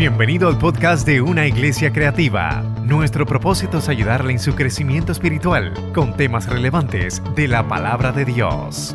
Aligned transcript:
Bienvenido 0.00 0.48
al 0.48 0.56
podcast 0.56 1.06
de 1.06 1.20
Una 1.20 1.46
Iglesia 1.46 1.92
Creativa. 1.92 2.62
Nuestro 2.86 3.26
propósito 3.26 3.76
es 3.76 3.88
ayudarle 3.90 4.32
en 4.32 4.38
su 4.38 4.54
crecimiento 4.54 5.12
espiritual 5.12 5.92
con 5.92 6.16
temas 6.16 6.46
relevantes 6.46 7.20
de 7.36 7.46
la 7.46 7.68
palabra 7.68 8.10
de 8.10 8.24
Dios. 8.24 8.94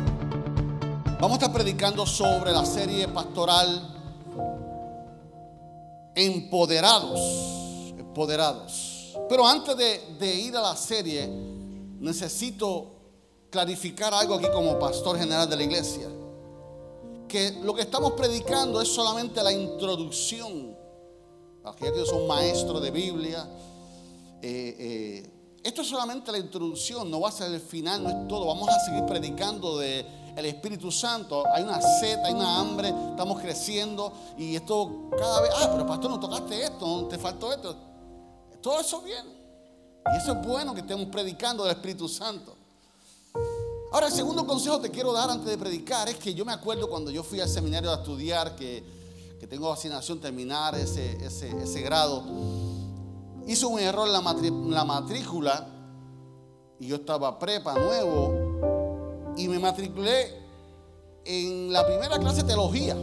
Vamos 1.20 1.30
a 1.30 1.34
estar 1.34 1.52
predicando 1.52 2.04
sobre 2.06 2.50
la 2.50 2.66
serie 2.66 3.06
pastoral 3.06 3.94
Empoderados. 6.16 7.20
Empoderados. 7.96 9.16
Pero 9.28 9.46
antes 9.46 9.76
de, 9.76 10.00
de 10.18 10.34
ir 10.34 10.56
a 10.56 10.60
la 10.60 10.74
serie, 10.74 11.28
necesito 12.00 12.96
clarificar 13.48 14.12
algo 14.12 14.34
aquí 14.34 14.48
como 14.52 14.76
pastor 14.76 15.16
general 15.16 15.48
de 15.48 15.54
la 15.54 15.62
iglesia. 15.62 16.08
Que 17.28 17.60
lo 17.62 17.74
que 17.74 17.82
estamos 17.82 18.14
predicando 18.14 18.82
es 18.82 18.88
solamente 18.88 19.40
la 19.40 19.52
introducción 19.52 20.75
aquellos 21.66 22.04
que 22.04 22.06
son 22.06 22.26
maestros 22.26 22.82
de 22.82 22.90
Biblia. 22.90 23.48
Eh, 24.42 24.76
eh, 24.78 25.30
esto 25.62 25.82
es 25.82 25.88
solamente 25.88 26.30
la 26.30 26.38
introducción, 26.38 27.10
no 27.10 27.20
va 27.20 27.30
a 27.30 27.32
ser 27.32 27.52
el 27.52 27.60
final, 27.60 28.02
no 28.02 28.08
es 28.08 28.28
todo. 28.28 28.46
Vamos 28.46 28.68
a 28.68 28.78
seguir 28.84 29.04
predicando 29.04 29.78
de 29.78 30.06
el 30.36 30.46
Espíritu 30.46 30.92
Santo. 30.92 31.44
Hay 31.52 31.64
una 31.64 31.80
sed, 31.80 32.18
hay 32.24 32.34
una 32.34 32.60
hambre, 32.60 32.88
estamos 33.10 33.40
creciendo 33.40 34.12
y 34.38 34.54
esto 34.54 35.10
cada 35.18 35.40
vez, 35.40 35.50
ah, 35.56 35.68
pero 35.72 35.86
pastor, 35.86 36.10
no 36.10 36.20
tocaste 36.20 36.62
esto, 36.62 36.86
no 36.86 37.08
te 37.08 37.18
faltó 37.18 37.52
esto. 37.52 37.76
Todo 38.62 38.80
eso 38.80 39.00
bien. 39.00 39.26
Y 40.14 40.16
eso 40.18 40.32
es 40.32 40.46
bueno 40.46 40.72
que 40.72 40.80
estemos 40.80 41.06
predicando 41.08 41.64
del 41.64 41.74
Espíritu 41.74 42.08
Santo. 42.08 42.54
Ahora, 43.92 44.06
el 44.06 44.12
segundo 44.12 44.46
consejo 44.46 44.80
que 44.80 44.88
te 44.88 44.94
quiero 44.94 45.12
dar 45.12 45.30
antes 45.30 45.48
de 45.48 45.58
predicar 45.58 46.08
es 46.08 46.16
que 46.16 46.34
yo 46.34 46.44
me 46.44 46.52
acuerdo 46.52 46.88
cuando 46.88 47.10
yo 47.10 47.22
fui 47.22 47.40
al 47.40 47.48
seminario 47.48 47.90
a 47.90 47.94
estudiar 47.94 48.54
que 48.54 48.84
que 49.38 49.46
tengo 49.46 49.72
asignación 49.72 50.20
terminar 50.20 50.74
ese, 50.74 51.24
ese, 51.24 51.80
grado, 51.82 52.24
hizo 53.46 53.68
un 53.68 53.80
error 53.80 54.06
en 54.06 54.70
la, 54.70 54.84
matrícula 54.84 55.68
y 56.80 56.88
yo 56.88 56.96
estaba 56.96 57.38
prepa 57.38 57.74
nuevo 57.74 59.34
y 59.36 59.48
me 59.48 59.58
matriculé 59.58 60.46
en 61.24 61.72
la 61.72 61.86
primera 61.86 62.18
clase 62.18 62.42
de 62.42 62.48
teología, 62.48 62.96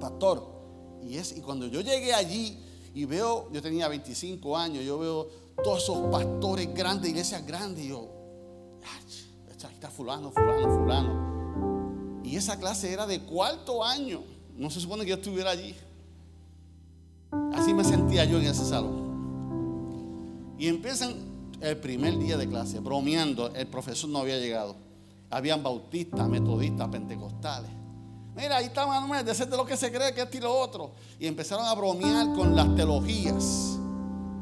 pastor. 0.00 0.54
Y, 1.02 1.16
es, 1.16 1.36
y 1.36 1.40
cuando 1.40 1.66
yo 1.66 1.80
llegué 1.80 2.14
allí 2.14 2.58
y 2.94 3.04
veo, 3.04 3.50
yo 3.52 3.60
tenía 3.60 3.88
25 3.88 4.56
años, 4.56 4.84
yo 4.84 4.98
veo 4.98 5.28
todos 5.62 5.82
esos 5.82 5.98
pastores 6.10 6.72
grandes, 6.74 7.10
iglesias 7.10 7.46
grandes, 7.46 7.84
y 7.84 7.88
yo, 7.88 8.16
está 9.76 9.90
fulano, 9.90 10.30
fulano, 10.30 10.78
fulano. 10.78 12.22
Y 12.24 12.36
esa 12.36 12.58
clase 12.58 12.92
era 12.92 13.06
de 13.06 13.20
cuarto 13.20 13.84
año. 13.84 14.22
No 14.56 14.70
se 14.70 14.80
supone 14.80 15.04
que 15.04 15.10
yo 15.10 15.16
estuviera 15.16 15.50
allí. 15.50 15.74
Así 17.54 17.74
me 17.74 17.84
sentía 17.84 18.24
yo 18.24 18.38
en 18.38 18.46
ese 18.46 18.64
salón. 18.64 20.54
Y 20.58 20.68
empiezan 20.68 21.14
el 21.60 21.76
primer 21.76 22.18
día 22.18 22.36
de 22.36 22.48
clase, 22.48 22.80
bromeando, 22.80 23.48
el 23.54 23.66
profesor 23.66 24.08
no 24.08 24.20
había 24.20 24.38
llegado. 24.38 24.76
Habían 25.28 25.62
bautistas, 25.62 26.26
metodistas, 26.28 26.88
pentecostales. 26.88 27.70
Mira, 28.34 28.58
ahí 28.58 28.66
está 28.66 28.86
Manuel, 28.86 29.24
de 29.24 29.34
ser 29.34 29.48
de 29.48 29.56
lo 29.56 29.66
que 29.66 29.76
se 29.76 29.90
cree 29.90 30.14
que 30.14 30.22
es 30.22 30.34
y 30.34 30.40
lo 30.40 30.54
otro. 30.54 30.92
Y 31.18 31.26
empezaron 31.26 31.66
a 31.66 31.74
bromear 31.74 32.34
con 32.34 32.54
las 32.54 32.74
teologías. 32.74 33.78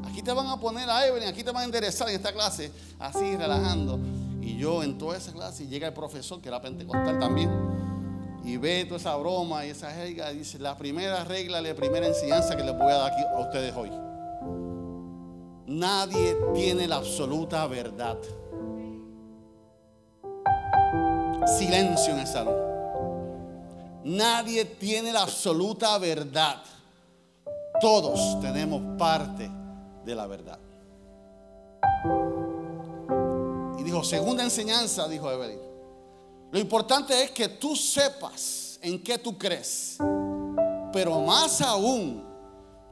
Aquí 0.05 0.21
te 0.21 0.31
van 0.31 0.47
a 0.47 0.59
poner 0.59 0.89
a 0.89 1.05
Evelyn, 1.07 1.27
aquí 1.27 1.43
te 1.43 1.51
van 1.51 1.63
a 1.63 1.65
enderezar 1.65 2.07
en 2.09 2.15
esta 2.15 2.31
clase, 2.31 2.71
así 2.99 3.35
relajando. 3.35 3.99
Y 4.41 4.57
yo 4.57 4.83
en 4.83 4.97
toda 4.97 5.17
esa 5.17 5.33
clase, 5.33 5.67
llega 5.67 5.87
el 5.87 5.93
profesor, 5.93 6.41
que 6.41 6.47
era 6.47 6.61
pentecostal 6.61 7.19
también 7.19 7.49
y 8.45 8.57
ve 8.57 8.85
toda 8.85 8.99
esa 8.99 9.15
broma 9.15 9.65
y 9.65 9.71
esa 9.71 9.91
regla, 9.91 10.31
dice, 10.31 10.59
la 10.59 10.77
primera 10.77 11.23
regla, 11.23 11.59
la 11.61 11.73
primera 11.73 12.05
enseñanza 12.05 12.55
que 12.55 12.63
les 12.63 12.77
voy 12.77 12.91
a 12.91 12.95
dar 12.95 13.11
aquí 13.11 13.21
a 13.23 13.39
ustedes 13.39 13.73
hoy. 13.75 13.91
Nadie 15.65 16.37
tiene 16.53 16.87
la 16.87 16.97
absoluta 16.97 17.65
verdad. 17.65 18.17
Silencio 21.57 22.13
en 22.13 22.19
el 22.19 22.27
salón. 22.27 22.55
Nadie 24.03 24.63
tiene 24.65 25.11
la 25.11 25.23
absoluta 25.23 25.97
verdad. 25.97 26.61
Todos 27.81 28.39
tenemos 28.41 28.95
parte 28.95 29.49
de 30.05 30.15
la 30.15 30.27
verdad. 30.27 30.59
Y 33.79 33.83
dijo, 33.83 34.03
segunda 34.03 34.43
enseñanza, 34.43 35.07
dijo 35.07 35.31
Evelyn. 35.31 35.64
Lo 36.55 36.61
importante 36.61 37.21
es 37.21 37.31
que 37.31 37.49
tú 37.49 37.75
sepas 37.75 38.79
en 38.81 39.03
qué 39.03 39.17
tú 39.17 39.37
crees, 39.37 39.97
pero 40.93 41.19
más 41.19 41.59
aún 41.59 42.23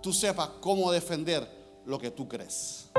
tú 0.02 0.12
sepas 0.12 0.50
cómo 0.60 0.92
defender 0.92 1.82
lo 1.86 1.98
que 1.98 2.12
tú 2.12 2.28
crees. 2.28 2.90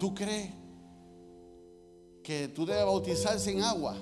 ¿Tú 0.00 0.12
crees 0.12 0.50
que 2.24 2.48
tú 2.48 2.66
debes 2.66 2.84
bautizarse 2.84 3.52
en 3.52 3.62
agua? 3.62 3.94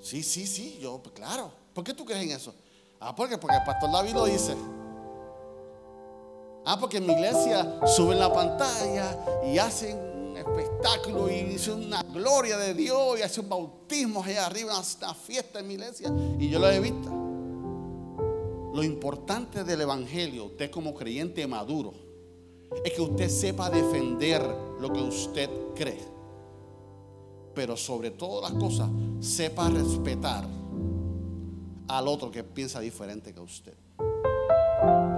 Sí, 0.00 0.24
sí, 0.24 0.48
sí, 0.48 0.80
yo, 0.82 1.00
claro. 1.14 1.52
¿Por 1.72 1.84
qué 1.84 1.94
tú 1.94 2.04
crees 2.04 2.24
en 2.24 2.32
eso? 2.32 2.52
Ah, 2.98 3.14
porque, 3.14 3.38
porque 3.38 3.54
el 3.56 3.62
pastor 3.62 3.92
David 3.92 4.14
lo 4.14 4.24
dice. 4.24 4.56
Ah, 6.64 6.76
porque 6.80 6.96
en 6.96 7.06
mi 7.06 7.12
iglesia 7.12 7.86
suben 7.86 8.18
la 8.18 8.32
pantalla 8.32 9.16
y 9.46 9.58
hacen 9.58 10.15
espectáculo 10.46 11.30
y 11.30 11.42
dice 11.44 11.72
una 11.72 12.02
gloria 12.02 12.56
de 12.56 12.74
Dios 12.74 13.18
y 13.18 13.22
hace 13.22 13.40
un 13.40 13.48
bautismo 13.48 14.22
allá 14.22 14.46
arriba, 14.46 14.74
una, 15.00 15.14
fiesta 15.14 15.60
en 15.60 15.68
mi 15.68 15.74
iglesia. 15.74 16.12
Y 16.38 16.48
yo 16.48 16.58
lo 16.58 16.70
he 16.70 16.80
visto. 16.80 17.10
Lo 18.74 18.82
importante 18.82 19.64
del 19.64 19.80
Evangelio, 19.80 20.46
usted 20.46 20.70
como 20.70 20.94
creyente 20.94 21.46
maduro, 21.46 21.94
es 22.84 22.92
que 22.92 23.00
usted 23.00 23.28
sepa 23.28 23.70
defender 23.70 24.42
lo 24.80 24.92
que 24.92 25.00
usted 25.00 25.48
cree. 25.74 26.04
Pero 27.54 27.76
sobre 27.76 28.10
todas 28.10 28.50
las 28.50 28.60
cosas, 28.60 28.90
sepa 29.20 29.70
respetar 29.70 30.46
al 31.88 32.08
otro 32.08 32.30
que 32.30 32.44
piensa 32.44 32.80
diferente 32.80 33.32
que 33.32 33.40
usted. 33.40 33.74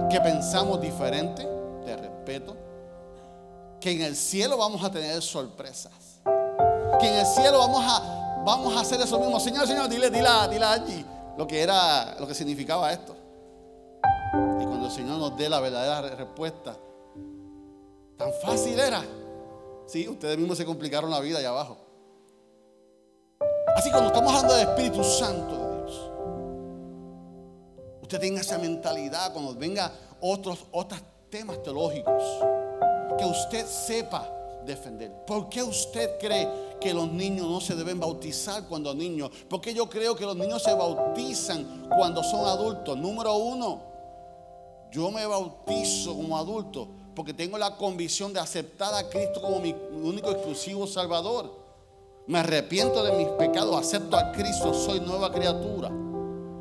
Que 0.09 0.21
pensamos 0.21 0.79
diferente, 0.79 1.45
te 1.85 1.97
respeto 1.97 2.68
que 3.79 3.91
en 3.91 4.01
el 4.01 4.15
cielo 4.15 4.57
vamos 4.57 4.83
a 4.83 4.91
tener 4.91 5.21
sorpresas. 5.21 6.21
Que 6.99 7.07
en 7.07 7.15
el 7.15 7.25
cielo 7.25 7.59
vamos 7.59 7.83
a, 7.85 8.41
vamos 8.45 8.75
a 8.75 8.81
hacer 8.81 8.99
eso 9.01 9.19
mismo. 9.19 9.39
Señor, 9.39 9.67
Señor, 9.67 9.87
dile, 9.87 10.09
dile, 10.09 10.29
dile 10.49 10.65
allí 10.65 11.05
lo 11.37 11.47
que 11.47 11.61
era, 11.61 12.15
lo 12.19 12.27
que 12.27 12.35
significaba 12.35 12.91
esto. 12.91 13.15
Y 14.59 14.65
cuando 14.65 14.87
el 14.87 14.91
Señor 14.91 15.17
nos 15.17 15.37
dé 15.37 15.49
la 15.49 15.59
verdadera 15.59 16.15
respuesta, 16.15 16.75
tan 18.17 18.31
fácil 18.41 18.77
era. 18.79 19.03
Sí, 19.87 20.07
ustedes 20.07 20.37
mismos 20.37 20.57
se 20.57 20.65
complicaron 20.65 21.09
la 21.09 21.19
vida 21.21 21.39
allá 21.39 21.49
abajo. 21.49 21.77
Así 23.75 23.89
cuando 23.89 24.09
estamos 24.09 24.33
hablando 24.33 24.55
del 24.55 24.67
Espíritu 24.67 25.03
Santo 25.03 25.55
de 25.55 25.77
Dios, 25.77 26.11
usted 28.01 28.19
tenga 28.19 28.41
esa 28.41 28.57
mentalidad 28.57 29.31
cuando 29.31 29.55
venga 29.55 29.91
otros, 30.19 30.65
otros 30.71 31.01
temas 31.29 31.63
teológicos 31.63 32.23
que 33.19 33.25
usted 33.25 33.65
sepa 33.67 34.27
defender. 34.65 35.11
¿Por 35.25 35.49
qué 35.49 35.61
usted 35.61 36.17
cree 36.19 36.47
que 36.79 36.93
los 36.93 37.11
niños 37.11 37.47
no 37.47 37.59
se 37.59 37.75
deben 37.75 37.99
bautizar 37.99 38.63
cuando 38.67 38.93
niños? 38.93 39.29
Porque 39.49 39.73
yo 39.73 39.89
creo 39.89 40.15
que 40.15 40.25
los 40.25 40.35
niños 40.35 40.63
se 40.63 40.73
bautizan 40.73 41.87
cuando 41.95 42.23
son 42.23 42.45
adultos. 42.47 42.97
Número 42.97 43.35
uno, 43.35 43.81
yo 44.91 45.11
me 45.11 45.25
bautizo 45.25 46.15
como 46.15 46.37
adulto 46.37 46.87
porque 47.15 47.33
tengo 47.33 47.57
la 47.57 47.75
convicción 47.75 48.31
de 48.31 48.39
aceptar 48.39 48.93
a 48.93 49.09
Cristo 49.09 49.41
como 49.41 49.59
mi 49.59 49.75
único 49.91 50.31
exclusivo 50.31 50.87
Salvador. 50.87 51.59
Me 52.27 52.39
arrepiento 52.39 53.03
de 53.03 53.11
mis 53.13 53.27
pecados, 53.29 53.75
acepto 53.75 54.15
a 54.15 54.31
Cristo, 54.31 54.73
soy 54.73 54.99
nueva 54.99 55.31
criatura 55.31 55.91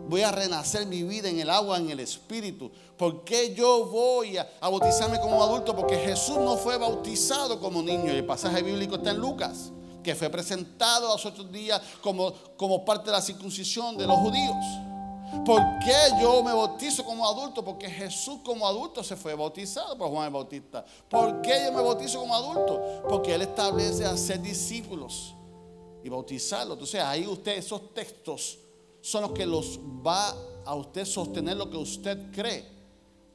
voy 0.09 0.23
a 0.23 0.33
renacer 0.33 0.87
mi 0.87 1.03
vida 1.03 1.29
en 1.29 1.39
el 1.39 1.51
agua, 1.51 1.77
en 1.77 1.91
el 1.91 2.01
espíritu. 2.01 2.71
¿Por 2.97 3.25
qué 3.25 3.55
yo 3.55 3.87
voy 3.87 4.39
a, 4.39 4.49
bautizarme 4.61 5.21
como 5.21 5.43
adulto? 5.43 5.77
Porque 5.77 5.97
Jesús 5.97 6.39
no 6.39 6.57
fue 6.57 6.79
bautizado 6.79 7.61
como 7.61 7.83
niño. 7.83 8.13
Y 8.13 8.17
el 8.17 8.27
pasaje 8.27 8.63
bíblico 8.63 8.97
está 8.97 9.11
en 9.11 9.19
Lucas, 9.19 9.71
que 10.03 10.15
fue 10.15 10.31
presentado 10.31 11.09
los 11.09 11.25
otros 11.27 11.53
días 11.53 11.81
como, 12.03 12.33
como 12.57 12.85
parte 12.85 13.07
de 13.07 13.13
la 13.13 13.23
circuncisión 13.23 13.97
de 13.97 14.07
los 14.07 14.17
judíos. 14.17 14.57
¿Por 15.45 15.61
qué 15.81 16.21
yo 16.23 16.43
me 16.43 16.55
bautizo 16.55 17.05
como 17.05 17.29
adulto? 17.29 17.63
Porque 17.63 17.89
Jesús 17.89 18.41
como 18.43 18.67
adulto 18.67 19.05
se 19.05 19.15
fue 19.15 19.35
bautizado 19.35 19.97
por 19.99 20.09
Juan 20.09 20.27
el 20.27 20.33
Bautista. 20.33 20.85
¿Por 21.09 21.43
qué 21.43 21.65
yo 21.67 21.73
me 21.73 21.83
bautizo 21.83 22.19
como 22.19 22.35
adulto? 22.35 23.03
Porque 23.07 23.35
Él 23.35 23.43
establece 23.43 24.07
a 24.07 24.17
ser 24.17 24.41
discípulos 24.41 25.35
y 26.03 26.09
bautizarlos. 26.09 26.77
Entonces 26.77 27.03
ahí 27.03 27.27
usted 27.27 27.59
esos 27.59 27.93
textos 27.93 28.59
son 29.01 29.23
los 29.23 29.33
que 29.33 29.47
los 29.47 29.79
va 30.07 30.35
a 30.65 30.75
usted 30.75 31.05
sostener 31.05 31.57
lo 31.57 31.71
que 31.71 31.77
usted 31.77 32.31
cree. 32.33 32.79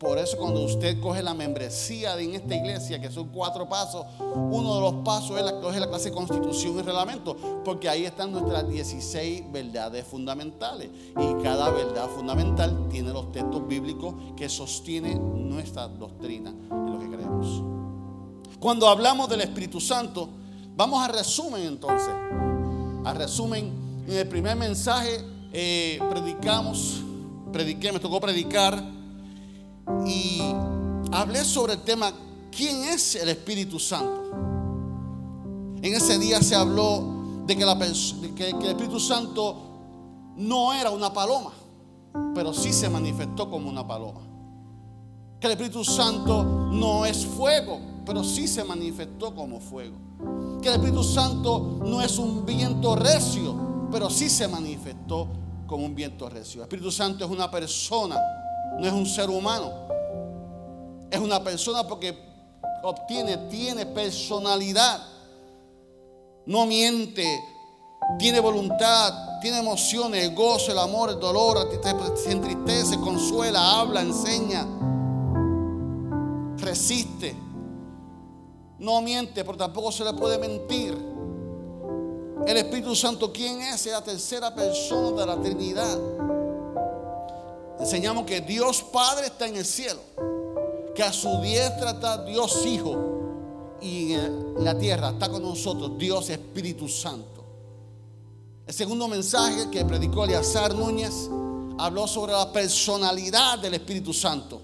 Por 0.04 0.18
eso 0.18 0.38
cuando 0.38 0.62
usted 0.62 1.00
coge 1.00 1.24
la 1.24 1.34
membresía 1.34 2.16
de 2.18 2.26
en 2.26 2.34
esta 2.36 2.54
iglesia, 2.54 3.00
que 3.00 3.10
son 3.10 3.30
cuatro 3.30 3.70
pasos, 3.70 4.06
uno 4.20 4.76
de 4.76 4.82
los 4.82 4.94
pasos 5.06 5.38
es 5.38 5.46
la, 5.46 5.62
coge 5.62 5.80
la 5.80 5.88
clase 5.88 6.10
de 6.10 6.16
constitución 6.16 6.78
y 6.78 6.82
reglamento, 6.82 7.38
porque 7.64 7.88
ahí 7.88 8.04
están 8.04 8.34
nuestras 8.34 8.68
16 8.68 9.50
verdades 9.52 10.06
fundamentales. 10.06 10.90
Y 11.12 11.42
cada 11.42 11.70
verdad 11.70 12.10
fundamental 12.10 12.90
tiene 12.90 13.14
los 13.14 13.32
textos 13.32 13.66
bíblicos 13.66 14.14
que 14.36 14.50
sostienen 14.50 15.50
nuestra 15.50 15.88
doctrina 15.88 16.50
en 16.50 16.92
lo 16.92 17.00
que 17.00 17.08
creemos. 17.08 17.64
Cuando 18.60 18.90
hablamos 18.90 19.30
del 19.30 19.42
Espíritu 19.42 19.80
Santo, 19.80 20.28
vamos 20.76 21.02
a 21.02 21.08
resumen 21.08 21.64
entonces. 21.64 22.14
A 23.06 23.14
resumen, 23.14 24.04
en 24.06 24.18
el 24.18 24.28
primer 24.28 24.58
mensaje 24.58 25.33
eh, 25.54 26.00
predicamos, 26.10 27.02
prediqué, 27.52 27.92
me 27.92 28.00
tocó 28.00 28.20
predicar 28.20 28.84
y 30.08 30.42
hablé 31.12 31.44
sobre 31.44 31.74
el 31.74 31.82
tema, 31.84 32.12
¿quién 32.52 32.84
es 32.86 33.16
el 33.16 33.30
Espíritu 33.30 33.80
Santo? 33.80 34.24
En 35.82 35.94
ese 35.94 36.18
día 36.18 36.42
se 36.42 36.56
habló 36.56 37.44
de 37.46 37.56
que, 37.56 37.64
el 37.64 38.66
Espíritu 38.66 39.00
Santo 39.00 39.58
no 40.38 40.74
era 40.74 40.90
una 40.90 41.14
paloma, 41.14 41.52
pero 42.34 42.54
sí 42.54 42.74
se 42.74 42.90
manifestó 42.90 43.50
como 43.50 43.70
una 43.70 43.86
paloma. 43.86 44.22
Que 45.40 45.48
el 45.48 45.54
Espíritu 45.54 45.84
Santo 45.84 46.44
no 46.72 47.06
es 47.06 47.26
fuego, 47.26 47.80
pero 48.06 48.24
sí 48.24 48.48
se 48.48 48.64
manifestó 48.64 49.36
como 49.36 49.60
fuego. 49.60 49.98
Que 50.62 50.70
el 50.70 50.76
Espíritu 50.76 51.04
Santo 51.04 51.80
no 51.86 52.02
es 52.02 52.18
un 52.18 52.46
viento 52.46 52.96
recio, 52.96 53.54
pero 53.92 54.10
sí 54.10 54.30
se 54.30 54.48
manifestó 54.48 55.28
como 55.68 55.86
un 55.86 55.96
viento 55.96 56.30
recio. 56.30 56.62
El 56.62 56.64
Espíritu 56.64 56.92
Santo 56.92 57.26
es 57.26 57.32
una 57.32 57.50
persona 57.50 58.20
no 58.80 58.88
es 58.88 58.94
un 58.94 59.06
ser 59.06 59.30
humano. 59.30 59.72
Es 61.10 61.20
una 61.20 61.44
persona 61.44 61.88
porque 61.88 62.18
obtiene, 62.82 63.38
tiene 63.50 63.86
personalidad. 63.86 65.00
No 66.46 66.66
miente, 66.66 67.42
tiene 68.18 68.40
voluntad, 68.40 69.40
tiene 69.40 69.60
emociones, 69.60 70.24
el 70.24 70.36
gozo, 70.36 70.72
el 70.72 70.80
amor, 70.80 71.12
el 71.12 71.20
dolor, 71.20 71.70
se 72.16 72.32
entristece, 72.32 73.00
consuela, 73.00 73.80
habla, 73.80 74.02
enseña, 74.02 74.68
resiste. 76.58 77.36
No 78.80 79.02
miente, 79.02 79.46
pero 79.46 79.58
tampoco 79.58 79.92
se 79.92 80.04
le 80.04 80.14
puede 80.14 80.38
mentir. 80.38 81.03
El 82.46 82.58
Espíritu 82.58 82.94
Santo, 82.94 83.32
¿quién 83.32 83.62
es? 83.62 83.86
Es 83.86 83.94
la 83.94 84.04
tercera 84.04 84.54
persona 84.54 85.22
de 85.22 85.26
la 85.26 85.42
Trinidad. 85.42 85.98
Enseñamos 87.80 88.26
que 88.26 88.42
Dios 88.42 88.84
Padre 88.84 89.28
está 89.28 89.48
en 89.48 89.56
el 89.56 89.66
cielo, 89.66 90.00
que 90.94 91.04
a 91.04 91.14
su 91.14 91.30
diestra 91.42 91.92
está 91.92 92.24
Dios 92.26 92.66
Hijo 92.66 93.78
y 93.82 94.14
en 94.14 94.64
la 94.64 94.78
tierra 94.78 95.12
está 95.12 95.30
con 95.30 95.42
nosotros 95.42 95.98
Dios 95.98 96.30
Espíritu 96.30 96.88
Santo. 96.90 97.44
El 98.68 98.74
segundo 98.74 99.08
mensaje 99.08 99.70
que 99.72 99.84
predicó 99.86 100.26
Eliazar 100.26 100.74
Núñez 100.74 101.30
habló 101.78 102.08
sobre 102.08 102.34
la 102.34 102.52
personalidad 102.52 103.60
del 103.60 103.74
Espíritu 103.74 104.14
Santo. 104.14 104.62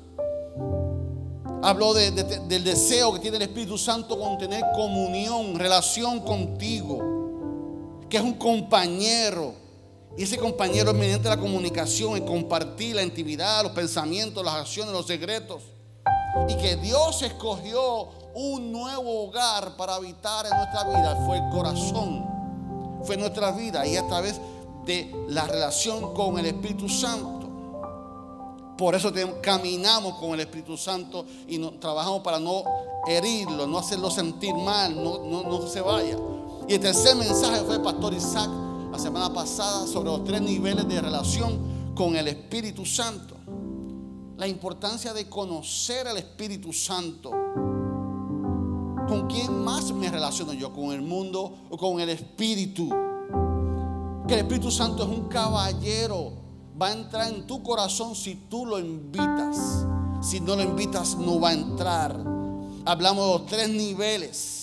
Habló 1.61 1.93
del 1.93 2.63
deseo 2.63 3.13
que 3.13 3.19
tiene 3.19 3.37
el 3.37 3.43
Espíritu 3.43 3.77
Santo 3.77 4.17
con 4.17 4.37
tener 4.37 4.63
comunión, 4.73 5.59
relación 5.59 6.21
contigo, 6.21 7.18
que 8.09 8.17
es 8.17 8.23
un 8.23 8.33
compañero 8.33 9.53
y 10.17 10.23
ese 10.23 10.37
compañero 10.37 10.91
es 10.91 10.97
mediante 10.97 11.29
la 11.29 11.37
comunicación, 11.37 12.15
el 12.15 12.25
compartir 12.25 12.95
la 12.95 13.03
intimidad, 13.03 13.63
los 13.63 13.71
pensamientos, 13.71 14.43
las 14.43 14.55
acciones, 14.55 14.91
los 14.91 15.05
secretos. 15.05 15.61
Y 16.47 16.55
que 16.55 16.75
Dios 16.75 17.21
escogió 17.21 18.09
un 18.35 18.71
nuevo 18.71 19.23
hogar 19.23 19.77
para 19.77 19.95
habitar 19.95 20.45
en 20.45 20.57
nuestra 20.57 20.83
vida. 20.83 21.23
Fue 21.25 21.37
el 21.37 21.49
corazón, 21.49 22.25
fue 23.03 23.17
nuestra 23.17 23.51
vida 23.51 23.85
y 23.87 23.95
a 23.95 24.05
través 24.07 24.41
de 24.85 25.09
la 25.29 25.47
relación 25.47 26.13
con 26.13 26.37
el 26.37 26.47
Espíritu 26.47 26.89
Santo. 26.89 27.47
Por 28.77 28.95
eso 28.95 29.11
caminamos 29.41 30.15
con 30.15 30.31
el 30.31 30.41
Espíritu 30.41 30.77
Santo 30.77 31.25
y 31.47 31.59
trabajamos 31.79 32.21
para 32.21 32.39
no 32.39 32.63
herirlo, 33.07 33.67
no 33.67 33.77
hacerlo 33.77 34.09
sentir 34.09 34.53
mal, 34.53 34.95
no, 34.95 35.19
no, 35.19 35.43
no 35.43 35.67
se 35.67 35.81
vaya. 35.81 36.17
Y 36.69 36.75
el 36.75 36.79
tercer 36.81 37.15
mensaje 37.15 37.63
fue 37.63 37.77
el 37.77 37.81
pastor 37.81 38.13
Isaac 38.13 38.47
la 38.91 38.99
semana 38.99 39.33
pasada 39.33 39.87
sobre 39.87 40.11
los 40.11 40.23
tres 40.23 40.39
niveles 40.39 40.87
de 40.87 41.01
relación 41.01 41.95
con 41.95 42.15
el 42.15 42.27
Espíritu 42.27 42.85
Santo. 42.85 43.35
La 44.37 44.47
importancia 44.47 45.11
de 45.11 45.27
conocer 45.27 46.07
al 46.07 46.17
Espíritu 46.17 46.71
Santo. 46.71 47.31
¿Con 49.07 49.25
quién 49.27 49.63
más 49.63 49.91
me 49.91 50.11
relaciono 50.11 50.53
yo? 50.53 50.71
¿Con 50.71 50.91
el 50.91 51.01
mundo 51.01 51.55
o 51.71 51.75
con 51.75 51.99
el 52.01 52.09
Espíritu? 52.09 52.87
Que 54.27 54.35
el 54.35 54.41
Espíritu 54.41 54.69
Santo 54.69 55.01
es 55.01 55.09
un 55.09 55.27
caballero. 55.27 56.33
Va 56.79 56.89
a 56.89 56.93
entrar 56.93 57.33
en 57.33 57.47
tu 57.47 57.63
corazón 57.63 58.15
si 58.15 58.35
tú 58.47 58.67
lo 58.67 58.77
invitas. 58.77 59.87
Si 60.21 60.39
no 60.39 60.55
lo 60.55 60.61
invitas, 60.61 61.17
no 61.17 61.39
va 61.39 61.49
a 61.49 61.53
entrar. 61.53 62.15
Hablamos 62.85 63.25
de 63.25 63.31
los 63.39 63.45
tres 63.47 63.69
niveles 63.69 64.58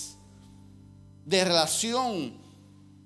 de 1.27 1.43
relación 1.43 2.33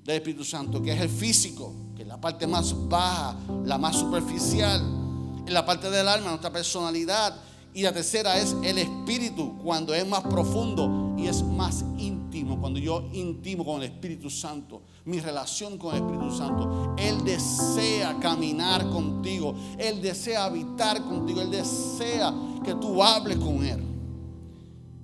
del 0.03 0.15
Espíritu 0.17 0.43
Santo, 0.43 0.81
que 0.81 0.93
es 0.93 1.01
el 1.01 1.09
físico, 1.09 1.73
que 1.95 2.03
es 2.03 2.07
la 2.07 2.21
parte 2.21 2.45
más 2.45 2.87
baja, 2.87 3.35
la 3.65 3.79
más 3.79 3.95
superficial, 3.97 4.79
en 4.79 5.53
la 5.53 5.65
parte 5.65 5.89
del 5.89 6.07
alma, 6.07 6.29
nuestra 6.29 6.51
personalidad. 6.51 7.35
Y 7.73 7.81
la 7.81 7.91
tercera 7.91 8.37
es 8.37 8.55
el 8.63 8.77
espíritu, 8.77 9.57
cuando 9.63 9.93
es 9.95 10.05
más 10.07 10.21
profundo 10.21 11.15
y 11.17 11.25
es 11.27 11.41
más 11.41 11.83
íntimo, 11.97 12.59
cuando 12.59 12.79
yo 12.79 13.09
intimo 13.11 13.65
con 13.65 13.77
el 13.77 13.89
Espíritu 13.89 14.29
Santo, 14.29 14.83
mi 15.05 15.19
relación 15.19 15.79
con 15.79 15.95
el 15.95 16.03
Espíritu 16.03 16.37
Santo. 16.37 16.93
Él 16.99 17.23
desea 17.23 18.19
caminar 18.19 18.87
contigo, 18.89 19.55
Él 19.79 19.99
desea 19.99 20.43
habitar 20.43 21.01
contigo, 21.05 21.41
Él 21.41 21.49
desea 21.49 22.31
que 22.63 22.75
tú 22.75 23.01
hables 23.01 23.37
con 23.37 23.65
Él. 23.65 23.81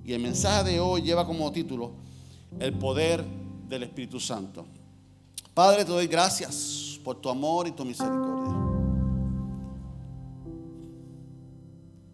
Y 0.04 0.12
el 0.12 0.22
mensaje 0.22 0.70
de 0.70 0.80
hoy 0.80 1.02
lleva 1.02 1.26
como 1.26 1.50
título 1.50 2.07
el 2.58 2.72
poder 2.74 3.24
del 3.68 3.84
Espíritu 3.84 4.18
Santo. 4.18 4.66
Padre, 5.54 5.84
te 5.84 5.90
doy 5.90 6.06
gracias 6.06 7.00
por 7.04 7.16
tu 7.16 7.28
amor 7.28 7.66
y 7.66 7.72
tu 7.72 7.84
misericordia. 7.84 8.54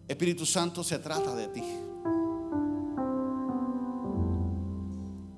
Espíritu 0.07 0.45
Santo, 0.45 0.83
se 0.83 0.99
trata 0.99 1.35
de 1.35 1.47
ti. 1.47 1.63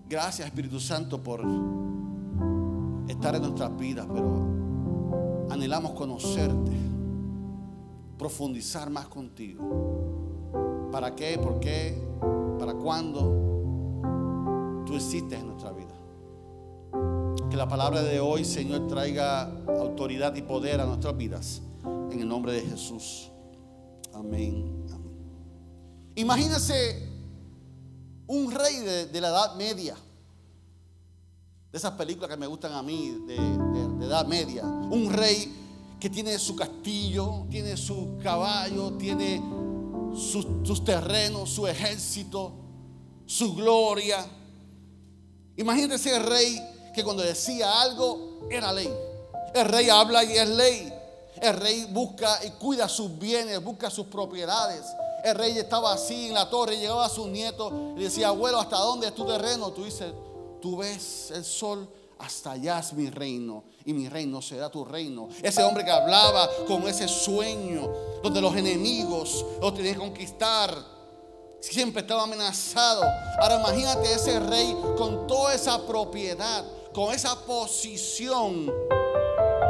Gracias, 0.10 0.48
Espíritu 0.48 0.80
Santo, 0.80 1.22
por 1.22 1.42
estar 3.08 3.36
en 3.36 3.42
nuestras 3.42 3.78
vidas, 3.78 4.08
pero 4.14 5.48
anhelamos 5.50 5.92
conocerte, 5.92 6.72
profundizar 8.18 8.90
más 8.90 9.08
contigo. 9.08 10.90
¿Para 10.92 11.16
qué? 11.16 11.38
¿Por 11.38 11.60
qué? 11.60 11.98
¿Para 12.58 12.74
cuándo 12.74 13.47
tú 14.88 14.96
existes 14.96 15.40
en 15.40 15.48
nuestra 15.48 15.72
vida? 15.72 15.94
Que 17.50 17.58
la 17.58 17.68
palabra 17.68 18.02
de 18.02 18.20
hoy, 18.20 18.44
Señor, 18.44 18.88
traiga 18.88 19.44
autoridad 19.68 20.36
y 20.36 20.42
poder 20.42 20.82
a 20.82 20.86
nuestras 20.86 21.16
vidas. 21.16 21.62
En 22.12 22.20
el 22.20 22.28
nombre 22.28 22.54
de 22.54 22.62
Jesús. 22.62 23.30
Amén. 24.14 24.78
Imagínese 26.16 27.08
un 28.26 28.52
rey 28.52 28.80
de, 28.80 29.22
la 29.22 29.28
Edad 29.30 29.56
Media. 29.56 29.96
De 31.72 31.78
esas 31.78 31.92
películas 31.92 32.30
que 32.30 32.38
me 32.38 32.48
gustan 32.48 32.74
a 32.74 32.82
mí, 32.82 33.24
de, 33.28 33.36
Edad 34.06 34.26
Media. 34.26 34.64
Un 34.64 35.12
rey 35.14 35.54
que 36.00 36.10
tiene 36.10 36.40
su 36.40 36.56
castillo, 36.56 37.46
tiene 37.52 37.78
su 37.78 38.18
caballo, 38.24 38.94
tiene 38.94 39.42
sus 40.16 40.84
terrenos, 40.84 41.50
su 41.50 41.68
ejército, 41.68 42.54
su 43.26 43.54
gloria. 43.54 44.26
Imagínese 45.58 46.16
el 46.16 46.24
rey 46.24 46.62
que 46.94 47.04
cuando 47.04 47.24
decía 47.24 47.82
algo 47.82 48.48
era 48.50 48.72
ley. 48.72 48.92
El 49.54 49.66
rey 49.66 49.90
habla 49.90 50.24
y 50.24 50.38
es 50.38 50.48
ley. 50.48 50.94
El 51.42 51.54
rey 51.56 51.86
busca 51.92 52.40
y 52.46 52.52
cuida 52.52 52.88
sus 52.88 53.18
bienes, 53.18 53.64
busca 53.64 53.90
sus 53.90 54.08
propiedades. 54.08 54.84
El 55.24 55.36
rey 55.36 55.58
estaba 55.58 55.94
así 55.94 56.28
en 56.28 56.34
la 56.34 56.50
torre, 56.50 56.78
llegaba 56.78 57.06
a 57.06 57.10
sus 57.10 57.28
nietos 57.28 57.74
y 57.98 58.04
decía, 58.04 58.30
abuelo, 58.30 58.60
¿hasta 58.60 58.78
dónde 58.78 59.08
es 59.08 59.16
tu 59.16 59.26
terreno? 59.26 59.72
Tú 59.72 59.84
dices, 59.84 60.14
tú 60.62 60.78
ves 60.78 61.32
el 61.32 61.44
sol, 61.44 61.88
hasta 62.20 62.52
allá 62.52 62.80
es 62.80 62.94
mi 62.94 63.10
reino 63.10 63.64
y 63.86 63.94
mi 63.94 64.10
reino 64.10 64.42
será 64.42 64.70
tu 64.70 64.84
reino. 64.86 65.30
Ese 65.42 65.64
hombre 65.64 65.86
que 65.86 65.92
hablaba 65.92 66.50
con 66.68 66.88
ese 66.88 67.08
sueño, 67.08 67.90
donde 68.24 68.42
los 68.42 68.56
enemigos 68.56 69.46
los 69.62 69.74
tenían 69.74 69.96
que 69.96 70.00
conquistar, 70.00 70.97
siempre 71.60 72.02
estaba 72.02 72.24
amenazado. 72.24 73.04
Ahora 73.40 73.60
imagínate 73.60 74.14
ese 74.14 74.40
rey 74.40 74.76
con 74.98 75.28
toda 75.28 75.54
esa 75.54 75.86
propiedad, 75.86 76.64
con 76.94 77.14
esa 77.14 77.36
posición 77.46 78.72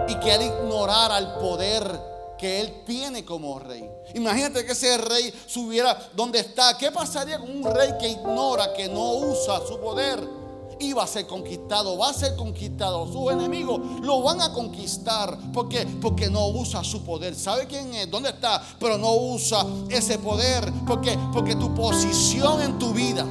y 0.08 0.16
que 0.20 0.34
él 0.34 0.42
ignorara 0.44 1.18
el 1.18 1.28
poder 1.34 2.18
que 2.38 2.62
él 2.62 2.84
tiene 2.86 3.26
como 3.26 3.58
rey. 3.60 3.90
Imagínate 4.14 4.66
que 4.66 4.74
ese 4.74 4.98
rey 4.98 5.34
subiera 5.48 5.98
donde 6.14 6.40
está. 6.40 6.78
¿Qué 6.78 6.92
pasaría 6.92 7.40
con 7.40 7.50
un 7.50 7.76
rey 7.76 7.94
que 8.00 8.10
ignora, 8.10 8.74
que 8.74 8.88
no 8.88 9.14
usa 9.14 9.60
su 9.68 9.80
poder? 9.80 10.37
Iba 10.80 11.04
a 11.04 11.08
ser 11.08 11.26
conquistado, 11.28 11.98
va 11.98 12.10
a 12.10 12.14
ser 12.14 12.36
conquistado. 12.36 13.12
Sus 13.12 13.32
enemigos 13.32 13.80
lo 14.02 14.22
van 14.22 14.42
a 14.42 14.54
conquistar. 14.54 15.38
¿Por 15.52 15.70
qué? 15.70 15.86
Porque 16.02 16.30
no 16.30 16.48
usa 16.50 16.84
su 16.84 17.04
poder. 17.04 17.36
¿Sabe 17.36 17.68
quién 17.68 17.94
es? 17.94 18.10
¿Dónde 18.10 18.30
está? 18.30 18.62
Pero 18.80 18.98
no 18.98 19.16
usa 19.16 19.66
ese 19.90 20.20
poder. 20.20 20.72
Porque 20.86 21.56
tu 21.56 21.74
posición 21.74 22.62
en 22.62 22.78
tu 22.78 22.94
vida 22.94 23.24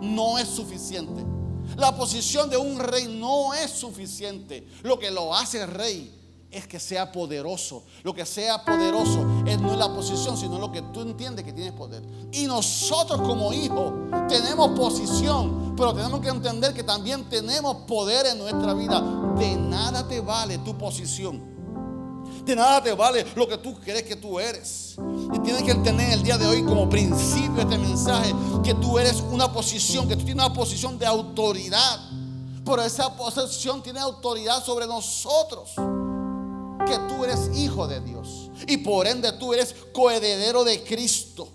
no 0.00 0.38
es 0.38 0.48
suficiente. 0.48 1.24
La 1.76 1.96
posición 1.96 2.48
de 2.48 2.56
un 2.56 2.78
rey 2.78 3.06
no 3.08 3.52
es 3.52 3.70
suficiente. 3.70 4.66
Lo 4.82 4.98
que 4.98 5.10
lo 5.10 5.34
hace 5.34 5.66
rey 5.66 6.12
es 6.54 6.68
que 6.68 6.78
sea 6.78 7.10
poderoso. 7.10 7.82
Lo 8.04 8.14
que 8.14 8.24
sea 8.24 8.64
poderoso 8.64 9.26
es 9.44 9.58
no 9.58 9.72
es 9.72 9.78
la 9.78 9.92
posición, 9.92 10.36
sino 10.36 10.58
lo 10.58 10.70
que 10.70 10.82
tú 10.82 11.00
entiendes 11.00 11.44
que 11.44 11.52
tienes 11.52 11.72
poder. 11.72 12.02
Y 12.32 12.46
nosotros 12.46 13.20
como 13.22 13.52
hijos 13.52 13.92
tenemos 14.28 14.70
posición, 14.78 15.63
pero 15.76 15.92
tenemos 15.92 16.20
que 16.20 16.28
entender 16.28 16.72
que 16.72 16.82
también 16.82 17.28
tenemos 17.28 17.76
poder 17.86 18.26
en 18.26 18.38
nuestra 18.38 18.74
vida. 18.74 19.00
De 19.36 19.56
nada 19.56 20.06
te 20.06 20.20
vale 20.20 20.58
tu 20.58 20.76
posición. 20.78 21.54
De 22.44 22.54
nada 22.54 22.82
te 22.82 22.92
vale 22.92 23.24
lo 23.34 23.48
que 23.48 23.58
tú 23.58 23.74
crees 23.80 24.02
que 24.02 24.16
tú 24.16 24.38
eres. 24.38 24.96
Y 25.32 25.38
tienes 25.40 25.62
que 25.62 25.72
entender 25.72 26.12
el 26.12 26.22
día 26.22 26.38
de 26.38 26.46
hoy 26.46 26.62
como 26.62 26.88
principio 26.88 27.62
este 27.62 27.78
mensaje 27.78 28.34
que 28.62 28.74
tú 28.74 28.98
eres 28.98 29.20
una 29.30 29.52
posición, 29.52 30.06
que 30.06 30.16
tú 30.16 30.24
tienes 30.24 30.44
una 30.44 30.54
posición 30.54 30.98
de 30.98 31.06
autoridad. 31.06 32.00
Pero 32.64 32.82
esa 32.82 33.14
posición 33.16 33.82
tiene 33.82 34.00
autoridad 34.00 34.62
sobre 34.64 34.86
nosotros 34.86 35.72
que 36.86 36.98
tú 37.08 37.24
eres 37.24 37.50
hijo 37.56 37.86
de 37.86 38.00
Dios 38.00 38.50
y 38.66 38.78
por 38.78 39.06
ende 39.06 39.32
tú 39.32 39.52
eres 39.52 39.74
coheredero 39.92 40.64
de 40.64 40.82
Cristo. 40.82 41.48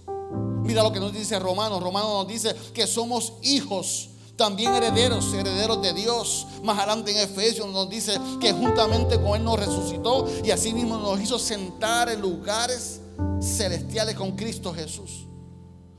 Mira 0.70 0.84
lo 0.84 0.92
que 0.92 1.00
nos 1.00 1.12
dice 1.12 1.40
Romanos. 1.40 1.82
Romanos 1.82 2.12
nos 2.12 2.28
dice 2.28 2.56
que 2.76 2.86
somos 2.86 3.34
hijos, 3.42 4.12
también 4.36 4.72
herederos, 4.76 5.34
herederos 5.34 5.82
de 5.82 5.94
Dios. 5.94 6.46
Más 6.64 6.78
adelante 6.78 7.10
en 7.10 7.18
Efesios 7.18 7.68
nos 7.70 7.90
dice 7.90 8.20
que 8.40 8.54
juntamente 8.54 9.20
con 9.20 9.36
Él 9.36 9.44
nos 9.44 9.60
resucitó 9.60 10.28
y 10.44 10.52
así 10.52 10.72
mismo 10.72 11.00
nos 11.00 11.20
hizo 11.20 11.40
sentar 11.40 12.10
en 12.10 12.22
lugares 12.22 13.02
celestiales 13.42 14.14
con 14.14 14.34
Cristo 14.34 14.72
Jesús. 14.72 15.26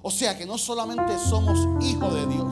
O 0.03 0.11
sea 0.13 0.39
que 0.39 0.47
no 0.47 0.57
solamente 0.57 1.19
somos 1.29 1.59
hijos 1.83 2.15
de 2.15 2.27
Dios, 2.29 2.47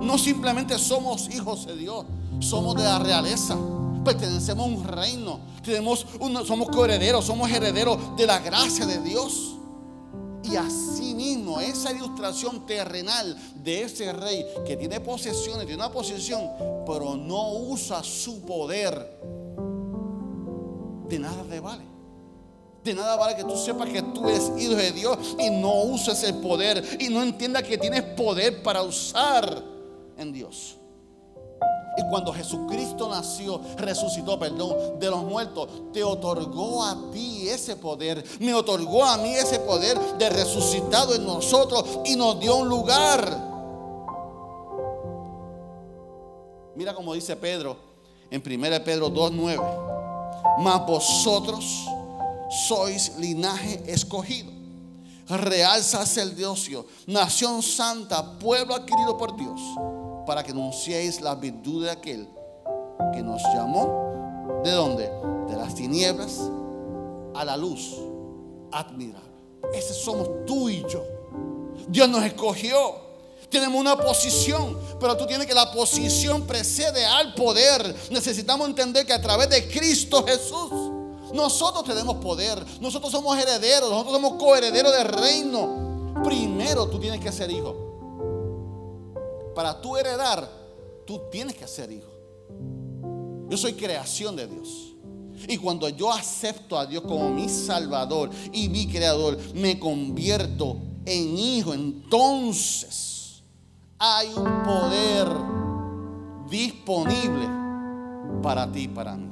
no 0.00 0.16
simplemente 0.16 0.78
somos 0.78 1.28
hijos 1.28 1.66
de 1.66 1.76
Dios, 1.76 2.06
somos 2.40 2.74
de 2.74 2.84
la 2.84 2.98
realeza 2.98 3.54
pertenecemos 4.02 4.66
a 4.66 4.68
un 4.68 4.84
reino, 4.84 5.40
tenemos 5.62 6.06
somos 6.46 6.68
coherederos, 6.68 7.24
somos 7.24 7.50
herederos 7.50 8.16
de 8.18 8.26
la 8.26 8.38
gracia 8.38 8.84
de 8.84 9.00
Dios. 9.00 9.54
Y 10.44 10.56
así 10.56 11.14
mismo, 11.14 11.58
esa 11.58 11.90
ilustración 11.90 12.66
terrenal 12.66 13.36
de 13.56 13.82
ese 13.82 14.12
rey 14.12 14.44
que 14.66 14.76
tiene 14.76 15.00
posesiones, 15.00 15.66
tiene 15.66 15.82
una 15.82 15.90
posesión, 15.90 16.50
pero 16.86 17.16
no 17.16 17.52
usa 17.54 18.02
su 18.02 18.42
poder, 18.42 19.18
de 21.08 21.18
nada 21.18 21.42
te 21.48 21.60
vale. 21.60 21.84
De 22.82 22.92
nada 22.92 23.16
vale 23.16 23.34
que 23.34 23.44
tú 23.44 23.56
sepas 23.56 23.88
que 23.88 24.02
tú 24.02 24.28
eres 24.28 24.52
hijo 24.58 24.74
de 24.74 24.92
Dios 24.92 25.16
y 25.38 25.48
no 25.48 25.84
uses 25.84 26.22
el 26.24 26.34
poder 26.34 26.98
y 27.00 27.08
no 27.08 27.22
entiendas 27.22 27.62
que 27.62 27.78
tienes 27.78 28.02
poder 28.02 28.62
para 28.62 28.82
usar 28.82 29.64
en 30.18 30.32
Dios. 30.32 30.76
Y 31.96 32.02
cuando 32.08 32.32
Jesucristo 32.32 33.08
nació, 33.08 33.60
resucitó, 33.76 34.38
perdón, 34.38 34.98
de 34.98 35.10
los 35.10 35.22
muertos, 35.22 35.68
te 35.92 36.02
otorgó 36.02 36.82
a 36.84 36.96
ti 37.12 37.48
ese 37.48 37.76
poder. 37.76 38.24
Me 38.40 38.54
otorgó 38.54 39.04
a 39.04 39.16
mí 39.18 39.34
ese 39.34 39.60
poder 39.60 39.98
de 40.18 40.28
resucitado 40.30 41.14
en 41.14 41.24
nosotros 41.24 42.00
y 42.04 42.16
nos 42.16 42.40
dio 42.40 42.56
un 42.56 42.68
lugar. 42.68 43.52
Mira 46.74 46.94
como 46.94 47.14
dice 47.14 47.36
Pedro 47.36 47.76
en 48.30 48.42
1 48.44 48.84
Pedro 48.84 49.08
2.9. 49.10 50.58
Mas 50.58 50.86
vosotros 50.86 51.64
sois 52.68 53.16
linaje 53.18 53.82
escogido, 53.86 54.50
real 55.28 55.82
sacerdocio, 55.82 56.86
nación 57.06 57.62
santa, 57.62 58.38
pueblo 58.38 58.74
adquirido 58.74 59.16
por 59.16 59.36
Dios 59.36 59.60
para 60.26 60.42
que 60.42 60.52
anunciéis 60.52 61.20
la 61.20 61.34
virtud 61.34 61.84
de 61.84 61.90
aquel 61.90 62.28
que 63.12 63.22
nos 63.22 63.42
llamó. 63.54 64.62
¿De 64.64 64.70
dónde? 64.70 65.10
De 65.48 65.56
las 65.56 65.74
tinieblas 65.74 66.40
a 67.34 67.44
la 67.44 67.56
luz 67.56 67.96
admirable. 68.72 69.20
Ese 69.72 69.94
somos 69.94 70.28
tú 70.46 70.68
y 70.68 70.84
yo. 70.88 71.04
Dios 71.88 72.08
nos 72.08 72.24
escogió. 72.24 73.04
Tenemos 73.50 73.80
una 73.80 73.96
posición, 73.96 74.78
pero 74.98 75.16
tú 75.16 75.26
tienes 75.26 75.46
que 75.46 75.54
la 75.54 75.70
posición 75.70 76.46
precede 76.46 77.04
al 77.04 77.34
poder. 77.34 77.94
Necesitamos 78.10 78.68
entender 78.68 79.06
que 79.06 79.12
a 79.12 79.20
través 79.20 79.48
de 79.48 79.68
Cristo 79.68 80.24
Jesús 80.26 80.70
nosotros 81.32 81.84
tenemos 81.84 82.16
poder. 82.16 82.64
Nosotros 82.80 83.12
somos 83.12 83.36
herederos, 83.38 83.90
nosotros 83.90 84.14
somos 84.14 84.34
coherederos 84.34 84.92
del 84.92 85.08
reino. 85.08 86.14
Primero 86.24 86.88
tú 86.88 86.98
tienes 86.98 87.20
que 87.20 87.30
ser 87.30 87.50
hijo. 87.50 87.83
Para 89.54 89.80
tú 89.80 89.96
heredar, 89.96 90.48
tú 91.06 91.20
tienes 91.30 91.54
que 91.54 91.66
ser 91.66 91.90
hijo. 91.92 92.10
Yo 93.48 93.56
soy 93.56 93.74
creación 93.74 94.36
de 94.36 94.46
Dios. 94.46 94.94
Y 95.48 95.56
cuando 95.58 95.88
yo 95.88 96.12
acepto 96.12 96.78
a 96.78 96.86
Dios 96.86 97.02
como 97.02 97.30
mi 97.30 97.48
Salvador 97.48 98.30
y 98.52 98.68
mi 98.68 98.86
Creador, 98.86 99.38
me 99.54 99.78
convierto 99.78 100.76
en 101.04 101.38
hijo. 101.38 101.74
Entonces 101.74 103.42
hay 103.98 104.28
un 104.28 104.62
poder 104.62 105.28
disponible 106.48 107.48
para 108.42 108.70
ti 108.70 108.82
y 108.82 108.88
para 108.88 109.16
mí. 109.16 109.28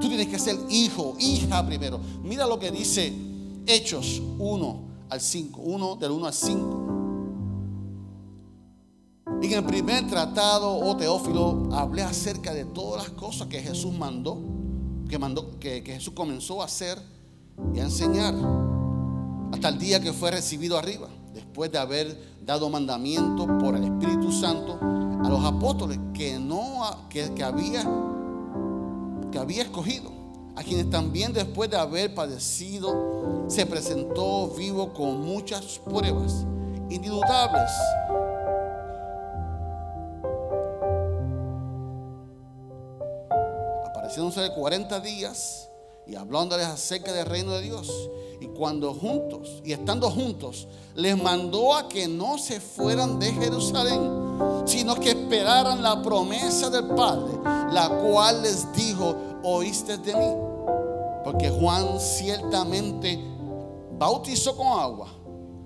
Tú 0.00 0.08
tienes 0.08 0.28
que 0.28 0.38
ser 0.38 0.56
hijo, 0.68 1.16
hija 1.18 1.64
primero. 1.66 1.98
Mira 2.22 2.46
lo 2.46 2.58
que 2.58 2.70
dice 2.70 3.12
Hechos 3.66 4.20
1 4.38 4.80
al 5.08 5.20
5, 5.20 5.60
1 5.60 5.96
del 5.96 6.10
1 6.10 6.26
al 6.26 6.34
5. 6.34 6.85
En 9.42 9.52
el 9.52 9.64
primer 9.64 10.06
tratado, 10.06 10.76
oh 10.76 10.96
Teófilo, 10.96 11.68
hablé 11.72 12.02
acerca 12.02 12.52
de 12.52 12.64
todas 12.64 13.04
las 13.04 13.12
cosas 13.12 13.46
que 13.48 13.60
Jesús 13.60 13.92
mandó, 13.92 14.38
que, 15.08 15.18
mandó, 15.18 15.58
que, 15.58 15.82
Jesús 15.82 16.14
comenzó 16.14 16.62
a 16.62 16.64
hacer 16.64 16.98
y 17.74 17.78
a 17.78 17.84
enseñar, 17.84 18.34
hasta 19.52 19.68
el 19.68 19.78
día 19.78 20.00
que 20.00 20.12
fue 20.12 20.30
recibido 20.30 20.78
arriba, 20.78 21.08
después 21.34 21.70
de 21.70 21.78
haber 21.78 22.36
dado 22.44 22.68
mandamiento 22.70 23.46
por 23.58 23.76
el 23.76 23.84
Espíritu 23.84 24.32
Santo 24.32 24.78
a 24.80 25.28
los 25.28 25.44
apóstoles 25.44 25.98
que, 26.14 26.38
no, 26.38 26.80
que, 27.08 27.32
que, 27.34 27.44
había, 27.44 27.88
que 29.30 29.38
había 29.38 29.62
escogido, 29.62 30.10
a 30.56 30.62
quienes 30.62 30.88
también 30.90 31.32
después 31.34 31.70
de 31.70 31.76
haber 31.76 32.14
padecido, 32.14 33.44
se 33.48 33.66
presentó 33.66 34.48
vivo 34.48 34.92
con 34.92 35.20
muchas 35.20 35.78
pruebas 35.78 36.46
indudable 36.88 37.60
de 44.14 44.54
40 44.54 45.00
días 45.00 45.68
y 46.06 46.14
hablándoles 46.14 46.66
acerca 46.66 47.12
del 47.12 47.26
reino 47.26 47.52
de 47.52 47.62
Dios. 47.62 47.90
Y 48.40 48.46
cuando 48.46 48.94
juntos, 48.94 49.60
y 49.64 49.72
estando 49.72 50.10
juntos, 50.10 50.68
les 50.94 51.20
mandó 51.20 51.74
a 51.74 51.88
que 51.88 52.06
no 52.06 52.38
se 52.38 52.60
fueran 52.60 53.18
de 53.18 53.32
Jerusalén, 53.32 54.00
sino 54.64 54.94
que 54.94 55.10
esperaran 55.10 55.82
la 55.82 56.02
promesa 56.02 56.70
del 56.70 56.86
Padre, 56.86 57.32
la 57.72 57.88
cual 57.88 58.42
les 58.42 58.72
dijo, 58.72 59.16
oíste 59.42 59.98
de 59.98 60.14
mí. 60.14 60.34
Porque 61.24 61.50
Juan 61.50 61.98
ciertamente 61.98 63.18
bautizó 63.98 64.56
con 64.56 64.66
agua, 64.66 65.08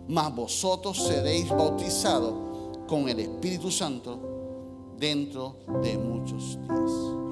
mas 0.09 0.35
vosotros 0.35 0.97
seréis 0.97 1.49
bautizados 1.51 2.33
con 2.89 3.09
el 3.09 3.21
Espíritu 3.21 3.71
Santo 3.71 4.19
dentro 4.97 5.57
de 5.83 5.99
muchos 5.99 6.59
días. 6.61 7.30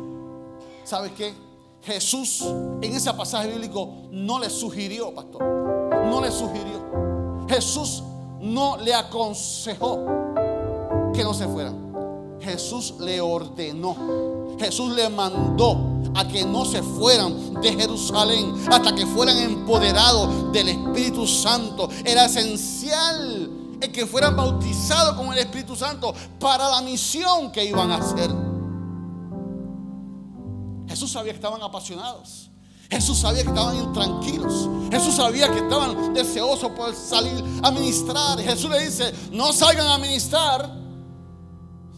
¿Sabe 0.88 1.12
qué? 1.12 1.34
Jesús 1.82 2.42
en 2.80 2.94
ese 2.94 3.12
pasaje 3.12 3.48
bíblico 3.48 4.08
no 4.10 4.38
le 4.38 4.48
sugirió, 4.48 5.14
pastor. 5.14 5.42
No 6.06 6.22
le 6.22 6.30
sugirió. 6.32 7.46
Jesús 7.46 8.02
no 8.40 8.78
le 8.78 8.94
aconsejó 8.94 10.06
que 11.12 11.22
no 11.22 11.34
se 11.34 11.46
fueran. 11.46 12.38
Jesús 12.40 12.94
le 13.00 13.20
ordenó. 13.20 14.56
Jesús 14.58 14.94
le 14.94 15.10
mandó 15.10 15.76
a 16.14 16.26
que 16.26 16.46
no 16.46 16.64
se 16.64 16.82
fueran 16.82 17.60
de 17.60 17.70
Jerusalén 17.74 18.54
hasta 18.72 18.94
que 18.94 19.04
fueran 19.04 19.36
empoderados 19.36 20.50
del 20.52 20.70
Espíritu 20.70 21.26
Santo. 21.26 21.90
Era 22.02 22.24
esencial 22.24 23.50
que 23.92 24.06
fueran 24.06 24.34
bautizados 24.34 25.16
con 25.16 25.34
el 25.34 25.38
Espíritu 25.38 25.76
Santo 25.76 26.14
para 26.40 26.66
la 26.70 26.80
misión 26.80 27.52
que 27.52 27.62
iban 27.62 27.90
a 27.90 27.96
hacer. 27.96 28.47
Jesús 30.98 31.12
sabía 31.12 31.30
que 31.30 31.36
estaban 31.36 31.62
apasionados. 31.62 32.50
Jesús 32.90 33.18
sabía 33.18 33.44
que 33.44 33.50
estaban 33.50 33.76
intranquilos. 33.76 34.68
Jesús 34.90 35.14
sabía 35.14 35.48
que 35.48 35.60
estaban 35.60 36.12
deseosos 36.12 36.72
por 36.72 36.92
salir 36.92 37.44
a 37.62 37.70
ministrar. 37.70 38.36
Jesús 38.40 38.68
le 38.68 38.80
dice, 38.80 39.14
no 39.30 39.52
salgan 39.52 39.86
a 39.86 39.98
ministrar, 39.98 40.68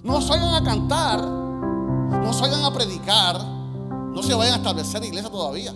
no 0.03 0.21
salgan 0.21 0.55
a 0.55 0.63
cantar, 0.63 1.19
no 1.23 2.31
salgan 2.35 2.63
a 2.63 2.75
predicar, 2.75 3.43
no 3.43 4.23
se 4.23 4.35
vayan 4.35 4.53
a 4.53 4.57
establecer 4.59 5.03
iglesia 5.03 5.31
todavía, 5.31 5.75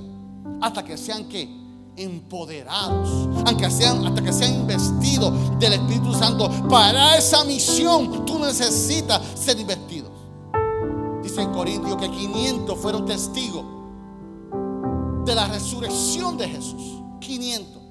hasta 0.61 0.85
que 0.85 0.99
sean 0.99 1.25
que 1.27 1.49
empoderados, 1.97 3.09
aunque 3.47 3.71
sean, 3.71 4.07
hasta 4.07 4.23
que 4.23 4.35
sean 4.35 4.55
investidos 4.55 5.33
del 5.59 5.73
Espíritu 5.73 6.13
Santo. 6.13 6.51
Para 6.69 7.17
esa 7.17 7.43
misión 7.45 8.27
tú 8.27 8.39
necesitas 8.39 9.23
ser 9.35 9.59
investido. 9.59 10.04
En 11.37 11.53
Corintios 11.53 11.97
que 11.97 12.11
500 12.11 12.79
fueron 12.79 13.05
testigos 13.05 13.65
de 15.25 15.35
la 15.35 15.49
resurrección 15.49 16.37
de 16.37 16.49
Jesús. 16.49 17.03
500. 17.21 17.83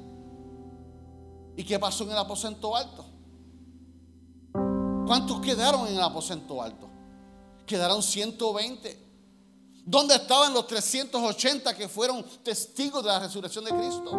¿Y 1.57 1.63
qué 1.63 1.77
pasó 1.77 2.05
en 2.05 2.11
el 2.11 2.17
aposento 2.17 2.75
alto? 2.75 3.05
¿Cuántos 5.05 5.41
quedaron 5.41 5.87
en 5.87 5.95
el 5.95 6.01
aposento 6.01 6.61
alto? 6.61 6.89
Quedaron 7.65 8.01
120. 8.01 9.03
¿Dónde 9.85 10.15
estaban 10.15 10.53
los 10.53 10.65
380 10.67 11.75
que 11.75 11.89
fueron 11.89 12.23
testigos 12.43 13.03
de 13.03 13.09
la 13.09 13.19
resurrección 13.19 13.65
de 13.65 13.71
Cristo? 13.71 14.11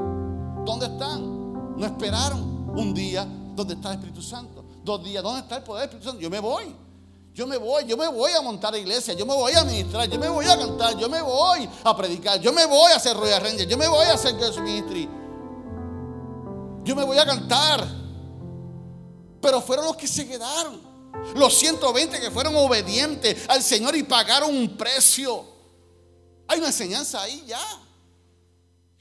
¿Dónde 0.67 0.87
están? 0.87 1.77
No 1.77 1.87
esperaron 1.87 2.71
un 2.77 2.93
día 2.93 3.27
donde 3.55 3.75
está 3.75 3.89
el 3.89 3.95
Espíritu 3.95 4.21
Santo. 4.21 4.65
Dos 4.85 5.03
días, 5.03 5.23
¿dónde 5.23 5.41
está 5.41 5.57
el 5.57 5.63
poder 5.63 5.89
del 5.89 5.89
Espíritu 5.89 6.11
Santo? 6.11 6.21
Yo 6.21 6.31
me 6.31 6.41
voy. 6.41 6.84
Yo 7.35 7.49
me 7.49 7.57
voy, 7.57 7.85
yo 7.85 7.97
me 7.97 8.07
voy 8.07 8.31
a 8.31 8.41
montar 8.41 8.73
a 8.75 8.79
iglesia, 8.79 9.13
yo 9.13 9.27
me 9.27 9.35
voy 9.35 9.53
a 9.55 9.65
ministrar, 9.65 10.09
yo 10.09 10.21
me 10.21 10.29
voy 10.29 10.47
a 10.47 10.57
cantar, 10.57 10.97
yo 10.97 11.09
me 11.09 11.21
voy 11.21 11.69
a 11.83 11.97
predicar, 11.97 12.41
yo 12.41 12.53
me 12.53 12.65
voy 12.65 12.93
a 12.93 12.97
hacer 12.97 13.17
Royal 13.17 13.43
Ranger, 13.43 13.67
yo 13.67 13.77
me 13.77 13.89
voy 13.89 14.07
a 14.07 14.13
hacer 14.13 14.37
Girls 14.39 14.57
Ministry. 14.61 15.09
Yo 16.85 16.95
me 16.95 17.03
voy 17.03 17.19
a 17.19 17.27
cantar. 17.27 17.85
Pero 19.41 19.61
fueron 19.61 19.85
los 19.87 19.97
que 19.97 20.07
se 20.07 20.29
quedaron. 20.29 20.81
Los 21.35 21.55
120 21.59 22.21
que 22.21 22.31
fueron 22.31 22.55
obedientes 22.55 23.49
al 23.49 23.65
Señor 23.65 23.97
y 23.97 24.05
pagaron 24.05 24.55
un 24.55 24.77
precio. 24.77 25.45
Hay 26.47 26.59
una 26.59 26.69
enseñanza 26.69 27.21
ahí 27.21 27.43
ya. 27.49 27.61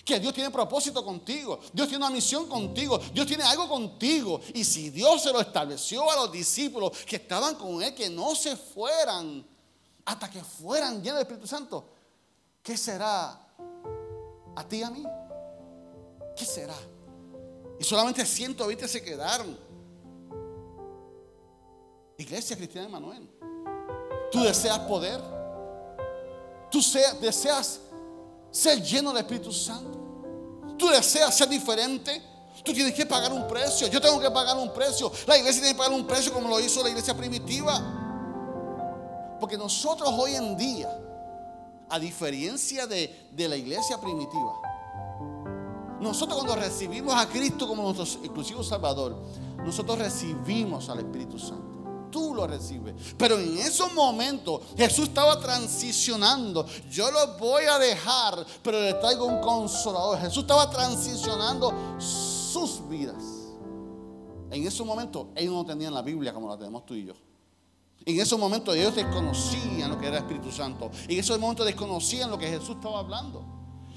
Que 0.03 0.19
Dios 0.19 0.33
tiene 0.33 0.51
propósito 0.51 1.03
contigo. 1.03 1.59
Dios 1.71 1.87
tiene 1.87 2.03
una 2.03 2.13
misión 2.13 2.47
contigo. 2.47 2.99
Dios 3.13 3.25
tiene 3.25 3.43
algo 3.43 3.69
contigo. 3.69 4.41
Y 4.53 4.63
si 4.63 4.89
Dios 4.89 5.23
se 5.23 5.31
lo 5.31 5.39
estableció 5.39 6.09
a 6.11 6.15
los 6.15 6.31
discípulos 6.31 6.91
que 7.05 7.15
estaban 7.15 7.55
con 7.55 7.81
Él, 7.81 7.95
que 7.95 8.09
no 8.09 8.35
se 8.35 8.55
fueran 8.55 9.45
hasta 10.05 10.29
que 10.29 10.43
fueran 10.43 11.01
llenos 11.01 11.19
del 11.19 11.21
Espíritu 11.21 11.47
Santo, 11.47 11.87
¿qué 12.61 12.75
será 12.75 13.47
a 14.55 14.67
ti 14.67 14.77
y 14.77 14.83
a 14.83 14.89
mí? 14.89 15.03
¿Qué 16.35 16.45
será? 16.45 16.75
Y 17.79 17.83
solamente 17.83 18.25
120 18.25 18.87
se 18.87 19.01
quedaron. 19.01 19.57
Iglesia 22.17 22.55
Cristiana 22.55 22.87
de 22.87 22.91
Manuel. 22.91 23.29
¿Tú 24.31 24.41
deseas 24.41 24.79
poder? 24.79 25.21
¿Tú 26.69 26.79
deseas 27.21 27.79
ser 28.53 28.83
lleno 28.83 29.11
del 29.11 29.23
Espíritu 29.23 29.51
Santo. 29.51 29.97
Tú 30.77 30.87
deseas 30.87 31.35
ser 31.35 31.49
diferente. 31.49 32.21
Tú 32.63 32.71
tienes 32.71 32.93
que 32.93 33.05
pagar 33.05 33.33
un 33.33 33.47
precio. 33.47 33.87
Yo 33.87 33.99
tengo 33.99 34.19
que 34.19 34.29
pagar 34.29 34.55
un 34.57 34.71
precio. 34.71 35.11
La 35.25 35.37
iglesia 35.37 35.61
tiene 35.61 35.75
que 35.75 35.79
pagar 35.79 35.93
un 35.93 36.05
precio 36.05 36.31
como 36.31 36.47
lo 36.47 36.59
hizo 36.59 36.83
la 36.83 36.89
iglesia 36.89 37.17
primitiva. 37.17 39.37
Porque 39.39 39.57
nosotros 39.57 40.09
hoy 40.17 40.35
en 40.35 40.55
día, 40.55 40.89
a 41.89 41.99
diferencia 41.99 42.87
de, 42.87 43.27
de 43.31 43.49
la 43.49 43.57
iglesia 43.57 43.99
primitiva, 43.99 44.53
nosotros 45.99 46.37
cuando 46.37 46.55
recibimos 46.55 47.15
a 47.15 47.27
Cristo 47.27 47.67
como 47.67 47.83
nuestro 47.83 48.21
exclusivo 48.23 48.63
Salvador, 48.63 49.17
nosotros 49.65 49.97
recibimos 49.97 50.89
al 50.89 50.99
Espíritu 50.99 51.39
Santo 51.39 51.72
tú 52.13 52.33
lo 52.35 52.45
recibes. 52.47 52.93
Pero 53.17 53.39
en 53.39 53.57
esos 53.57 53.91
momentos 53.93 54.61
Jesús 54.77 55.09
estaba 55.09 55.39
transicionando. 55.39 56.65
Yo 56.89 57.11
lo 57.11 57.37
voy 57.39 57.63
a 57.65 57.79
dejar, 57.79 58.45
pero 58.61 58.79
le 58.79 58.93
traigo 58.93 59.25
un 59.25 59.41
consolador. 59.41 60.19
Jesús 60.19 60.43
estaba 60.43 60.69
transicionando 60.69 61.73
sus 61.99 62.87
vidas. 62.87 63.21
En 64.51 64.65
esos 64.65 64.85
momentos 64.85 65.27
ellos 65.35 65.53
no 65.53 65.65
tenían 65.65 65.93
la 65.93 66.03
Biblia 66.03 66.31
como 66.31 66.47
la 66.47 66.55
tenemos 66.55 66.85
tú 66.85 66.93
y 66.93 67.05
yo. 67.05 67.13
En 68.05 68.19
esos 68.19 68.37
momentos 68.37 68.75
ellos 68.75 68.95
desconocían 68.95 69.89
lo 69.89 69.97
que 69.97 70.07
era 70.07 70.19
Espíritu 70.19 70.51
Santo. 70.51 70.91
En 71.07 71.19
esos 71.19 71.39
momentos 71.39 71.65
desconocían 71.65 72.29
lo 72.29 72.37
que 72.37 72.47
Jesús 72.47 72.75
estaba 72.75 72.99
hablando. 72.99 73.43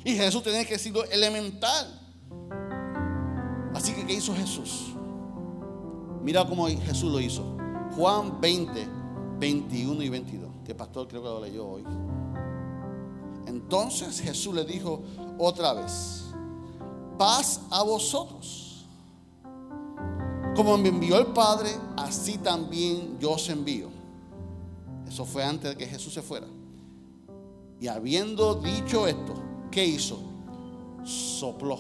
Y 0.05 0.15
Jesús 0.15 0.43
tenía 0.43 0.65
que 0.65 0.75
decirlo 0.75 1.05
elemental. 1.05 2.01
Así 3.75 3.93
que, 3.93 4.07
¿qué 4.07 4.15
hizo 4.15 4.35
Jesús? 4.35 4.95
Mira 6.23 6.47
cómo 6.47 6.67
Jesús 6.67 7.13
lo 7.13 7.21
hizo. 7.21 7.56
Juan 7.97 8.41
20, 8.41 8.87
21 9.39 10.03
y 10.03 10.09
22, 10.11 10.51
que 10.65 10.75
pastor 10.75 11.09
creo 11.09 11.23
que 11.23 11.29
lo 11.29 11.41
leyó 11.41 11.67
hoy. 11.67 11.85
Entonces 13.47 14.21
Jesús 14.21 14.55
le 14.55 14.65
dijo 14.65 15.03
otra 15.39 15.73
vez, 15.73 16.27
paz 17.17 17.63
a 17.71 17.83
vosotros. 17.83 18.85
Como 20.55 20.77
me 20.77 20.89
envió 20.89 21.19
el 21.19 21.29
Padre, 21.29 21.71
así 21.97 22.39
también 22.39 23.19
yo 23.19 23.33
os 23.33 23.49
envío. 23.49 23.89
Eso 25.09 25.25
fue 25.25 25.43
antes 25.43 25.71
de 25.71 25.77
que 25.77 25.87
Jesús 25.87 26.13
se 26.13 26.21
fuera. 26.21 26.47
Y 27.81 27.89
habiendo 27.89 28.57
dicho 28.57 29.07
esto, 29.07 29.35
¿qué 29.71 29.85
hizo? 29.85 30.19
Sopló. 31.05 31.79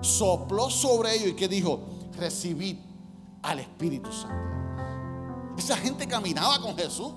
Sopló 0.00 0.70
sobre 0.70 1.16
ellos 1.16 1.28
y 1.28 1.34
que 1.34 1.48
dijo, 1.48 1.80
recibid 2.16 2.76
al 3.42 3.58
Espíritu 3.58 4.10
Santo. 4.12 4.67
Esa 5.58 5.76
gente 5.76 6.06
caminaba 6.06 6.60
con 6.60 6.76
Jesús. 6.76 7.12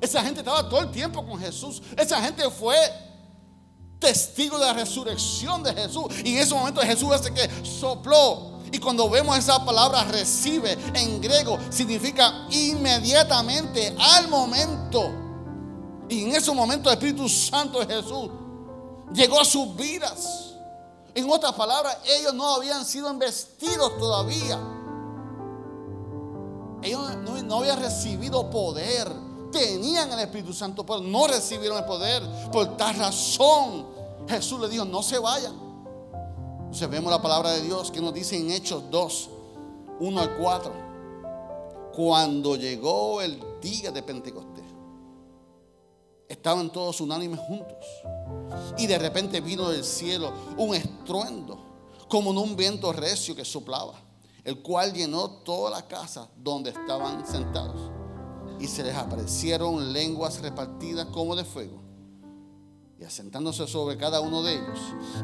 Esa 0.00 0.22
gente 0.22 0.40
estaba 0.40 0.68
todo 0.68 0.80
el 0.80 0.90
tiempo 0.90 1.26
con 1.26 1.38
Jesús. 1.40 1.82
Esa 1.96 2.22
gente 2.22 2.48
fue 2.50 2.76
testigo 3.98 4.58
de 4.58 4.66
la 4.66 4.72
resurrección 4.74 5.62
de 5.62 5.74
Jesús. 5.74 6.04
Y 6.24 6.36
en 6.36 6.42
ese 6.42 6.54
momento 6.54 6.80
Jesús 6.80 7.10
hace 7.12 7.34
que 7.34 7.50
sopló. 7.64 8.60
Y 8.70 8.78
cuando 8.78 9.08
vemos 9.10 9.36
esa 9.36 9.64
palabra 9.64 10.04
recibe 10.04 10.78
en 10.94 11.20
griego, 11.20 11.58
significa 11.70 12.46
inmediatamente, 12.50 13.94
al 13.98 14.28
momento. 14.28 15.10
Y 16.08 16.24
en 16.24 16.36
ese 16.36 16.52
momento 16.52 16.90
el 16.90 16.94
Espíritu 16.94 17.28
Santo 17.28 17.80
de 17.84 17.94
Jesús 17.94 18.30
llegó 19.12 19.40
a 19.40 19.44
sus 19.44 19.74
vidas. 19.76 20.54
En 21.14 21.30
otras 21.30 21.52
palabras, 21.52 21.98
ellos 22.04 22.34
no 22.34 22.54
habían 22.54 22.84
sido 22.84 23.10
investidos 23.10 23.96
todavía. 23.98 24.58
Ellos 26.84 27.16
no, 27.44 27.56
habían 27.56 27.80
recibido 27.80 28.50
poder. 28.50 29.10
Tenían 29.50 30.12
el 30.12 30.20
Espíritu 30.20 30.52
Santo, 30.52 30.84
pero 30.84 31.00
no 31.00 31.26
recibieron 31.26 31.78
el 31.78 31.84
poder. 31.84 32.22
Por 32.52 32.76
tal 32.76 32.94
razón, 32.96 33.86
Jesús 34.28 34.60
le 34.60 34.68
dijo, 34.68 34.84
no 34.84 35.02
se 35.02 35.18
vayan. 35.18 35.54
Entonces 36.58 36.90
vemos 36.90 37.10
la 37.10 37.22
palabra 37.22 37.52
de 37.52 37.62
Dios 37.62 37.90
que 37.90 38.00
nos 38.00 38.12
dice 38.12 38.36
en 38.36 38.50
Hechos 38.50 38.82
2, 38.90 39.30
1 40.00 40.20
al 40.20 40.36
4. 40.36 40.72
Cuando 41.94 42.56
llegó 42.56 43.22
el 43.22 43.40
día 43.62 43.90
de 43.90 44.02
Pentecostés, 44.02 44.64
estaban 46.28 46.70
todos 46.70 47.00
unánimes 47.00 47.40
juntos. 47.40 47.86
Y 48.76 48.86
de 48.86 48.98
repente 48.98 49.40
vino 49.40 49.70
del 49.70 49.84
cielo 49.84 50.32
un 50.58 50.74
estruendo, 50.74 51.58
como 52.08 52.32
en 52.32 52.38
un 52.38 52.56
viento 52.56 52.92
recio 52.92 53.34
que 53.34 53.44
soplaba 53.44 54.03
el 54.44 54.62
cual 54.62 54.92
llenó 54.92 55.30
toda 55.30 55.70
la 55.70 55.88
casa 55.88 56.28
donde 56.36 56.70
estaban 56.70 57.26
sentados. 57.26 57.90
Y 58.60 58.66
se 58.66 58.82
les 58.82 58.94
aparecieron 58.94 59.92
lenguas 59.92 60.40
repartidas 60.40 61.06
como 61.06 61.34
de 61.34 61.44
fuego, 61.44 61.80
y 63.00 63.04
asentándose 63.04 63.66
sobre 63.66 63.96
cada 63.96 64.20
uno 64.20 64.42
de 64.42 64.54
ellos. 64.54 64.78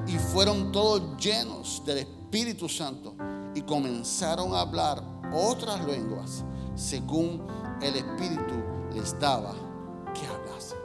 Y 0.07 0.19
fueron 0.19 0.73
todos 0.73 1.17
llenos 1.19 1.83
del 1.85 1.99
Espíritu 1.99 2.69
Santo 2.69 3.15
y 3.55 3.63
comenzaron 3.63 4.55
a 4.55 4.61
hablar 4.61 5.03
otras 5.33 5.85
lenguas 5.85 6.45
según 6.75 7.47
el 7.81 7.97
Espíritu 7.97 8.55
les 8.95 9.19
daba 9.19 9.55
que 10.15 10.27
hablasen. 10.27 10.79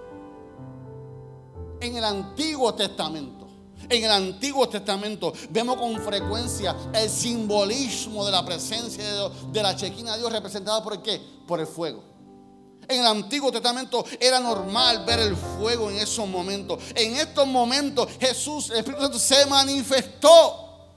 En 1.82 1.98
el 1.98 2.04
Antiguo 2.04 2.74
Testamento 2.74 3.45
en 3.90 4.04
el 4.04 4.12
Antiguo 4.12 4.68
Testamento 4.68 5.34
vemos 5.50 5.78
con 5.78 6.00
frecuencia 6.02 6.76
el 6.94 7.10
simbolismo 7.10 8.26
de 8.26 8.32
la 8.32 8.46
presencia 8.46 9.04
de, 9.52 9.64
la 9.64 9.76
chequina 9.76 10.14
de 10.14 10.20
Dios 10.20 10.32
representada 10.32 10.84
por 10.84 10.94
el 10.94 11.02
qué? 11.02 11.22
Por 11.48 11.60
el 11.60 11.68
fuego. 11.68 12.04
En 12.88 13.00
el 13.00 13.08
Antiguo 13.08 13.52
Testamento 13.52 14.06
era 14.20 14.40
normal 14.40 15.04
ver 15.06 15.20
el 15.20 15.36
fuego 15.36 15.90
en 15.90 15.98
esos 15.98 16.28
momentos. 16.28 16.80
En 16.96 17.16
estos 17.16 17.48
momentos 17.48 18.10
Jesús, 18.20 18.70
el 18.70 18.78
Espíritu 18.78 19.02
Santo, 19.02 19.20
se 19.20 19.46
manifestó 19.48 20.88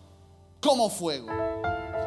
como 0.61 0.91
fuego. 0.91 1.29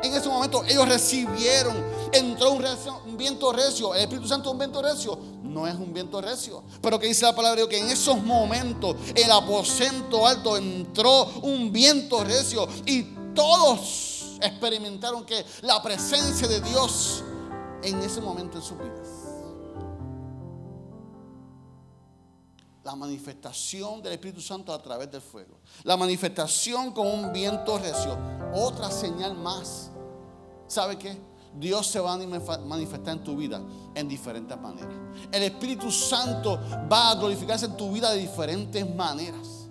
En 0.04 0.14
ese 0.14 0.28
momento 0.28 0.64
ellos 0.68 0.88
recibieron 0.88 1.84
entró 2.12 2.52
un, 2.52 3.18
viento 3.18 3.52
recio. 3.52 3.94
El 3.94 4.02
Espíritu 4.02 4.28
Santo 4.28 4.50
es 4.50 4.54
un 4.54 4.60
viento 4.60 4.82
recio. 4.82 5.18
No 5.44 5.68
es 5.68 5.76
un 5.76 5.94
viento 5.94 6.22
recio. 6.22 6.64
Pero 6.82 7.00
que 7.00 7.08
dice 7.08 7.26
la 7.26 7.36
palabra 7.36 7.62
de 7.62 7.68
Dios 7.68 7.70
que 7.70 7.80
en 7.80 7.90
esos 7.92 8.22
momentos 8.24 8.96
el 9.16 9.32
aposento 9.32 10.26
alto 10.26 10.58
entró 10.58 11.26
un 11.44 11.72
viento 11.72 12.24
recio 12.24 12.68
y 12.86 13.04
todos 13.34 14.38
experimentaron 14.42 15.26
que 15.26 15.46
la 15.62 15.82
presencia 15.82 16.48
de 16.48 16.62
Dios 16.62 17.24
en 17.84 18.02
ese 18.02 18.22
momento 18.22 18.58
en 18.58 18.64
sus 18.64 18.78
vidas. 18.78 19.08
La 22.84 22.96
manifestación 22.96 24.02
del 24.02 24.14
Espíritu 24.14 24.42
Santo 24.42 24.74
a 24.74 24.82
través 24.82 25.12
del 25.12 25.22
fuego. 25.22 25.60
La 25.84 25.96
manifestación 25.96 26.92
con 26.92 27.06
un 27.06 27.32
viento 27.32 27.78
recio. 27.78 28.18
Otra 28.56 28.90
señal 28.90 29.36
más. 29.36 29.92
¿Sabe 30.68 30.98
qué? 30.98 31.31
Dios 31.54 31.88
se 31.88 32.00
va 32.00 32.14
a 32.14 32.18
manifestar 32.18 33.18
en 33.18 33.24
tu 33.24 33.36
vida 33.36 33.62
en 33.94 34.08
diferentes 34.08 34.60
maneras. 34.60 34.94
El 35.32 35.44
Espíritu 35.44 35.92
Santo 35.92 36.60
va 36.92 37.12
a 37.12 37.16
glorificarse 37.16 37.66
en 37.66 37.78
tu 37.78 37.92
vida 37.92 38.12
de 38.12 38.20
diferentes 38.20 38.96
maneras. 38.96 39.62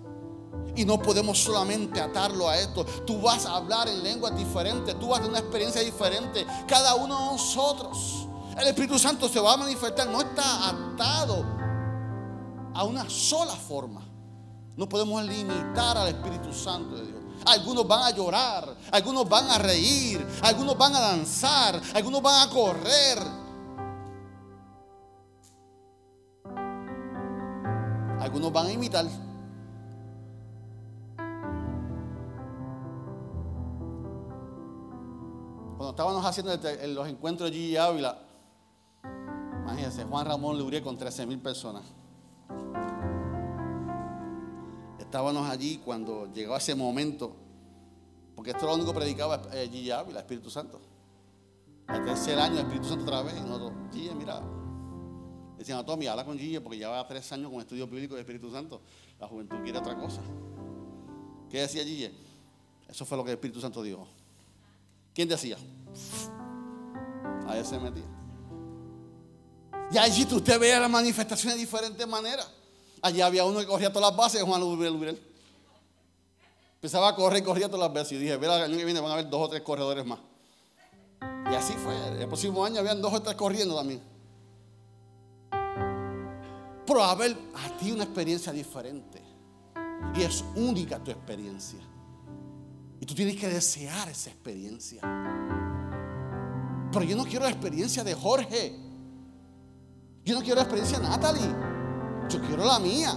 Y 0.75 0.85
no 0.85 1.01
podemos 1.01 1.37
solamente 1.37 1.99
atarlo 1.99 2.47
a 2.47 2.57
esto. 2.57 2.85
Tú 3.05 3.19
vas 3.21 3.45
a 3.45 3.57
hablar 3.57 3.87
en 3.89 4.03
lenguas 4.03 4.35
diferentes. 4.37 4.97
Tú 4.99 5.07
vas 5.07 5.19
a 5.19 5.23
tener 5.23 5.31
una 5.31 5.39
experiencia 5.39 5.81
diferente. 5.81 6.45
Cada 6.67 6.95
uno 6.95 7.17
de 7.17 7.25
nosotros. 7.25 8.27
El 8.57 8.67
Espíritu 8.67 8.97
Santo 8.97 9.27
se 9.27 9.39
va 9.39 9.53
a 9.53 9.57
manifestar. 9.57 10.07
No 10.07 10.21
está 10.21 10.69
atado 10.69 11.45
a 12.73 12.83
una 12.85 13.09
sola 13.09 13.53
forma. 13.53 14.01
No 14.77 14.87
podemos 14.87 15.23
limitar 15.23 15.97
al 15.97 16.07
Espíritu 16.07 16.53
Santo 16.53 16.95
de 16.95 17.07
Dios. 17.07 17.20
Algunos 17.45 17.87
van 17.87 18.03
a 18.03 18.11
llorar, 18.11 18.75
algunos 18.91 19.27
van 19.27 19.49
a 19.49 19.57
reír, 19.57 20.25
algunos 20.43 20.77
van 20.77 20.95
a 20.95 20.99
danzar, 20.99 21.81
algunos 21.93 22.21
van 22.21 22.47
a 22.47 22.51
correr. 22.51 23.17
Algunos 28.19 28.53
van 28.53 28.67
a 28.67 28.71
imitar. 28.71 29.05
Cuando 35.77 35.89
estábamos 35.89 36.23
haciendo 36.23 36.55
los 36.93 37.07
encuentros 37.07 37.49
de 37.49 37.57
Gigi 37.57 37.77
Ávila, 37.77 38.19
imagínense, 39.63 40.03
Juan 40.03 40.27
Ramón 40.27 40.59
Lurie 40.59 40.83
con 40.83 40.95
13 40.95 41.25
mil 41.25 41.39
personas. 41.39 41.83
Estábamos 45.11 45.49
allí 45.49 45.81
cuando 45.83 46.31
llegó 46.31 46.55
ese 46.55 46.73
momento, 46.73 47.35
porque 48.33 48.51
esto 48.51 48.65
lo 48.65 48.75
único 48.75 48.93
que 48.93 48.99
predicaba 48.99 49.41
eh, 49.51 49.67
Gigi 49.69 49.91
Ávila, 49.91 50.21
Espíritu 50.21 50.49
Santo. 50.49 50.79
El 51.89 52.05
tercer 52.05 52.39
año, 52.39 52.53
el 52.53 52.61
Espíritu 52.61 52.87
Santo 52.87 53.03
otra 53.03 53.21
vez. 53.21 53.35
Y 53.35 53.41
nosotros, 53.41 53.73
Gigi, 53.91 54.09
mira. 54.15 54.41
Decían 55.57 55.79
a 55.79 55.85
Tommy, 55.85 56.07
habla 56.07 56.23
con 56.23 56.39
Gigi 56.39 56.61
porque 56.61 56.77
lleva 56.77 57.05
tres 57.05 57.29
años 57.33 57.51
con 57.51 57.59
estudio 57.59 57.87
bíblico 57.87 58.13
del 58.15 58.21
Espíritu 58.21 58.49
Santo. 58.49 58.79
La 59.19 59.27
juventud 59.27 59.57
quiere 59.61 59.79
otra 59.79 59.97
cosa. 59.97 60.21
¿Qué 61.49 61.59
decía 61.59 61.83
Gigi? 61.83 62.09
Eso 62.87 63.05
fue 63.05 63.17
lo 63.17 63.25
que 63.25 63.31
el 63.31 63.35
Espíritu 63.35 63.59
Santo 63.59 63.83
dijo. 63.83 64.07
¿Quién 65.13 65.27
decía? 65.27 65.57
Ahí 67.47 67.65
se 67.65 67.77
metía. 67.77 68.05
Y 69.91 69.97
allí 69.97 70.23
usted 70.23 70.57
ve 70.57 70.79
las 70.79 70.89
manifestaciones 70.89 71.57
de 71.57 71.65
diferentes 71.65 72.07
maneras. 72.07 72.60
Allí 73.01 73.21
había 73.21 73.45
uno 73.45 73.59
que 73.59 73.65
corría 73.65 73.91
todas 73.91 74.09
las 74.09 74.17
bases, 74.17 74.43
Juan 74.43 74.61
Lubrel. 74.61 75.19
Empezaba 76.75 77.09
a 77.09 77.15
correr 77.15 77.41
y 77.41 77.45
corría 77.45 77.67
todas 77.67 77.81
las 77.81 77.93
veces. 77.93 78.13
Y 78.13 78.17
dije, 78.17 78.33
el 78.33 78.49
año 78.49 78.77
que 78.77 78.85
viene 78.85 78.99
van 78.99 79.11
a 79.11 79.13
haber 79.13 79.29
dos 79.29 79.41
o 79.41 79.49
tres 79.49 79.61
corredores 79.61 80.05
más. 80.05 80.19
Y 81.51 81.55
así 81.55 81.73
fue. 81.73 81.93
El 82.19 82.27
próximo 82.27 82.63
año 82.65 82.79
habían 82.79 83.01
dos 83.01 83.13
o 83.13 83.21
tres 83.21 83.35
corriendo 83.35 83.75
también. 83.75 84.01
Pero 86.85 87.03
a 87.03 87.15
ver, 87.15 87.37
a 87.55 87.77
ti 87.77 87.91
una 87.91 88.03
experiencia 88.03 88.51
diferente. 88.51 89.21
Y 90.15 90.21
es 90.21 90.43
única 90.55 90.99
tu 90.99 91.11
experiencia. 91.11 91.79
Y 92.99 93.05
tú 93.05 93.15
tienes 93.15 93.35
que 93.35 93.47
desear 93.47 94.09
esa 94.09 94.29
experiencia. 94.29 95.01
Pero 96.91 97.05
yo 97.05 97.15
no 97.15 97.23
quiero 97.25 97.45
la 97.45 97.51
experiencia 97.51 98.03
de 98.03 98.13
Jorge. 98.13 98.75
Yo 100.25 100.35
no 100.35 100.41
quiero 100.41 100.55
la 100.55 100.63
experiencia 100.63 100.99
de 100.99 101.07
Natalie. 101.07 101.70
Yo 102.31 102.39
quiero 102.41 102.63
la 102.63 102.79
mía. 102.79 103.13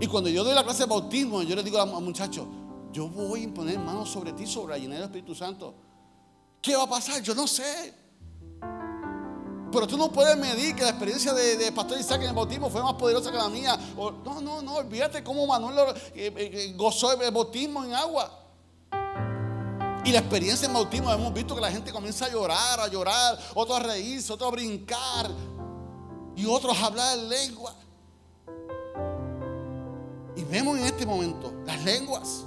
Y 0.00 0.06
cuando 0.08 0.28
yo 0.28 0.42
doy 0.42 0.54
la 0.54 0.64
clase 0.64 0.80
de 0.80 0.86
bautismo, 0.86 1.42
yo 1.42 1.54
le 1.54 1.62
digo 1.62 1.80
a 1.80 1.86
los 1.86 2.02
muchachos, 2.02 2.46
yo 2.92 3.08
voy 3.08 3.40
a 3.40 3.44
imponer 3.44 3.78
manos 3.78 4.10
sobre 4.10 4.32
ti, 4.32 4.46
sobre 4.46 4.74
la 4.74 4.78
llenura 4.78 4.96
del 4.96 5.04
Espíritu 5.04 5.34
Santo. 5.34 5.74
¿Qué 6.60 6.74
va 6.74 6.82
a 6.82 6.88
pasar? 6.88 7.22
Yo 7.22 7.34
no 7.34 7.46
sé. 7.46 7.94
Pero 9.70 9.86
tú 9.86 9.96
no 9.96 10.10
puedes 10.10 10.36
medir 10.36 10.74
que 10.74 10.82
la 10.82 10.90
experiencia 10.90 11.32
de, 11.32 11.70
Pastor 11.72 12.00
Isaac 12.00 12.22
en 12.22 12.28
el 12.28 12.34
bautismo 12.34 12.70
fue 12.70 12.82
más 12.82 12.94
poderosa 12.94 13.30
que 13.30 13.36
la 13.36 13.48
mía. 13.48 13.78
no, 13.96 14.40
no, 14.40 14.62
no, 14.62 14.74
olvídate 14.76 15.22
cómo 15.22 15.46
Manuel 15.46 15.78
eh, 16.14 16.32
eh, 16.34 16.34
eh, 16.36 16.74
gozó 16.76 17.12
el 17.12 17.30
bautismo 17.30 17.84
en 17.84 17.94
agua. 17.94 18.42
Y 20.04 20.12
la 20.12 20.20
experiencia 20.20 20.66
en 20.66 20.74
bautismo 20.74 21.12
hemos 21.12 21.32
visto 21.32 21.54
que 21.54 21.60
la 21.60 21.70
gente 21.70 21.92
comienza 21.92 22.26
a 22.26 22.30
llorar, 22.30 22.80
a 22.80 22.88
llorar, 22.88 23.38
otros 23.54 23.78
a 23.78 23.82
reírse, 23.82 24.32
otros 24.32 24.48
a 24.48 24.52
brincar 24.52 25.55
y 26.36 26.44
otros 26.44 26.76
hablar 26.78 27.16
lengua. 27.18 27.74
Y 30.36 30.44
vemos 30.44 30.78
en 30.78 30.84
este 30.84 31.06
momento 31.06 31.52
las 31.64 31.82
lenguas. 31.82 32.44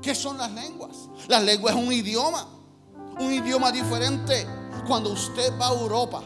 ¿Qué 0.00 0.14
son 0.14 0.38
las 0.38 0.50
lenguas? 0.50 0.96
Las 1.28 1.42
lenguas 1.44 1.76
es 1.76 1.82
un 1.82 1.92
idioma, 1.92 2.48
un 3.20 3.32
idioma 3.32 3.70
diferente. 3.70 4.46
Cuando 4.86 5.10
usted 5.12 5.52
va 5.60 5.68
a 5.68 5.72
Europa, 5.72 6.22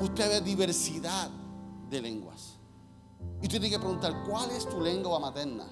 usted 0.00 0.28
ve 0.28 0.40
diversidad 0.42 1.28
de 1.88 2.00
lenguas. 2.00 2.54
Y 3.42 3.46
usted 3.46 3.60
tiene 3.60 3.70
que 3.70 3.78
preguntar, 3.78 4.22
¿cuál 4.28 4.50
es 4.50 4.68
tu 4.68 4.80
lengua 4.80 5.18
materna? 5.18 5.66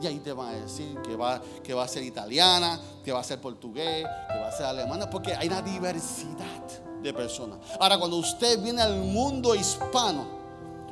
Y 0.00 0.06
ahí 0.06 0.18
te 0.18 0.32
van 0.32 0.48
a 0.48 0.58
decir 0.58 1.00
que 1.00 1.16
va, 1.16 1.40
que 1.62 1.72
va 1.72 1.84
a 1.84 1.88
ser 1.88 2.02
italiana, 2.02 2.78
que 3.04 3.12
va 3.12 3.20
a 3.20 3.24
ser 3.24 3.40
portugués, 3.40 4.04
que 4.28 4.38
va 4.38 4.48
a 4.48 4.52
ser 4.52 4.66
alemana, 4.66 5.08
porque 5.08 5.32
hay 5.32 5.46
una 5.46 5.62
diversidad 5.62 6.91
de 7.02 7.12
personas. 7.12 7.58
Ahora, 7.80 7.98
cuando 7.98 8.16
usted 8.16 8.62
viene 8.62 8.80
al 8.80 8.96
mundo 8.96 9.54
hispano, 9.54 10.42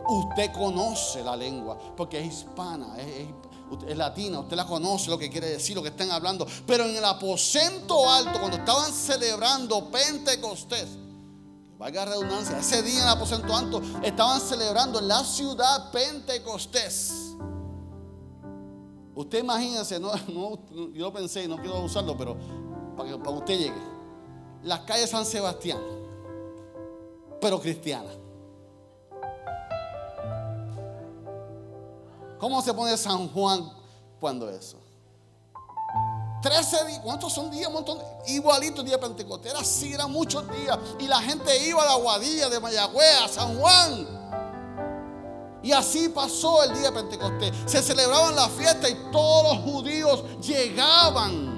usted 0.08 0.52
conoce 0.52 1.22
la 1.22 1.36
lengua, 1.36 1.78
porque 1.96 2.18
es 2.20 2.34
hispana, 2.34 2.96
es, 2.98 3.96
latina, 3.96 4.40
usted 4.40 4.56
la 4.56 4.66
conoce, 4.66 5.10
lo 5.10 5.18
que 5.18 5.30
quiere 5.30 5.48
decir, 5.48 5.76
lo 5.76 5.82
que 5.82 5.90
están 5.90 6.10
hablando. 6.10 6.46
Pero 6.66 6.84
en 6.84 6.96
el 6.96 7.04
aposento 7.04 8.10
alto, 8.10 8.40
cuando 8.40 8.56
estaban 8.56 8.92
celebrando 8.92 9.90
Pentecostés, 9.90 10.88
valga 11.78 12.04
redundancia, 12.04 12.58
ese 12.58 12.82
día 12.82 12.98
en 12.98 13.02
el 13.04 13.08
aposento 13.08 13.54
alto, 13.54 13.80
estaban 14.02 14.40
celebrando 14.40 14.98
en 14.98 15.08
la 15.08 15.22
ciudad 15.22 15.90
Pentecostés. 15.92 17.36
Usted 19.14 19.40
imagínese, 19.40 20.00
no, 20.00 20.12
yo 20.92 21.12
pensé, 21.12 21.46
no 21.46 21.56
quiero 21.58 21.80
usarlo, 21.82 22.16
pero 22.16 22.36
para 22.96 23.10
que 23.10 23.18
para 23.18 23.30
usted 23.30 23.58
llegue. 23.58 24.00
Las 24.62 24.80
calles 24.80 25.10
San 25.10 25.24
Sebastián 25.24 25.99
pero 27.40 27.60
cristiana. 27.60 28.10
¿Cómo 32.38 32.62
se 32.62 32.72
pone 32.72 32.96
San 32.96 33.28
Juan 33.28 33.70
cuando 34.18 34.48
eso? 34.48 34.78
13 36.42 36.86
días, 36.86 37.00
¿cuántos 37.00 37.32
son 37.32 37.50
días? 37.50 37.68
Un 37.68 37.74
montón, 37.74 37.98
igualito 38.28 38.82
día 38.82 38.96
de 38.96 39.02
Pentecostés, 39.02 39.52
era 39.52 39.60
así, 39.60 39.92
eran 39.92 40.10
muchos 40.10 40.50
días. 40.50 40.78
Y 40.98 41.06
la 41.06 41.20
gente 41.20 41.66
iba 41.66 41.82
a 41.82 41.86
la 41.86 41.94
Guadilla, 41.96 42.48
de 42.48 42.58
Mayagüez, 42.58 43.22
a 43.22 43.28
San 43.28 43.58
Juan. 43.58 44.20
Y 45.62 45.72
así 45.72 46.08
pasó 46.08 46.62
el 46.64 46.72
día 46.72 46.90
de 46.90 46.92
Pentecostés. 46.92 47.52
Se 47.66 47.82
celebraban 47.82 48.34
las 48.34 48.50
fiestas 48.52 48.90
y 48.90 48.94
todos 49.12 49.54
los 49.54 49.62
judíos 49.70 50.24
llegaban 50.40 51.49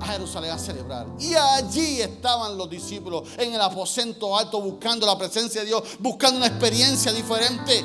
a 0.00 0.06
Jerusalén 0.06 0.50
a 0.50 0.58
celebrar. 0.58 1.06
Y 1.18 1.34
allí 1.34 2.00
estaban 2.00 2.56
los 2.56 2.68
discípulos 2.68 3.28
en 3.38 3.54
el 3.54 3.60
aposento 3.60 4.36
alto 4.36 4.60
buscando 4.60 5.06
la 5.06 5.16
presencia 5.16 5.62
de 5.62 5.68
Dios, 5.68 5.82
buscando 5.98 6.38
una 6.38 6.46
experiencia 6.46 7.12
diferente. 7.12 7.84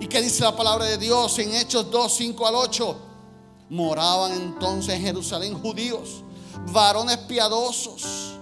¿Y 0.00 0.06
qué 0.06 0.22
dice 0.22 0.42
la 0.42 0.56
palabra 0.56 0.86
de 0.86 0.96
Dios 0.98 1.38
en 1.38 1.54
Hechos 1.54 1.90
2, 1.90 2.12
5 2.12 2.46
al 2.46 2.54
8? 2.54 2.96
Moraban 3.70 4.32
entonces 4.32 4.94
en 4.94 5.02
Jerusalén 5.02 5.60
judíos, 5.60 6.24
varones 6.72 7.18
piadosos 7.18 8.38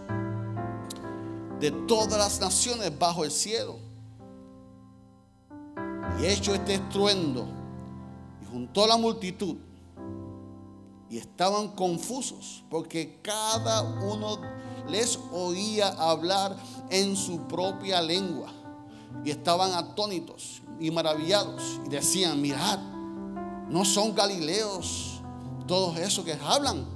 de 1.60 1.70
todas 1.70 2.18
las 2.18 2.40
naciones 2.40 2.96
bajo 2.96 3.24
el 3.24 3.30
cielo. 3.30 3.76
Y 6.20 6.26
hecho 6.26 6.54
este 6.54 6.74
estruendo, 6.74 7.46
y 8.42 8.46
juntó 8.46 8.86
la 8.86 8.96
multitud, 8.96 9.56
y 11.10 11.18
estaban 11.18 11.68
confusos 11.68 12.64
porque 12.70 13.20
cada 13.22 13.82
uno 13.82 14.38
les 14.88 15.18
oía 15.32 15.88
hablar 15.88 16.56
en 16.90 17.16
su 17.16 17.40
propia 17.46 18.00
lengua 18.02 18.52
y 19.24 19.30
estaban 19.30 19.72
atónitos 19.72 20.62
y 20.80 20.90
maravillados 20.90 21.80
y 21.86 21.88
decían, 21.88 22.40
mirad, 22.40 22.78
no 23.68 23.84
son 23.84 24.14
galileos 24.14 25.20
todos 25.66 25.98
esos 25.98 26.24
que 26.24 26.38
hablan. 26.42 26.86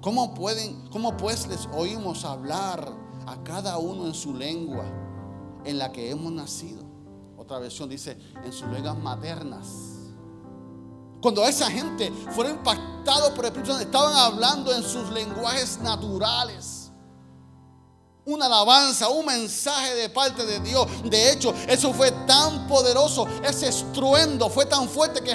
¿Cómo 0.00 0.34
pueden, 0.34 0.88
cómo 0.90 1.16
pues 1.16 1.46
les 1.46 1.66
oímos 1.74 2.24
hablar 2.24 2.92
a 3.26 3.42
cada 3.42 3.78
uno 3.78 4.06
en 4.06 4.14
su 4.14 4.34
lengua 4.34 4.84
en 5.64 5.78
la 5.78 5.92
que 5.92 6.10
hemos 6.10 6.32
nacido? 6.32 6.82
Otra 7.36 7.58
versión 7.58 7.88
dice, 7.88 8.18
en 8.44 8.52
sus 8.52 8.68
lenguas 8.68 8.98
maternas. 8.98 9.93
Cuando 11.24 11.42
esa 11.46 11.70
gente 11.70 12.12
fueron 12.34 12.56
impactados 12.56 13.30
por 13.30 13.46
el 13.46 13.46
Espíritu 13.46 13.70
Santo, 13.70 13.86
estaban 13.86 14.14
hablando 14.14 14.74
en 14.74 14.82
sus 14.82 15.08
lenguajes 15.10 15.78
naturales 15.78 16.90
una 18.26 18.44
alabanza, 18.44 19.08
un 19.08 19.24
mensaje 19.24 19.94
de 19.94 20.10
parte 20.10 20.44
de 20.44 20.60
Dios. 20.60 20.86
De 21.02 21.32
hecho, 21.32 21.54
eso 21.66 21.94
fue 21.94 22.10
tan 22.26 22.66
poderoso, 22.66 23.26
ese 23.42 23.68
estruendo 23.68 24.50
fue 24.50 24.66
tan 24.66 24.86
fuerte 24.86 25.22
que 25.22 25.30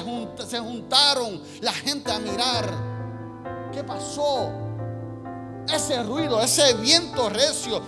se 0.48 0.60
juntaron 0.60 1.42
la 1.62 1.74
gente 1.74 2.12
a 2.12 2.20
mirar. 2.20 2.70
¿Qué 3.72 3.84
pasó? 3.84 4.52
Ese 5.74 6.04
ruido, 6.04 6.40
ese 6.40 6.76
viento 6.76 7.30
recio. 7.30 7.82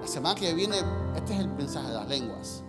La 0.00 0.06
semana 0.06 0.34
que 0.34 0.54
viene, 0.54 0.78
este 1.14 1.34
es 1.34 1.40
el 1.40 1.48
mensaje 1.48 1.88
de 1.88 1.94
las 1.94 2.08
lenguas. 2.08 2.64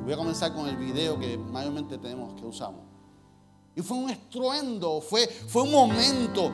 Y 0.00 0.04
voy 0.04 0.12
a 0.12 0.16
comenzar 0.16 0.54
con 0.54 0.68
el 0.68 0.76
video 0.76 1.18
que 1.18 1.36
mayormente 1.36 1.98
tenemos 1.98 2.34
que 2.34 2.46
usamos. 2.46 2.87
Y 3.78 3.80
fue 3.80 3.96
un 3.96 4.10
estruendo, 4.10 5.00
fue, 5.00 5.28
fue 5.46 5.62
un 5.62 5.70
momento 5.70 6.50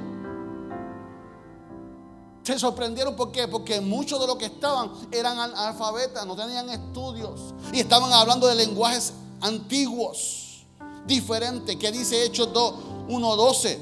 se 2.45 2.59
sorprendieron, 2.59 3.17
¿por 3.17 3.33
qué? 3.33 3.49
Porque 3.49 3.81
muchos 3.81 4.21
de 4.21 4.27
los 4.27 4.37
que 4.37 4.45
estaban 4.45 4.93
eran 5.11 5.39
alfabetas, 5.39 6.27
no 6.27 6.37
tenían 6.37 6.69
estudios 6.69 7.55
y 7.73 7.81
estaban 7.81 8.13
hablando 8.13 8.47
de 8.47 8.55
lenguajes 8.55 9.15
antiguos, 9.41 10.67
diferentes, 11.07 11.77
que 11.77 11.91
dice 11.91 12.23
Hechos 12.23 12.53
2, 12.53 12.75
1.12, 13.09 13.79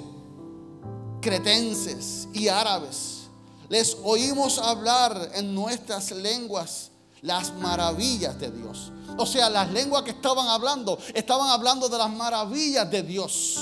cretenses 1.20 2.28
y 2.32 2.46
árabes. 2.46 3.22
Les 3.68 3.96
oímos 4.04 4.58
hablar 4.58 5.32
en 5.34 5.52
nuestras 5.52 6.12
lenguas 6.12 6.92
las 7.20 7.52
maravillas 7.54 8.38
de 8.38 8.52
Dios. 8.52 8.92
O 9.16 9.26
sea, 9.26 9.50
las 9.50 9.70
lenguas 9.70 10.02
que 10.02 10.10
estaban 10.10 10.48
hablando, 10.48 10.98
estaban 11.14 11.50
hablando 11.50 11.88
de 11.88 11.98
las 11.98 12.10
maravillas 12.10 12.90
de 12.90 13.02
Dios. 13.02 13.58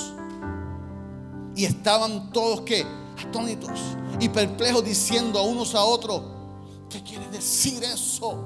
Y 1.55 1.65
estaban 1.65 2.31
todos 2.31 2.61
que 2.61 2.85
atónitos 3.21 3.79
y 4.19 4.29
perplejos 4.29 4.83
diciendo 4.83 5.39
a 5.39 5.43
unos 5.43 5.75
a 5.75 5.83
otros, 5.83 6.21
¿qué 6.89 7.03
quiere 7.03 7.27
decir 7.29 7.83
eso? 7.83 8.37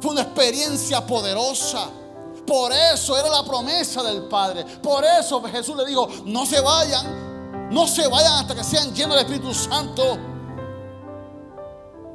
Fue 0.00 0.12
una 0.12 0.22
experiencia 0.22 1.06
poderosa. 1.06 1.88
Por 2.46 2.72
eso 2.72 3.16
era 3.16 3.30
la 3.30 3.44
promesa 3.44 4.02
del 4.02 4.24
Padre. 4.24 4.64
Por 4.82 5.04
eso 5.04 5.42
Jesús 5.44 5.76
le 5.76 5.86
dijo, 5.86 6.08
no 6.26 6.44
se 6.44 6.60
vayan, 6.60 7.70
no 7.70 7.86
se 7.86 8.06
vayan 8.08 8.34
hasta 8.34 8.54
que 8.54 8.64
sean 8.64 8.92
llenos 8.94 9.16
del 9.16 9.24
Espíritu 9.24 9.54
Santo. 9.54 10.18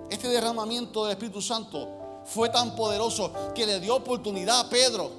Este 0.10 0.28
derramamiento 0.28 1.04
del 1.06 1.14
Espíritu 1.14 1.42
Santo 1.42 1.99
fue 2.34 2.50
tan 2.50 2.76
poderoso 2.76 3.32
que 3.54 3.66
le 3.66 3.80
dio 3.80 3.96
oportunidad 3.96 4.62
a 4.62 4.70
Pedro 4.70 5.12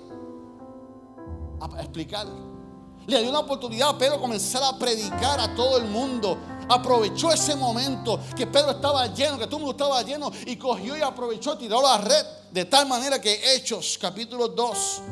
a 1.61 1.81
explicar. 1.81 2.27
Le 3.07 3.21
dio 3.21 3.31
una 3.31 3.41
oportunidad 3.41 3.91
a 3.91 3.99
Pedro 3.99 4.21
comenzar 4.21 4.63
a 4.63 4.79
predicar 4.79 5.41
a 5.41 5.55
todo 5.55 5.79
el 5.79 5.85
mundo 5.85 6.39
aprovechó 6.71 7.33
ese 7.33 7.57
momento 7.57 8.21
que 8.37 8.47
Pedro 8.47 8.71
estaba 8.71 9.07
lleno, 9.09 9.39
que 9.39 9.47
todo 9.47 9.57
el 9.57 9.63
mundo 9.65 9.73
estaba 9.73 10.03
lleno 10.03 10.31
y 10.47 10.57
cogió 10.57 10.97
y 10.97 11.03
aprovechó, 11.03 11.59
tiró 11.59 11.83
la 11.83 11.99
red 11.99 12.25
de 12.53 12.65
tal 12.65 12.87
manera 12.87 13.21
que 13.21 13.55
Hechos 13.55 13.99
capítulo 14.01 14.49
2, 14.49 15.03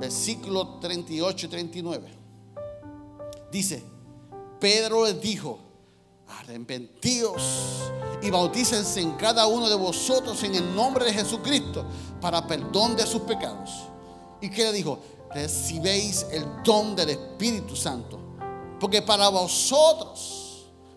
versículo 0.00 0.78
38 0.80 1.46
y 1.46 1.48
39, 1.50 2.18
dice, 3.52 3.84
Pedro 4.58 5.04
les 5.04 5.20
dijo, 5.20 5.58
arrepentíos 6.26 7.42
y 8.24 8.30
bautícense 8.30 9.02
en 9.02 9.12
cada 9.12 9.46
uno 9.46 9.68
de 9.68 9.76
vosotros 9.76 10.42
en 10.44 10.54
el 10.54 10.74
nombre 10.74 11.04
de 11.04 11.12
Jesucristo 11.12 11.84
para 12.22 12.46
perdón 12.46 12.96
de 12.96 13.06
sus 13.06 13.20
pecados. 13.20 13.70
¿Y 14.40 14.48
qué 14.48 14.64
le 14.64 14.72
dijo? 14.72 14.98
Recibéis 15.34 16.24
el 16.30 16.46
don 16.62 16.96
del 16.96 17.10
Espíritu 17.10 17.76
Santo. 17.76 18.18
Porque 18.80 19.02
para 19.02 19.28
vosotros 19.28 20.40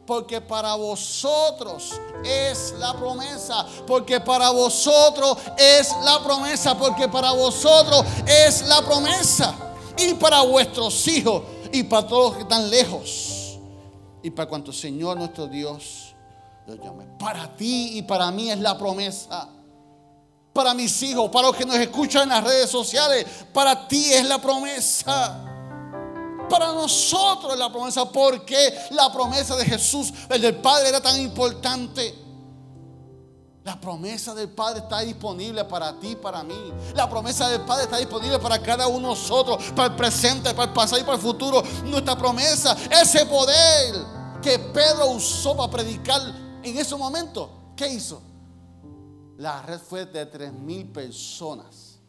porque 0.06 0.40
para 0.40 0.76
vosotros 0.76 2.00
es 2.24 2.74
la 2.80 2.98
promesa. 2.98 3.66
Porque 3.86 4.22
para 4.22 4.52
vosotros 4.52 5.38
es 5.58 5.94
la 6.06 6.24
promesa. 6.24 6.78
Porque 6.78 7.10
para 7.10 7.34
vosotros 7.34 8.06
es 8.26 8.66
la 8.68 8.82
promesa. 8.84 9.54
Y 9.98 10.14
para 10.14 10.44
vuestros 10.44 11.06
hijos. 11.10 11.44
Y 11.74 11.84
para 11.84 12.08
todos 12.08 12.24
los 12.24 12.36
que 12.38 12.44
están 12.44 12.70
lejos. 12.70 13.60
Y 14.24 14.30
para 14.30 14.48
cuanto 14.48 14.72
Señor 14.72 15.18
nuestro 15.18 15.46
Dios 15.46 16.07
Para 17.18 17.56
ti 17.56 17.98
y 17.98 18.02
para 18.02 18.30
mí 18.32 18.52
es 18.52 18.60
la 18.60 18.78
promesa. 18.78 19.48
Para 20.54 20.74
mis 20.74 21.02
hijos, 21.04 21.30
para 21.30 21.48
los 21.48 21.56
que 21.56 21.66
nos 21.66 21.78
escuchan 21.78 22.24
en 22.24 22.30
las 22.30 22.44
redes 22.44 22.70
sociales. 22.70 23.26
Para 23.54 23.88
ti 23.88 24.14
es 24.14 24.26
la 24.28 24.40
promesa. 24.40 25.44
Para 26.50 26.74
nosotros 26.74 27.54
es 27.54 27.60
la 27.60 27.72
promesa. 27.72 28.10
porque 28.12 28.74
la 28.92 29.12
promesa 29.12 29.56
de 29.56 29.66
Jesús, 29.66 30.14
el 30.30 30.42
del 30.42 30.56
Padre, 30.58 30.90
era 30.90 31.02
tan 31.02 31.20
importante? 31.20 32.24
La 33.64 33.80
promesa 33.80 34.34
del 34.34 34.50
Padre 34.50 34.80
está 34.80 35.02
disponible 35.02 35.66
para 35.66 36.00
ti, 36.00 36.16
para 36.16 36.42
mí. 36.44 36.74
La 36.96 37.10
promesa 37.10 37.50
del 37.50 37.62
Padre 37.62 37.84
está 37.84 37.98
disponible 37.98 38.40
para 38.40 38.62
cada 38.62 38.88
uno 38.88 39.10
de 39.10 39.16
nosotros, 39.16 39.62
para 39.76 39.90
el 39.90 39.96
presente, 39.96 40.54
para 40.54 40.70
el 40.70 40.74
pasado 40.74 41.02
y 41.02 41.04
para 41.04 41.16
el 41.16 41.22
futuro. 41.22 41.62
Nuestra 41.84 42.18
promesa, 42.18 42.76
ese 42.90 43.26
poder 43.26 43.96
que 44.42 44.58
Pedro 44.58 45.08
usó 45.08 45.56
para 45.56 45.70
predicar 45.70 46.47
en 46.64 46.78
ese 46.78 46.96
momento, 46.96 47.74
¿qué 47.76 47.88
hizo? 47.88 48.22
La 49.38 49.62
red 49.62 49.80
fue 49.80 50.06
de 50.06 50.26
tres 50.26 50.52
mil 50.52 50.88
personas 50.88 52.00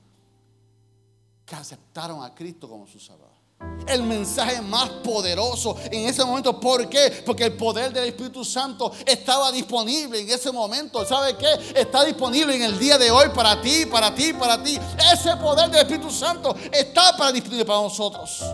que 1.45 1.55
aceptaron 1.55 2.23
a 2.23 2.35
Cristo 2.35 2.69
como 2.69 2.87
su 2.87 2.99
Salvador 2.99 3.39
el 3.87 4.03
mensaje 4.03 4.61
más 4.61 4.89
poderoso 5.03 5.77
en 5.91 6.09
ese 6.09 6.25
momento. 6.25 6.61
¿Por 6.61 6.89
qué? 6.89 7.23
Porque 7.25 7.45
el 7.45 7.55
poder 7.55 7.93
del 7.93 8.05
Espíritu 8.05 8.45
Santo 8.45 8.93
estaba 9.07 9.51
disponible 9.51 10.21
en 10.21 10.29
ese 10.29 10.53
momento. 10.53 11.05
¿Sabe 11.07 11.37
qué? 11.37 11.81
Está 11.81 12.05
disponible 12.05 12.55
en 12.55 12.63
el 12.63 12.79
día 12.79 12.99
de 12.99 13.11
hoy 13.11 13.29
para 13.35 13.61
ti, 13.61 13.87
para 13.87 14.15
ti, 14.15 14.33
para 14.33 14.63
ti. 14.63 14.79
Ese 15.13 15.35
poder 15.37 15.71
del 15.71 15.81
Espíritu 15.81 16.11
Santo 16.11 16.55
está 16.71 17.17
para 17.17 17.33
disponible 17.33 17.65
para 17.65 17.81
nosotros. 17.81 18.45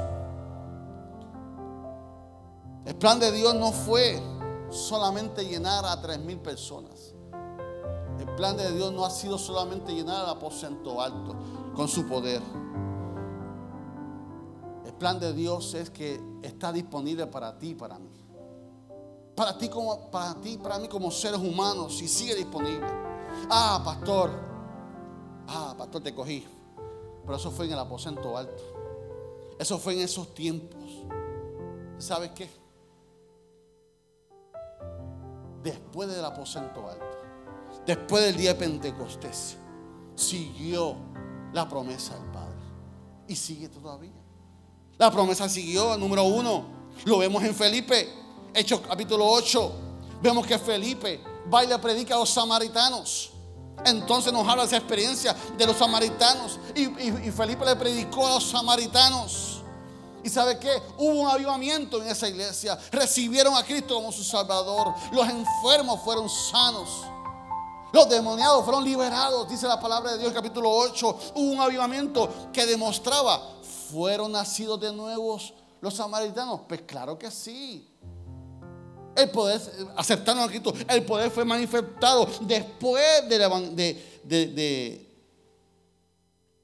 El 2.87 2.95
plan 2.97 3.19
de 3.19 3.33
Dios 3.33 3.55
no 3.55 3.73
fue 3.73 4.23
solamente 4.75 5.45
llenar 5.45 5.85
a 5.87 6.01
tres 6.01 6.19
mil 6.19 6.39
personas. 6.39 7.15
El 8.19 8.35
plan 8.37 8.57
de 8.57 8.73
Dios 8.73 8.93
no 8.93 9.05
ha 9.05 9.11
sido 9.11 9.39
solamente 9.39 9.93
llenar 9.93 10.25
al 10.25 10.31
aposento 10.31 11.01
alto 11.01 11.37
con 11.75 11.89
su 11.89 12.07
poder. 12.07 12.43
El 14.85 14.93
plan 14.95 15.19
de 15.19 15.33
Dios 15.33 15.75
es 15.75 15.91
que 15.91 16.21
está 16.43 16.73
disponible 16.73 17.27
para 17.27 17.59
ti 17.59 17.71
y 17.71 17.75
para 17.75 17.99
mí. 17.99 18.11
Para 19.35 19.59
ti, 19.59 19.69
como, 19.69 20.11
para 20.11 20.41
ti, 20.41 20.59
para 20.59 20.79
mí 20.79 20.89
como 20.89 21.11
seres 21.11 21.41
humanos 21.41 22.01
y 22.01 22.07
sigue 22.07 22.37
disponible. 22.37 22.87
Ah, 23.51 23.83
pastor. 23.85 24.31
Ah, 25.49 25.75
pastor, 25.77 26.03
te 26.03 26.15
cogí. 26.15 26.47
Pero 27.25 27.37
eso 27.37 27.51
fue 27.51 27.67
en 27.67 27.73
el 27.73 27.79
aposento 27.79 28.37
alto. 28.37 28.63
Eso 29.59 29.79
fue 29.79 29.95
en 29.95 30.01
esos 30.01 30.35
tiempos. 30.35 30.83
¿Sabes 31.99 32.31
qué? 32.31 32.64
Después 35.65 36.11
del 36.11 36.25
aposento 36.25 36.87
alto, 36.87 37.17
después 37.87 38.23
del 38.23 38.37
día 38.37 38.53
de 38.53 38.61
Pentecostés, 38.61 39.57
siguió 40.15 40.95
la 41.55 41.67
promesa 41.67 42.15
del 42.15 42.31
Padre. 42.31 42.55
Y 43.27 43.35
sigue 43.35 43.71
todavía. 43.71 44.13
La 44.99 45.11
promesa 45.11 45.49
siguió, 45.49 45.97
número 45.97 46.25
uno. 46.25 46.67
Lo 47.07 47.17
vemos 47.17 47.43
en 47.43 47.55
Felipe, 47.55 48.13
Hechos 48.53 48.83
capítulo 48.87 49.27
8. 49.27 49.73
Vemos 50.23 50.47
que 50.47 50.59
Felipe 50.59 51.21
va 51.53 51.65
y 51.65 51.67
le 51.67 51.79
predica 51.79 52.15
a 52.15 52.19
los 52.19 52.29
samaritanos. 52.29 53.31
Entonces 53.85 54.33
nos 54.33 54.47
habla 54.47 54.65
esa 54.65 54.77
experiencia 54.77 55.35
de 55.57 55.67
los 55.67 55.77
samaritanos. 55.77 56.59
Y, 56.75 56.87
Felipe 57.31 57.65
le 57.65 57.77
predicó 57.77 58.27
a 58.27 58.35
los 58.35 58.45
samaritanos. 58.45 59.54
¿Y 60.25 60.31
sabe 60.31 60.59
qué? 60.59 60.83
Hubo 60.97 61.21
un 61.21 61.29
avivamiento 61.29 62.03
en 62.03 62.09
esa 62.09 62.29
iglesia. 62.29 62.79
Recibieron 62.91 63.55
a 63.55 63.63
Cristo 63.63 63.95
como 63.95 64.11
su 64.11 64.25
Salvador. 64.25 64.95
Los 65.13 65.29
enfermos 65.29 66.01
fueron 66.03 66.29
sanos. 66.29 66.89
Los 67.93 68.09
demoniados 68.09 68.65
fueron 68.65 68.83
liberados, 68.83 69.49
dice 69.49 69.69
la 69.69 69.79
palabra 69.79 70.13
de 70.13 70.19
Dios, 70.19 70.33
capítulo 70.33 70.69
8. 70.69 71.19
Hubo 71.35 71.53
un 71.53 71.61
avivamiento 71.61 72.51
que 72.53 72.67
demostraba 72.67 73.55
¿Fueron 73.95 74.33
nacidos 74.33 74.81
de 74.81 74.93
nuevos 74.93 75.55
los 75.81 75.95
samaritanos? 75.95 76.63
Pues 76.67 76.83
claro 76.83 77.17
que 77.17 77.31
sí. 77.31 77.89
El 79.15 79.31
poder, 79.31 79.61
aceptaron 79.97 80.43
a 80.43 80.49
Cristo, 80.49 80.75
el 80.89 81.05
poder 81.05 81.31
fue 81.31 81.45
manifestado 81.45 82.29
después 82.41 83.29
de, 83.29 83.39
de, 84.25 84.47
de, 84.49 85.15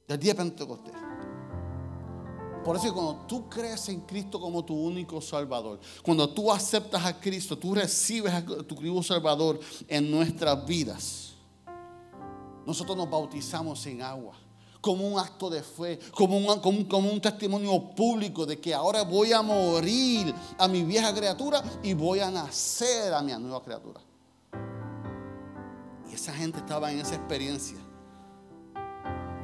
del 0.08 0.18
día 0.18 0.32
de 0.32 0.36
Pentecostés. 0.36 1.09
Por 2.64 2.76
eso 2.76 2.92
cuando 2.92 3.24
tú 3.26 3.48
crees 3.48 3.88
en 3.88 4.00
Cristo 4.00 4.38
como 4.38 4.64
tu 4.64 4.74
único 4.74 5.20
Salvador, 5.20 5.80
cuando 6.02 6.28
tú 6.28 6.52
aceptas 6.52 7.04
a 7.04 7.18
Cristo, 7.18 7.56
tú 7.56 7.74
recibes 7.74 8.32
a 8.32 8.44
tu 8.44 8.74
único 8.76 9.02
Salvador 9.02 9.58
en 9.88 10.10
nuestras 10.10 10.66
vidas. 10.66 11.32
Nosotros 12.66 12.96
nos 12.96 13.08
bautizamos 13.08 13.84
en 13.86 14.02
agua 14.02 14.34
como 14.80 15.06
un 15.06 15.18
acto 15.18 15.50
de 15.50 15.62
fe, 15.62 15.98
como 16.14 16.36
un, 16.36 16.60
como, 16.60 16.88
como 16.88 17.10
un, 17.10 17.20
testimonio 17.20 17.90
público 17.94 18.46
de 18.46 18.58
que 18.58 18.72
ahora 18.72 19.02
voy 19.02 19.32
a 19.32 19.42
morir 19.42 20.34
a 20.58 20.66
mi 20.68 20.82
vieja 20.82 21.14
criatura 21.14 21.62
y 21.82 21.92
voy 21.92 22.20
a 22.20 22.30
nacer 22.30 23.12
a 23.12 23.22
mi 23.22 23.32
nueva 23.32 23.62
criatura. 23.62 24.00
Y 26.10 26.14
esa 26.14 26.32
gente 26.32 26.58
estaba 26.58 26.90
en 26.90 27.00
esa 27.00 27.14
experiencia. 27.14 27.78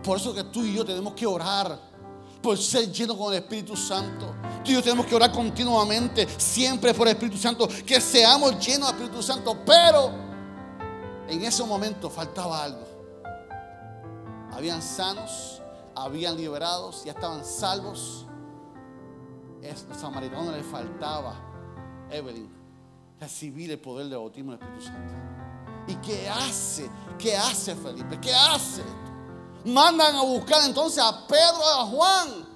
Por 0.03 0.17
eso 0.19 0.35
que 0.35 0.45
tú 0.45 0.65
y 0.65 0.75
yo 0.75 0.85
tenemos 0.85 1.15
que 1.15 1.27
orar 1.27 1.96
por 2.43 2.57
ser 2.59 2.91
llenos 2.91 3.17
con 3.17 3.33
el 3.33 3.41
Espíritu 3.41 3.77
Santo. 3.77 4.35
Tú 4.65 4.71
y 4.71 4.75
yo 4.75 4.83
tenemos 4.83 5.07
que 5.07 5.15
orar 5.15 5.33
continuamente, 5.33 6.27
siempre 6.39 6.93
por 6.95 7.07
el 7.09 7.15
Espíritu 7.15 7.39
Santo, 7.39 7.69
que 7.85 8.01
seamos 8.01 8.59
llenos 8.65 8.89
del 8.89 8.97
Espíritu 9.01 9.23
Santo. 9.23 9.57
Pero 9.65 10.11
en 11.29 11.43
ese 11.43 11.65
momento 11.65 12.09
faltaba 12.11 12.63
algo. 12.63 12.87
Habían 14.53 14.81
sanos, 14.81 15.61
habían 15.95 16.37
liberados, 16.37 17.05
ya 17.05 17.13
estaban 17.13 17.45
salvos. 17.45 18.27
A 19.63 19.89
los 19.89 20.01
samaritanos 20.01 20.55
les 20.55 20.65
faltaba, 20.65 21.35
Evelyn, 22.11 22.49
recibir 23.21 23.71
el 23.71 23.81
poder 23.81 24.09
de 24.09 24.17
bautismo 24.17 24.53
del 24.53 24.61
Espíritu 24.61 24.87
Santo. 24.87 25.15
¿Y 25.89 25.95
qué 25.97 26.29
hace? 26.29 26.89
¿Qué 27.19 27.37
hace 27.37 27.75
Felipe? 27.75 28.21
¿Qué 28.21 28.33
hace? 28.35 28.83
Mandan 29.67 30.15
a 30.15 30.23
buscar 30.23 30.63
entonces 30.65 31.03
a 31.03 31.27
Pedro 31.27 31.59
y 31.59 31.81
a 31.81 31.85
Juan 31.85 32.47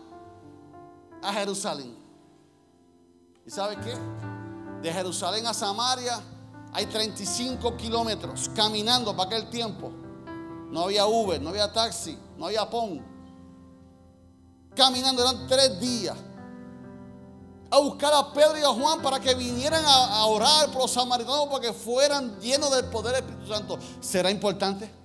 a 1.23 1.33
Jerusalén. 1.33 1.97
¿Y 3.45 3.51
sabe 3.51 3.77
qué? 3.77 3.95
De 4.81 4.93
Jerusalén 4.93 5.47
a 5.47 5.53
Samaria 5.53 6.21
hay 6.73 6.87
35 6.87 7.77
kilómetros 7.77 8.49
caminando 8.55 9.15
para 9.17 9.29
aquel 9.29 9.51
tiempo. 9.51 9.91
No 10.71 10.83
había 10.83 11.05
Uber, 11.07 11.43
no 11.43 11.51
había 11.51 11.71
taxi, 11.73 12.17
no 12.39 12.47
había 12.47 12.69
PON. 12.71 13.05
Caminando 14.77 15.23
eran 15.23 15.49
tres 15.49 15.81
días. 15.81 16.17
A 17.73 17.79
buscar 17.79 18.13
a 18.15 18.33
Pedro 18.33 18.59
y 18.59 18.63
a 18.63 18.69
Juan 18.69 19.03
para 19.03 19.19
que 19.21 19.35
vinieran 19.35 19.83
a, 19.85 20.25
orar 20.27 20.71
por 20.71 20.83
los 20.83 20.93
samaritanos 20.93 21.47
para 21.49 21.61
que 21.61 21.73
fueran 21.73 22.41
llenos 22.41 22.71
del 22.71 22.85
poder 22.87 23.15
del 23.17 23.25
Espíritu 23.25 23.53
Santo. 23.53 23.79
¿Será 24.01 24.31
importante? 24.31 25.00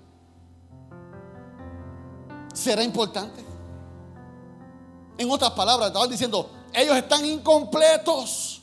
Será 2.55 2.83
importante. 2.83 3.43
En 5.17 5.29
otras 5.29 5.51
palabras, 5.51 5.89
estaban 5.89 6.09
diciendo, 6.09 6.49
ellos 6.73 6.95
están 6.97 7.23
incompletos. 7.25 8.61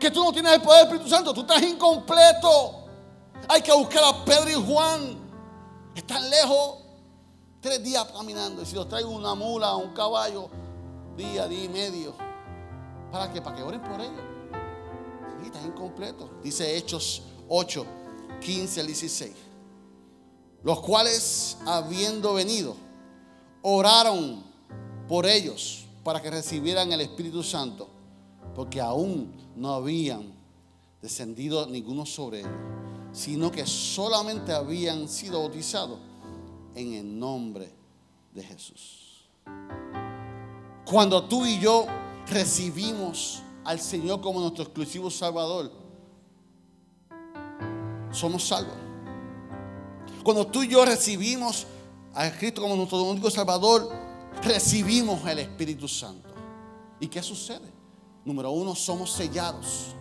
Que 0.00 0.10
tú 0.10 0.24
no 0.24 0.32
tienes 0.32 0.52
el 0.52 0.60
poder 0.60 0.80
del 0.80 0.86
Espíritu 0.88 1.08
Santo, 1.08 1.32
tú 1.32 1.42
estás 1.42 1.62
incompleto. 1.62 2.84
Hay 3.48 3.62
que 3.62 3.72
buscar 3.72 4.02
a 4.04 4.24
Pedro 4.24 4.50
y 4.50 4.66
Juan. 4.66 5.18
Están 5.94 6.28
lejos. 6.28 6.78
Tres 7.60 7.82
días 7.82 8.04
caminando. 8.14 8.62
Y 8.62 8.66
si 8.66 8.74
los 8.74 8.88
traigo 8.88 9.10
una 9.10 9.34
mula 9.34 9.74
un 9.76 9.92
caballo, 9.94 10.48
día, 11.16 11.46
día 11.48 11.64
y 11.64 11.68
medio. 11.68 12.14
¿Para 13.10 13.32
qué? 13.32 13.40
Para 13.40 13.56
que 13.56 13.62
oren 13.62 13.82
por 13.82 14.00
ellos. 14.00 14.20
Sí, 15.40 15.46
están 15.46 15.66
incompletos. 15.66 16.28
Dice 16.42 16.76
Hechos 16.76 17.22
8, 17.48 17.86
15 18.40 18.80
al 18.80 18.86
16. 18.86 19.32
Los 20.62 20.80
cuales, 20.80 21.58
habiendo 21.64 22.34
venido, 22.34 22.76
oraron 23.68 24.44
por 25.08 25.26
ellos 25.26 25.86
para 26.04 26.22
que 26.22 26.30
recibieran 26.30 26.92
el 26.92 27.00
Espíritu 27.00 27.42
Santo, 27.42 27.88
porque 28.54 28.80
aún 28.80 29.34
no 29.56 29.74
habían 29.74 30.32
descendido 31.02 31.66
ninguno 31.66 32.06
sobre 32.06 32.40
ellos, 32.40 32.52
sino 33.10 33.50
que 33.50 33.66
solamente 33.66 34.52
habían 34.52 35.08
sido 35.08 35.40
bautizados 35.40 35.98
en 36.76 36.94
el 36.94 37.18
nombre 37.18 37.72
de 38.32 38.44
Jesús. 38.44 39.24
Cuando 40.84 41.24
tú 41.24 41.44
y 41.44 41.58
yo 41.58 41.86
recibimos 42.28 43.42
al 43.64 43.80
Señor 43.80 44.20
como 44.20 44.38
nuestro 44.38 44.62
exclusivo 44.62 45.10
Salvador, 45.10 45.72
somos 48.12 48.44
salvos. 48.44 48.76
Cuando 50.22 50.46
tú 50.46 50.62
y 50.62 50.68
yo 50.68 50.84
recibimos 50.84 51.66
a 52.16 52.30
Cristo 52.30 52.62
como 52.62 52.74
nuestro 52.74 53.02
único 53.02 53.30
Salvador, 53.30 53.92
recibimos 54.42 55.24
el 55.26 55.40
Espíritu 55.40 55.86
Santo. 55.86 56.30
¿Y 56.98 57.08
qué 57.08 57.22
sucede? 57.22 57.70
Número 58.24 58.50
uno, 58.50 58.74
somos 58.74 59.12
sellados. 59.12 59.94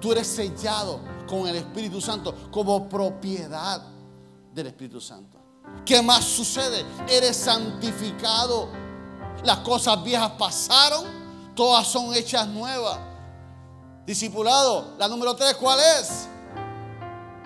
Tú 0.00 0.12
eres 0.12 0.28
sellado 0.28 1.00
con 1.26 1.48
el 1.48 1.56
Espíritu 1.56 2.00
Santo 2.00 2.32
como 2.52 2.88
propiedad 2.88 3.82
del 4.54 4.68
Espíritu 4.68 5.00
Santo. 5.00 5.36
¿Qué 5.84 6.00
más 6.00 6.24
sucede? 6.24 6.84
Eres 7.08 7.36
santificado. 7.36 8.68
Las 9.42 9.58
cosas 9.58 10.02
viejas 10.04 10.30
pasaron, 10.38 11.04
todas 11.56 11.88
son 11.88 12.14
hechas 12.14 12.46
nuevas. 12.46 13.00
Discipulado, 14.06 14.94
la 14.96 15.08
número 15.08 15.34
tres, 15.34 15.56
¿cuál 15.56 15.80
es? 15.80 16.28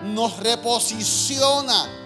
Nos 0.03 0.37
reposiciona 0.37 2.00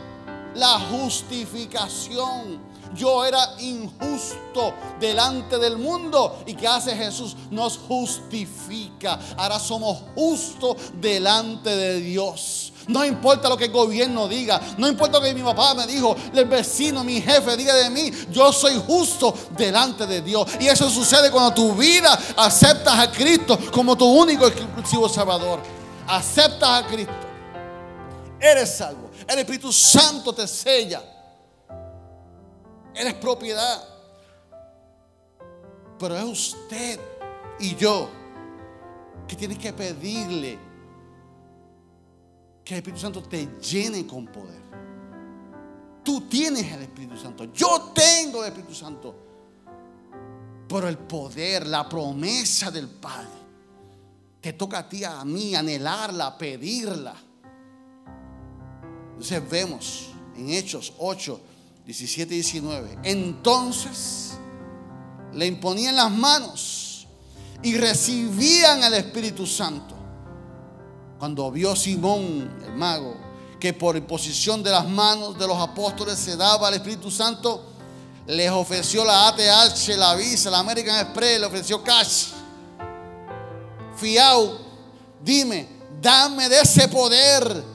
la 0.56 0.80
justificación. 0.80 2.76
Yo 2.94 3.26
era 3.26 3.56
injusto 3.60 4.74
delante 5.00 5.58
del 5.58 5.78
mundo. 5.78 6.44
¿Y 6.46 6.54
qué 6.54 6.68
hace 6.68 6.96
Jesús? 6.96 7.36
Nos 7.52 7.78
justifica. 7.78 9.20
Ahora 9.38 9.60
somos 9.60 10.00
justos 10.16 10.78
delante 11.00 11.76
de 11.76 12.00
Dios. 12.00 12.72
No 12.88 13.04
importa 13.04 13.50
lo 13.50 13.58
que 13.58 13.66
el 13.66 13.72
gobierno 13.72 14.28
diga, 14.28 14.62
no 14.78 14.88
importa 14.88 15.18
lo 15.18 15.24
que 15.24 15.34
mi 15.34 15.42
papá 15.42 15.74
me 15.74 15.88
dijo, 15.88 16.16
el 16.34 16.46
vecino, 16.46 17.04
mi 17.04 17.20
jefe 17.20 17.58
diga 17.58 17.74
de 17.74 17.90
mí, 17.90 18.12
yo 18.30 18.54
soy 18.54 18.80
justo 18.86 19.34
delante 19.58 20.06
de 20.06 20.22
Dios. 20.22 20.48
Y 20.60 20.68
eso 20.68 20.88
sucede 20.90 21.32
cuando 21.32 21.54
tu 21.54 21.74
vida 21.74 22.18
aceptas 22.38 23.00
a 23.00 23.12
Cristo 23.12 23.58
como 23.72 23.98
tu 23.98 24.06
único 24.06 24.46
exclusivo 24.48 25.10
Salvador. 25.10 25.60
Aceptas 26.08 26.84
a 26.84 26.86
Cristo. 26.86 27.14
Eres 28.40 28.78
salvo. 28.78 29.05
El 29.28 29.40
Espíritu 29.40 29.72
Santo 29.72 30.34
te 30.34 30.48
sella. 30.48 31.04
Eres 32.94 33.14
propiedad. 33.16 33.84
Pero 35.98 36.16
es 36.18 36.24
usted 36.26 37.00
y 37.60 37.76
yo 37.76 38.10
que 39.28 39.36
tiene 39.36 39.58
que 39.58 39.74
pedirle 39.74 40.60
que 42.64 42.74
el 42.74 42.78
Espíritu 42.80 43.02
Santo 43.02 43.24
te 43.24 43.48
llene 43.60 44.06
con 44.06 44.28
poder. 44.28 44.62
Tú 46.04 46.22
tienes 46.22 46.72
el 46.72 46.84
Espíritu 46.84 47.18
Santo. 47.18 47.46
Yo 47.46 47.92
tengo 47.94 48.44
el 48.44 48.50
Espíritu 48.50 48.76
Santo. 48.76 49.16
Pero 50.68 50.88
el 50.88 50.98
poder, 50.98 51.66
la 51.68 51.88
promesa 51.88 52.70
del 52.72 52.88
Padre, 52.90 53.30
te 54.42 54.54
toca 54.54 54.80
a 54.80 54.90
ti, 54.90 55.04
a 55.04 55.24
mí, 55.26 55.56
anhelarla, 55.56 56.38
pedirla. 56.38 57.16
Entonces 59.16 59.50
vemos 59.50 60.08
en 60.36 60.50
Hechos 60.50 60.92
8, 60.98 61.40
17 61.86 62.34
y 62.34 62.38
19. 62.38 62.98
Entonces 63.04 64.34
le 65.34 65.46
imponían 65.46 65.96
las 65.96 66.12
manos 66.12 67.08
y 67.64 67.78
recibían 67.78 68.84
el 68.84 68.96
Espíritu 68.96 69.48
Santo. 69.48 69.96
Cuando 71.18 71.50
vio 71.50 71.78
Simón, 71.78 72.60
el 72.66 72.76
mago, 72.76 73.16
que 73.58 73.72
por 73.72 73.96
imposición 73.96 74.62
de 74.62 74.72
las 74.72 74.86
manos 74.86 75.40
de 75.40 75.48
los 75.48 75.58
apóstoles 75.58 76.20
se 76.20 76.36
daba 76.36 76.68
el 76.68 76.76
Espíritu 76.76 77.10
Santo, 77.10 77.72
les 78.28 78.52
ofreció 78.52 79.06
la 79.06 79.30
ATH, 79.30 79.88
la 79.98 80.14
Visa, 80.16 80.50
la 80.50 80.60
American 80.60 81.00
Express, 81.00 81.40
le 81.40 81.46
ofreció 81.46 81.82
cash. 81.82 82.32
Fiao, 83.96 84.60
dime, 85.24 85.70
dame 86.02 86.50
de 86.50 86.60
ese 86.60 86.90
poder 86.90 87.75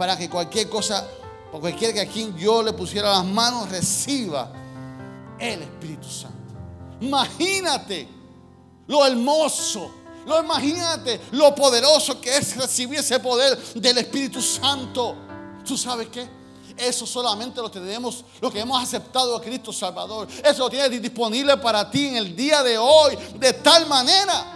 para 0.00 0.16
que 0.16 0.30
cualquier 0.30 0.66
cosa, 0.70 1.06
o 1.52 1.60
cualquiera 1.60 1.92
que 1.92 2.00
a 2.00 2.06
quien 2.06 2.34
yo 2.34 2.62
le 2.62 2.72
pusiera 2.72 3.12
las 3.12 3.24
manos, 3.26 3.68
reciba 3.68 4.50
el 5.38 5.60
Espíritu 5.60 6.08
Santo. 6.08 6.54
Imagínate 7.02 8.08
lo 8.86 9.04
hermoso, 9.04 9.90
lo 10.24 10.42
imagínate 10.42 11.20
lo 11.32 11.54
poderoso 11.54 12.18
que 12.18 12.34
es 12.34 12.56
recibir 12.56 13.00
ese 13.00 13.20
poder 13.20 13.58
del 13.74 13.98
Espíritu 13.98 14.40
Santo. 14.40 15.16
¿Tú 15.66 15.76
sabes 15.76 16.08
qué? 16.08 16.26
Eso 16.78 17.06
solamente 17.06 17.60
lo 17.60 17.70
tenemos, 17.70 18.24
lo 18.40 18.50
que 18.50 18.60
hemos 18.60 18.82
aceptado 18.82 19.36
a 19.36 19.42
Cristo 19.42 19.70
Salvador. 19.70 20.28
Eso 20.42 20.60
lo 20.60 20.70
tienes 20.70 21.02
disponible 21.02 21.58
para 21.58 21.90
ti 21.90 22.06
en 22.06 22.16
el 22.16 22.34
día 22.34 22.62
de 22.62 22.78
hoy, 22.78 23.18
de 23.38 23.52
tal 23.52 23.86
manera 23.86 24.46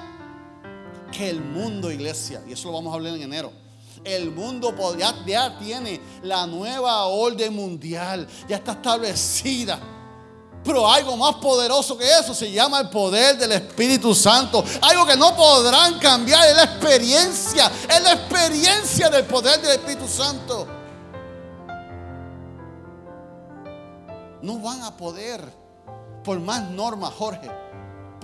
que 1.12 1.28
el 1.28 1.42
mundo, 1.42 1.92
iglesia, 1.92 2.42
y 2.48 2.54
eso 2.54 2.68
lo 2.68 2.76
vamos 2.76 2.92
a 2.92 2.94
hablar 2.94 3.14
en 3.16 3.20
enero 3.24 3.63
el 4.04 4.30
mundo 4.30 4.74
ya, 4.96 5.58
tiene 5.58 6.00
la 6.22 6.46
nueva 6.46 7.04
orden 7.06 7.54
mundial, 7.54 8.28
ya 8.48 8.56
está 8.56 8.72
establecida. 8.72 9.80
Pero 10.62 10.90
algo 10.90 11.16
más 11.16 11.34
poderoso 11.36 11.96
que 11.98 12.06
eso 12.08 12.34
se 12.34 12.50
llama 12.50 12.80
el 12.80 12.88
poder 12.88 13.36
del 13.36 13.52
Espíritu 13.52 14.14
Santo. 14.14 14.64
Algo 14.80 15.04
que 15.04 15.16
no 15.16 15.36
podrán 15.36 15.98
cambiar 15.98 16.48
es 16.48 16.56
la 16.56 16.64
experiencia. 16.64 17.70
Es 17.86 18.02
la 18.02 18.12
experiencia 18.12 19.10
del 19.10 19.24
poder 19.24 19.60
del 19.60 19.72
Espíritu 19.72 20.08
Santo. 20.08 20.66
No 24.40 24.58
van 24.58 24.82
a 24.84 24.96
poder, 24.96 25.42
por 26.22 26.40
más 26.40 26.62
normas, 26.70 27.12
Jorge 27.12 27.64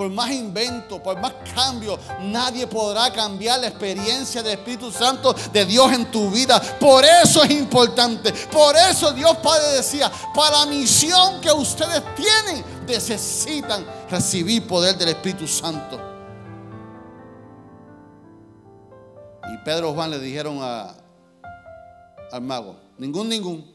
por 0.01 0.09
más 0.09 0.30
invento, 0.30 1.03
por 1.03 1.20
más 1.20 1.34
cambio, 1.55 1.98
nadie 2.22 2.66
podrá 2.66 3.12
cambiar 3.12 3.61
la 3.61 3.66
experiencia 3.66 4.42
del 4.42 4.53
Espíritu 4.53 4.90
Santo 4.90 5.34
de 5.53 5.66
Dios 5.66 5.92
en 5.92 6.11
tu 6.11 6.30
vida. 6.30 6.59
Por 6.80 7.05
eso 7.05 7.44
es 7.44 7.51
importante. 7.51 8.32
Por 8.51 8.74
eso 8.76 9.12
Dios 9.12 9.36
Padre 9.42 9.76
decía, 9.76 10.11
para 10.34 10.61
la 10.61 10.66
misión 10.72 11.38
que 11.42 11.53
ustedes 11.53 12.03
tienen, 12.14 12.64
necesitan 12.86 13.84
recibir 14.09 14.66
poder 14.66 14.96
del 14.96 15.11
Espíritu 15.11 15.46
Santo. 15.46 16.01
Y 19.53 19.59
Pedro 19.66 19.90
y 19.90 19.94
Juan 19.94 20.12
le 20.12 20.18
dijeron 20.18 20.61
a, 20.62 20.94
al 22.32 22.40
mago, 22.40 22.74
ningún, 22.96 23.28
ningún. 23.28 23.70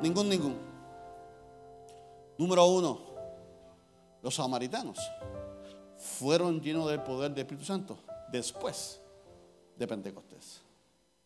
Ningún, 0.00 0.28
ningún. 0.28 0.56
Número 2.38 2.64
uno, 2.66 3.13
los 4.24 4.34
samaritanos 4.34 4.98
fueron 6.18 6.58
llenos 6.58 6.88
del 6.88 7.02
poder 7.02 7.30
del 7.30 7.40
Espíritu 7.40 7.66
Santo 7.66 7.98
después 8.32 8.98
de 9.76 9.86
Pentecostés. 9.86 10.62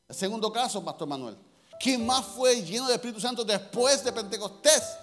El 0.09 0.17
segundo 0.17 0.53
caso, 0.53 0.85
Pastor 0.85 1.07
Manuel. 1.07 1.39
¿Quién 1.79 2.05
más 2.05 2.25
fue 2.25 2.61
lleno 2.61 2.87
del 2.87 2.97
Espíritu 2.97 3.21
Santo 3.21 3.45
después 3.45 4.03
de 4.03 4.11
Pentecostés? 4.13 4.97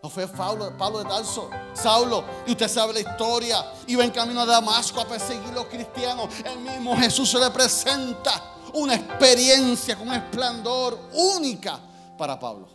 No 0.00 0.08
fue 0.08 0.28
Pablo, 0.28 0.70
de 0.70 1.04
Tarso, 1.04 1.50
Saulo. 1.74 2.24
Y 2.46 2.52
usted 2.52 2.68
sabe 2.68 2.92
la 2.92 3.00
historia. 3.00 3.72
Iba 3.88 4.04
en 4.04 4.12
camino 4.12 4.42
a 4.42 4.46
Damasco 4.46 5.00
a 5.00 5.08
perseguir 5.08 5.48
a 5.48 5.54
los 5.54 5.66
cristianos. 5.66 6.28
El 6.44 6.60
mismo 6.60 6.96
Jesús 6.96 7.28
se 7.28 7.40
le 7.40 7.50
presenta 7.50 8.54
una 8.74 8.94
experiencia 8.94 9.96
con 9.96 10.06
un 10.08 10.14
esplendor 10.14 10.96
única 11.12 11.80
para 12.16 12.38
Pablo. 12.38 12.68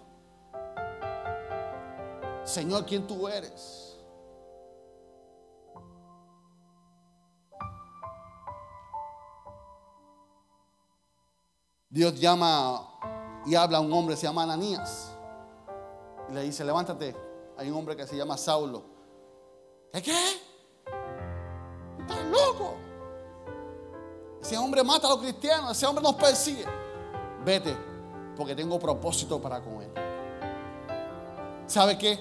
Señor, 2.44 2.86
¿quién 2.86 3.08
tú 3.08 3.30
eres? 3.30 3.91
Dios 11.92 12.18
llama 12.18 12.88
y 13.46 13.54
habla 13.54 13.80
a 13.80 13.82
un 13.82 13.92
hombre, 13.92 14.16
se 14.16 14.26
llama 14.26 14.44
Ananías. 14.44 15.12
Y 16.30 16.34
le 16.34 16.44
dice, 16.44 16.64
levántate. 16.64 17.14
Hay 17.58 17.70
un 17.70 17.78
hombre 17.78 17.98
que 17.98 18.08
se 18.08 18.16
llama 18.16 18.38
Saulo. 18.38 18.84
¿Qué 19.92 20.02
qué? 20.02 20.42
¿Estás 22.00 22.26
loco? 22.32 22.76
Ese 24.42 24.58
hombre 24.58 24.84
mata 24.84 25.08
a 25.08 25.12
los 25.12 25.20
cristianos, 25.20 25.72
ese 25.72 25.86
hombre 25.86 26.02
nos 26.02 26.16
persigue. 26.16 26.66
Vete, 27.44 27.76
porque 28.38 28.56
tengo 28.56 28.80
propósito 28.80 29.42
para 29.42 29.62
con 29.62 29.82
él. 29.82 29.92
¿Sabe 31.68 31.98
qué? 31.98 32.18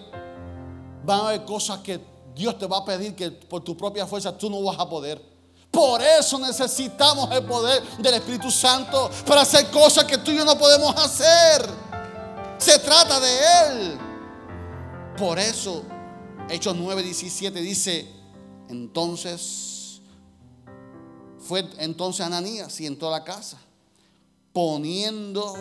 Van 1.05 1.21
a 1.21 1.29
haber 1.29 1.45
cosas 1.45 1.79
que 1.79 2.05
Dios 2.35 2.59
te 2.59 2.67
va 2.67 2.79
a 2.79 2.85
pedir 2.85 3.15
que 3.15 3.31
por 3.31 3.63
tu 3.63 3.77
propia 3.77 4.05
fuerza 4.05 4.37
tú 4.37 4.51
no 4.51 4.63
vas 4.65 4.79
a 4.81 4.89
poder. 4.89 5.30
Por 5.71 6.03
eso 6.03 6.39
necesitamos 6.39 7.31
el 7.31 7.45
poder 7.45 7.83
del 7.99 8.15
Espíritu 8.15 8.51
Santo 8.51 9.11
para 9.27 9.43
hacer 9.43 9.71
cosas 9.71 10.05
que 10.05 10.19
tú 10.19 10.33
y 10.33 10.37
yo 10.37 10.45
no 10.45 10.59
podemos 10.59 10.95
hacer. 10.97 11.69
Se 12.59 12.79
trata 12.81 13.21
de 13.21 13.39
Él. 13.39 13.99
Por 15.17 15.39
eso, 15.39 15.85
Hechos 16.49 16.75
9:17 16.75 17.53
dice, 17.53 18.11
entonces 18.69 20.01
fue 21.39 21.69
entonces 21.79 22.25
Ananías 22.25 22.81
y 22.81 22.87
entró 22.87 23.09
a 23.09 23.19
la 23.19 23.25
casa, 23.25 23.59
poniendo 24.53 25.55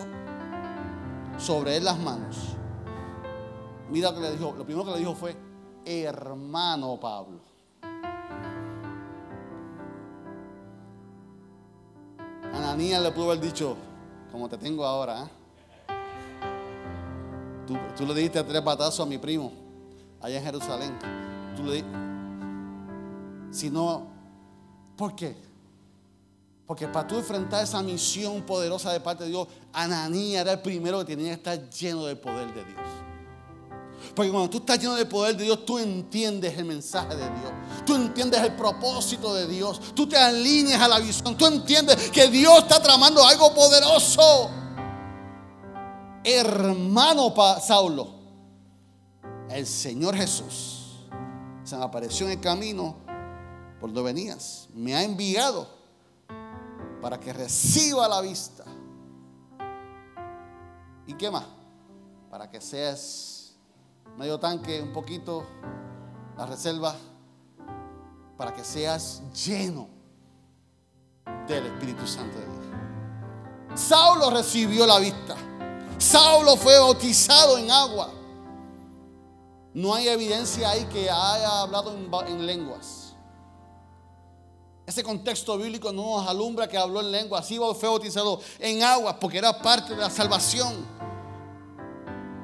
sobre 1.38 1.76
él 1.76 1.84
las 1.84 1.98
manos. 1.98 2.36
Mira 3.90 4.10
lo 4.10 4.16
que 4.16 4.22
le 4.22 4.32
dijo, 4.32 4.54
lo 4.56 4.64
primero 4.64 4.84
que 4.84 4.92
le 4.92 4.98
dijo 4.98 5.14
fue, 5.14 5.36
hermano 5.84 7.00
Pablo. 7.00 7.49
Ananías 12.70 13.02
le 13.02 13.10
pudo 13.10 13.32
haber 13.32 13.40
dicho, 13.40 13.76
como 14.30 14.48
te 14.48 14.56
tengo 14.56 14.86
ahora, 14.86 15.24
¿eh? 15.24 15.28
tú, 17.96 18.06
le 18.06 18.14
diste 18.14 18.40
tres 18.44 18.62
batazos 18.62 19.00
a 19.00 19.06
mi 19.06 19.18
primo 19.18 19.52
allá 20.20 20.38
en 20.38 20.44
Jerusalén. 20.44 20.96
Tú 21.56 21.64
le 21.64 21.82
Si 23.50 23.70
no, 23.70 24.06
¿por 24.96 25.16
qué? 25.16 25.34
Porque 26.64 26.86
para 26.86 27.08
tú 27.08 27.16
enfrentar 27.16 27.64
esa 27.64 27.82
misión 27.82 28.42
poderosa 28.42 28.92
de 28.92 29.00
parte 29.00 29.24
de 29.24 29.30
Dios, 29.30 29.48
Ananías 29.72 30.42
era 30.42 30.52
el 30.52 30.60
primero 30.60 31.00
que 31.00 31.16
tenía 31.16 31.30
que 31.30 31.50
estar 31.50 31.70
lleno 31.70 32.04
del 32.04 32.18
poder 32.18 32.54
de 32.54 32.64
Dios. 32.64 33.09
Porque 34.14 34.30
cuando 34.30 34.50
tú 34.50 34.58
estás 34.58 34.78
lleno 34.78 34.94
del 34.94 35.08
poder 35.08 35.36
de 35.36 35.44
Dios, 35.44 35.64
tú 35.64 35.78
entiendes 35.78 36.56
el 36.58 36.64
mensaje 36.64 37.14
de 37.14 37.24
Dios. 37.24 37.52
Tú 37.86 37.94
entiendes 37.94 38.40
el 38.42 38.54
propósito 38.54 39.34
de 39.34 39.46
Dios. 39.46 39.80
Tú 39.94 40.08
te 40.08 40.16
alineas 40.16 40.80
a 40.80 40.88
la 40.88 40.98
visión. 40.98 41.36
Tú 41.36 41.46
entiendes 41.46 42.10
que 42.10 42.28
Dios 42.28 42.58
está 42.58 42.82
tramando 42.82 43.24
algo 43.24 43.54
poderoso. 43.54 44.50
Hermano 46.22 47.34
Saulo, 47.60 48.08
el 49.48 49.66
Señor 49.66 50.14
Jesús 50.16 50.80
se 51.64 51.76
me 51.76 51.84
apareció 51.84 52.26
en 52.26 52.32
el 52.32 52.40
camino 52.40 52.96
por 53.80 53.92
donde 53.92 54.02
venías. 54.12 54.68
Me 54.74 54.94
ha 54.94 55.02
enviado 55.02 55.68
para 57.00 57.18
que 57.18 57.32
reciba 57.32 58.08
la 58.08 58.20
vista. 58.20 58.64
¿Y 61.06 61.14
qué 61.14 61.30
más? 61.30 61.44
Para 62.28 62.50
que 62.50 62.60
seas 62.60 63.39
medio 64.16 64.38
tanque, 64.38 64.80
un 64.80 64.92
poquito, 64.92 65.44
la 66.36 66.46
reserva, 66.46 66.94
para 68.36 68.54
que 68.54 68.64
seas 68.64 69.22
lleno 69.32 69.88
del 71.46 71.66
Espíritu 71.66 72.06
Santo 72.06 72.38
de 72.38 72.44
Dios. 72.46 72.60
Saulo 73.74 74.30
recibió 74.30 74.86
la 74.86 74.98
vista. 74.98 75.36
Saulo 75.98 76.56
fue 76.56 76.78
bautizado 76.78 77.58
en 77.58 77.70
agua. 77.70 78.10
No 79.74 79.94
hay 79.94 80.08
evidencia 80.08 80.70
ahí 80.70 80.84
que 80.86 81.08
haya 81.10 81.60
hablado 81.60 81.94
en, 81.94 82.10
en 82.28 82.46
lenguas. 82.46 83.14
Ese 84.86 85.04
contexto 85.04 85.56
bíblico 85.56 85.92
no 85.92 86.16
nos 86.16 86.28
alumbra 86.28 86.66
que 86.66 86.76
habló 86.76 87.00
en 87.00 87.12
lenguas. 87.12 87.46
Sí 87.46 87.56
fue 87.56 87.88
bautizado 87.88 88.40
en 88.58 88.82
agua 88.82 89.20
porque 89.20 89.38
era 89.38 89.56
parte 89.56 89.94
de 89.94 90.00
la 90.00 90.10
salvación. 90.10 90.84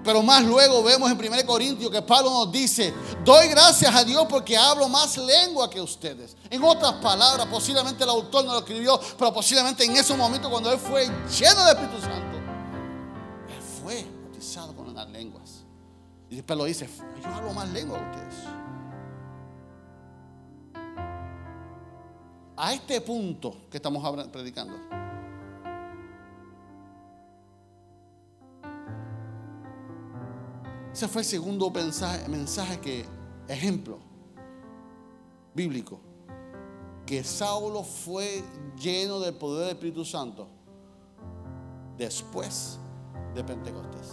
Pero 0.06 0.22
más 0.22 0.44
luego 0.44 0.84
vemos 0.84 1.10
en 1.10 1.18
1 1.18 1.44
Corintios 1.44 1.90
que 1.90 2.00
Pablo 2.00 2.30
nos 2.30 2.52
dice, 2.52 2.94
doy 3.24 3.48
gracias 3.48 3.92
a 3.92 4.04
Dios 4.04 4.24
porque 4.30 4.56
hablo 4.56 4.88
más 4.88 5.18
lengua 5.18 5.68
que 5.68 5.80
ustedes. 5.80 6.36
En 6.48 6.62
otras 6.62 6.92
palabras, 7.02 7.44
posiblemente 7.46 8.04
el 8.04 8.10
autor 8.10 8.44
no 8.44 8.52
lo 8.52 8.60
escribió, 8.60 9.00
pero 9.18 9.34
posiblemente 9.34 9.84
en 9.84 9.96
ese 9.96 10.14
momento 10.14 10.48
cuando 10.48 10.70
él 10.70 10.78
fue 10.78 11.06
lleno 11.06 11.64
del 11.64 11.76
Espíritu 11.76 12.00
Santo, 12.00 12.36
él 13.48 13.62
fue 13.82 14.06
bautizado 14.22 14.76
con 14.76 14.94
las 14.94 15.10
lenguas. 15.10 15.64
Y 16.30 16.36
después 16.36 16.56
lo 16.56 16.64
dice, 16.66 16.88
yo 17.20 17.34
hablo 17.34 17.52
más 17.52 17.68
lengua 17.70 17.98
que 17.98 18.16
ustedes. 18.16 18.44
A 22.56 22.72
este 22.72 23.00
punto 23.00 23.56
que 23.68 23.78
estamos 23.78 24.28
predicando, 24.28 24.76
Ese 30.96 31.08
fue 31.08 31.20
el 31.20 31.28
segundo 31.28 31.68
mensaje, 31.68 32.26
mensaje 32.26 32.80
que, 32.80 33.04
ejemplo 33.48 33.98
bíblico, 35.52 36.00
que 37.04 37.22
Saulo 37.22 37.82
fue 37.82 38.42
lleno 38.80 39.20
del 39.20 39.34
poder 39.34 39.66
del 39.66 39.74
Espíritu 39.76 40.06
Santo 40.06 40.48
después 41.98 42.78
de 43.34 43.44
Pentecostés. 43.44 44.08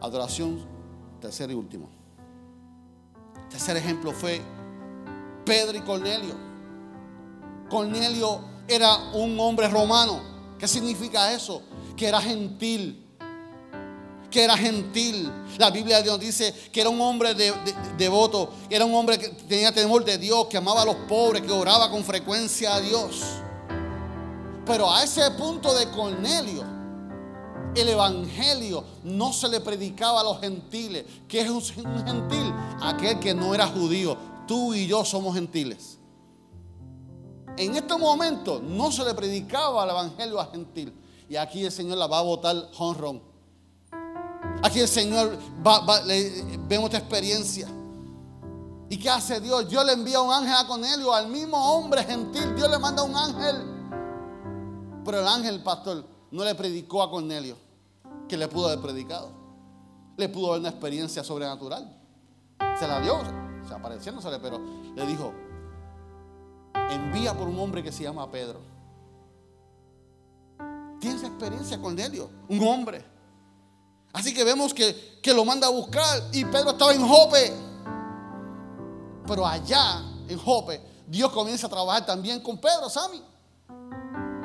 Adoración, 0.00 0.64
tercer 1.20 1.50
y 1.50 1.54
último. 1.54 1.88
Tercer 3.50 3.76
ejemplo 3.76 4.12
fue 4.12 4.40
Pedro 5.44 5.76
y 5.76 5.80
Cornelio. 5.80 6.36
Cornelio 7.68 8.40
era 8.68 9.10
un 9.14 9.36
hombre 9.40 9.66
romano. 9.66 10.20
¿Qué 10.60 10.68
significa 10.68 11.32
eso? 11.32 11.60
Que 11.96 12.06
era 12.06 12.20
gentil 12.20 13.03
que 14.34 14.42
era 14.42 14.56
gentil. 14.58 15.30
La 15.58 15.70
Biblia 15.70 16.02
nos 16.02 16.18
dice 16.18 16.52
que 16.72 16.80
era 16.80 16.90
un 16.90 17.00
hombre 17.00 17.36
devoto, 17.96 18.50
era 18.68 18.84
un 18.84 18.92
hombre 18.92 19.16
que 19.16 19.28
tenía 19.28 19.72
temor 19.72 20.04
de 20.04 20.18
Dios, 20.18 20.48
que 20.48 20.56
amaba 20.56 20.82
a 20.82 20.84
los 20.84 20.96
pobres, 21.08 21.40
que 21.40 21.52
oraba 21.52 21.88
con 21.88 22.02
frecuencia 22.02 22.74
a 22.74 22.80
Dios. 22.80 23.22
Pero 24.66 24.90
a 24.90 25.04
ese 25.04 25.30
punto 25.38 25.72
de 25.72 25.88
Cornelio, 25.90 26.64
el 27.76 27.88
evangelio 27.88 28.82
no 29.04 29.32
se 29.32 29.48
le 29.48 29.60
predicaba 29.60 30.22
a 30.22 30.24
los 30.24 30.40
gentiles. 30.40 31.04
¿Qué 31.28 31.42
es 31.42 31.48
un 31.48 31.62
gentil? 31.62 32.52
Aquel 32.82 33.20
que 33.20 33.34
no 33.34 33.54
era 33.54 33.68
judío. 33.68 34.16
Tú 34.48 34.74
y 34.74 34.88
yo 34.88 35.04
somos 35.04 35.36
gentiles. 35.36 35.98
En 37.56 37.76
este 37.76 37.96
momento 37.96 38.60
no 38.60 38.90
se 38.90 39.04
le 39.04 39.14
predicaba 39.14 39.84
el 39.84 39.90
evangelio 39.90 40.40
a 40.40 40.46
gentil. 40.46 40.92
Y 41.28 41.36
aquí 41.36 41.64
el 41.64 41.70
Señor 41.70 41.98
la 41.98 42.08
va 42.08 42.18
a 42.18 42.22
votar 42.22 42.68
honrón. 42.78 43.33
Aquí 44.64 44.80
el 44.80 44.88
Señor 44.88 45.36
va, 45.64 45.84
vemos 46.66 46.86
esta 46.86 46.96
experiencia. 46.96 47.68
¿Y 48.88 48.96
qué 48.96 49.10
hace 49.10 49.38
Dios? 49.38 49.68
Dios 49.68 49.84
le 49.84 49.92
envía 49.92 50.22
un 50.22 50.32
ángel 50.32 50.54
a 50.54 50.66
Cornelio, 50.66 51.12
al 51.12 51.28
mismo 51.28 51.58
hombre 51.58 52.02
gentil. 52.02 52.56
Dios 52.56 52.70
le 52.70 52.78
manda 52.78 53.02
un 53.02 53.14
ángel. 53.14 53.56
Pero 55.04 55.20
el 55.20 55.28
ángel, 55.28 55.62
pastor, 55.62 56.06
no 56.30 56.44
le 56.44 56.54
predicó 56.54 57.02
a 57.02 57.10
Cornelio, 57.10 57.58
que 58.26 58.38
le 58.38 58.48
pudo 58.48 58.68
haber 58.68 58.80
predicado. 58.80 59.32
Le 60.16 60.30
pudo 60.30 60.52
dar 60.52 60.60
una 60.60 60.70
experiencia 60.70 61.22
sobrenatural. 61.22 62.00
Se 62.78 62.88
la 62.88 63.02
dio, 63.02 63.20
se 63.68 63.74
apareciéndosele, 63.74 64.38
pero 64.38 64.58
le 64.94 65.06
dijo, 65.06 65.30
envía 66.90 67.36
por 67.36 67.48
un 67.48 67.58
hombre 67.58 67.82
que 67.82 67.92
se 67.92 68.04
llama 68.04 68.30
Pedro. 68.30 68.60
Tienes 71.00 71.22
experiencia, 71.22 71.78
Cornelio, 71.78 72.30
un 72.48 72.66
hombre. 72.66 73.12
Así 74.14 74.32
que 74.32 74.44
vemos 74.44 74.72
que, 74.72 75.18
que 75.20 75.34
lo 75.34 75.44
manda 75.44 75.66
a 75.66 75.70
buscar 75.70 76.22
y 76.32 76.44
Pedro 76.44 76.70
estaba 76.70 76.94
en 76.94 77.06
Jope. 77.06 77.52
Pero 79.26 79.44
allá, 79.44 80.02
en 80.28 80.38
Jope, 80.38 80.80
Dios 81.08 81.32
comienza 81.32 81.66
a 81.66 81.70
trabajar 81.70 82.06
también 82.06 82.40
con 82.40 82.58
Pedro, 82.58 82.88
Sammy. 82.88 83.20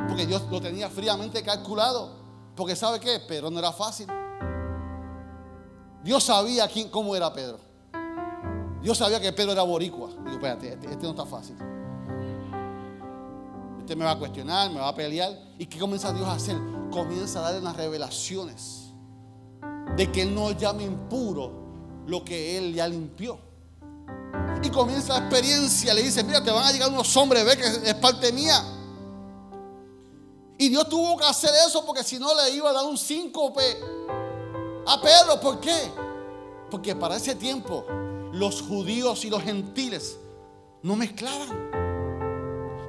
Porque 0.08 0.26
Dios 0.26 0.42
lo 0.50 0.60
tenía 0.60 0.90
fríamente 0.90 1.44
calculado. 1.44 2.18
Porque 2.56 2.76
sabe 2.76 3.00
qué, 3.00 3.20
Pedro 3.20 3.52
no 3.52 3.60
era 3.60 3.72
fácil. 3.72 4.08
Dios 6.04 6.24
sabía 6.24 6.68
quién, 6.68 6.90
cómo 6.90 7.16
era 7.16 7.32
Pedro. 7.32 7.60
Dios 8.82 8.98
sabía 8.98 9.22
que 9.22 9.32
Pedro 9.32 9.52
era 9.52 9.62
boricua. 9.62 10.10
Digo, 10.10 10.32
espérate, 10.32 10.74
este, 10.74 10.90
este, 10.90 11.04
no 11.04 11.12
está 11.12 11.28
fácil. 11.28 11.56
Este 13.78 13.96
me 13.96 14.04
va 14.04 14.12
a 14.12 14.18
cuestionar, 14.18 14.72
me 14.72 14.80
va 14.80 14.88
a 14.88 14.96
pelear. 14.96 15.32
¿Y 15.60 15.68
qué 15.68 15.78
comienza 15.78 16.12
Dios 16.12 16.28
a 16.28 16.34
hacer? 16.34 16.58
Comienza 16.90 17.38
a 17.38 17.44
darle 17.44 17.60
unas 17.60 17.76
revelaciones 17.76 18.79
de 19.96 20.12
que 20.12 20.26
no 20.26 20.52
llame 20.52 20.84
impuro 20.84 21.52
lo 22.08 22.24
que 22.24 22.58
Él 22.58 22.74
ya 22.74 22.88
limpió. 22.88 23.40
Y 24.64 24.70
comienza 24.70 25.14
la 25.14 25.20
experiencia, 25.20 25.94
le 25.94 26.04
dice, 26.04 26.24
mira, 26.24 26.44
te 26.44 26.52
van 26.52 26.66
a 26.66 26.72
llegar 26.72 26.90
unos 26.90 27.16
hombres, 27.16 27.46
ve 27.46 27.58
que 27.58 27.90
es 27.90 27.96
parte 27.96 28.32
mía. 28.32 28.62
Y 30.58 30.70
Dios 30.70 30.90
tuvo 30.90 31.18
que 31.18 31.26
hacer 31.26 31.52
eso 31.68 31.86
porque 31.86 32.04
si 32.04 32.20
no 32.20 32.36
le 32.36 32.50
iba 32.52 32.70
a 32.70 32.74
dar 32.74 32.86
un 32.86 32.98
síncope 32.98 33.78
a 34.86 35.02
Pedro. 35.02 35.40
¿Por 35.40 35.60
qué? 35.60 35.92
Porque 36.70 36.96
para 36.96 37.16
ese 37.16 37.36
tiempo 37.36 37.86
los 38.34 38.62
judíos 38.62 39.24
y 39.26 39.30
los 39.30 39.42
gentiles 39.42 40.18
no 40.82 40.96
mezclaban. 40.96 41.72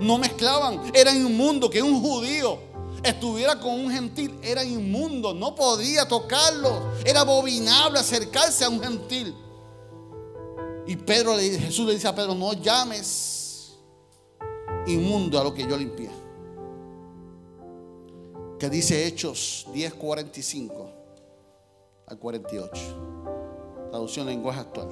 No 0.01 0.19
mezclaban. 0.19 0.91
Era 0.95 1.15
inmundo 1.15 1.69
que 1.69 1.83
un 1.83 2.01
judío 2.03 2.59
estuviera 3.03 3.59
con 3.59 3.73
un 3.73 3.91
gentil. 3.91 4.39
Era 4.43 4.65
inmundo. 4.65 5.35
No 5.35 5.55
podía 5.55 6.07
tocarlo. 6.07 6.93
Era 7.05 7.21
abominable 7.21 7.99
acercarse 7.99 8.65
a 8.65 8.69
un 8.69 8.81
gentil. 8.81 9.35
Y 10.87 10.97
Pedro 10.97 11.37
le, 11.37 11.59
Jesús 11.59 11.87
le 11.87 11.95
dice 11.95 12.09
a 12.09 12.15
Pedro, 12.15 12.35
no 12.35 12.53
llames 12.53 13.77
inmundo 14.87 15.39
a 15.39 15.45
lo 15.45 15.55
que 15.55 15.63
yo 15.63 15.77
limpié 15.77 16.11
que 18.61 18.69
dice 18.69 19.07
Hechos 19.07 19.67
10:45 19.73 20.93
al 22.07 22.19
48. 22.19 23.89
Traducción 23.89 24.27
lenguaje 24.27 24.61
actual. 24.61 24.89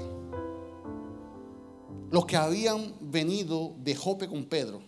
Los 2.10 2.24
que 2.24 2.38
habían 2.38 2.94
venido 2.98 3.74
de 3.76 3.94
Jope 3.94 4.26
con 4.26 4.46
Pedro 4.46 4.80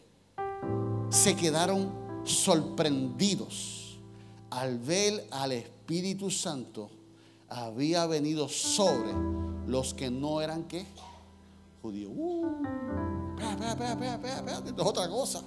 se 1.11 1.37
quedaron 1.37 1.93
sorprendidos 2.25 3.99
al 4.51 4.79
ver 4.79 5.27
al 5.31 5.53
Espíritu 5.53 6.31
Santo 6.31 6.91
había 7.49 8.07
venido 8.07 8.49
sobre 8.49 9.13
los 9.67 9.95
que 9.95 10.11
no 10.11 10.41
eran 10.41 10.65
qué? 10.65 10.87
Judíos. 11.83 12.13
Uh, 12.15 12.47
espera, 13.39 13.73
espera, 13.73 14.15
espera, 14.15 14.59
esto 14.59 14.83
es 14.83 14.89
otra 14.89 15.09
cosa. 15.09 15.43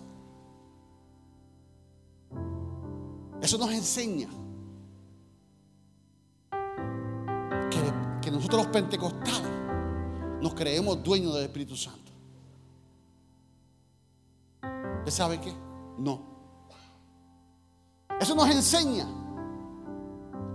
Eso 3.42 3.58
nos 3.58 3.72
enseña 3.72 4.30
que, 8.22 8.32
nosotros 8.32 8.64
los 8.64 8.72
pentecostales 8.72 9.52
nos 10.42 10.54
creemos 10.54 11.04
dueños 11.04 11.34
del 11.36 11.44
Espíritu 11.44 11.76
Santo. 11.76 12.12
¿Usted 15.00 15.12
sabe 15.12 15.40
qué? 15.42 15.54
No. 15.98 16.33
Eso 18.20 18.36
nos 18.36 18.50
enseña 18.50 19.08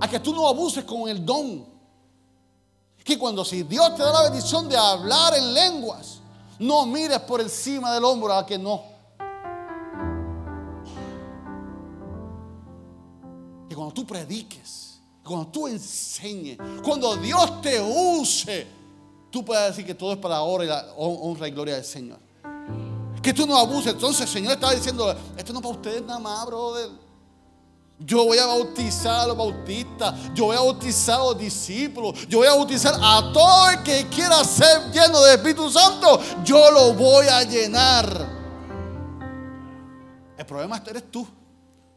a 0.01 0.09
que 0.09 0.21
tú 0.21 0.35
no 0.35 0.47
abuses 0.47 0.85
con 0.85 1.09
el 1.09 1.25
don. 1.25 1.67
Que 3.05 3.19
cuando 3.19 3.45
si 3.45 3.63
Dios 3.63 3.95
te 3.95 4.03
da 4.03 4.13
la 4.13 4.23
bendición 4.25 4.69
de 4.69 4.77
hablar 4.77 5.35
en 5.35 5.55
lenguas, 5.55 6.19
no 6.59 6.85
mires 6.87 7.21
por 7.21 7.41
encima 7.41 7.95
del 7.95 8.05
hombro 8.05 8.33
a 8.33 8.45
que 8.45 8.59
no. 8.59 8.99
cuando 13.79 13.95
tú 13.95 14.05
prediques, 14.05 14.99
cuando 15.25 15.47
tú 15.47 15.69
enseñes, 15.69 16.59
cuando 16.83 17.17
Dios 17.17 17.63
te 17.63 17.81
use, 17.81 18.67
tú 19.31 19.45
puedes 19.45 19.69
decir 19.69 19.87
que 19.87 19.95
todo 19.95 20.13
es 20.13 20.19
para 20.19 20.35
la 20.35 20.43
honra 20.43 20.65
y, 20.65 20.69
la 20.69 20.93
honra 20.97 21.47
y 21.47 21.51
gloria 21.53 21.77
del 21.77 21.85
Señor. 21.85 22.19
Que 23.23 23.33
tú 23.33 23.47
no 23.47 23.57
abuses. 23.57 23.93
Entonces 23.93 24.23
el 24.23 24.29
Señor 24.29 24.55
está 24.55 24.73
diciendo, 24.73 25.15
esto 25.37 25.53
no 25.53 25.61
es 25.61 25.63
para 25.63 25.77
ustedes 25.77 26.03
nada 26.03 26.19
más, 26.19 26.45
brother. 26.47 26.91
Yo 28.01 28.25
voy 28.25 28.39
a 28.39 28.47
bautizar 28.47 29.21
a 29.21 29.27
los 29.27 29.37
bautistas, 29.37 30.33
yo 30.33 30.47
voy 30.47 30.57
a 30.57 30.61
bautizar 30.61 31.21
a 31.21 31.25
los 31.25 31.39
discípulos, 31.39 32.29
yo 32.29 32.39
voy 32.39 32.47
a 32.47 32.55
bautizar 32.55 32.95
a 32.95 33.33
todo 33.33 33.71
el 33.71 33.83
que 33.83 34.07
quiera 34.09 34.45
ser 34.45 34.93
lleno 34.93 35.21
del 35.23 35.35
Espíritu 35.35 35.69
Santo, 35.69 36.21
yo 36.45 36.71
lo 36.71 36.95
voy 36.95 37.27
a 37.27 37.43
llenar. 37.43 38.39
El 40.37 40.47
problema 40.47 40.81
eres 40.87 41.11
tú, 41.11 41.27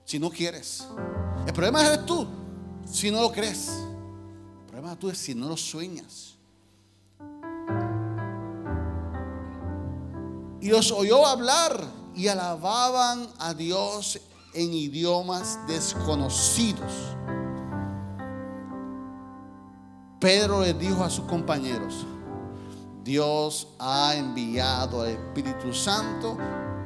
si 0.03 0.17
no 0.17 0.31
quieres. 0.31 0.83
El 1.45 1.53
problema 1.53 1.93
es 1.93 2.05
tú 2.05 2.27
si 2.91 3.11
no 3.11 3.21
lo 3.21 3.31
crees. 3.31 3.69
El 3.69 4.65
problema 4.67 4.97
tú 4.97 5.09
es 5.09 5.17
si 5.17 5.35
no 5.35 5.47
lo 5.47 5.57
sueñas. 5.57 6.35
Y 10.59 10.69
los 10.69 10.91
oyó 10.91 11.25
hablar 11.25 11.79
y 12.15 12.27
alababan 12.27 13.27
a 13.39 13.53
Dios 13.53 14.19
en 14.53 14.73
idiomas 14.73 15.59
desconocidos. 15.67 16.91
Pedro 20.19 20.61
le 20.61 20.73
dijo 20.73 21.03
a 21.03 21.09
sus 21.09 21.25
compañeros, 21.25 22.05
Dios 23.03 23.67
ha 23.79 24.15
enviado 24.15 25.01
al 25.01 25.09
Espíritu 25.09 25.73
Santo 25.73 26.37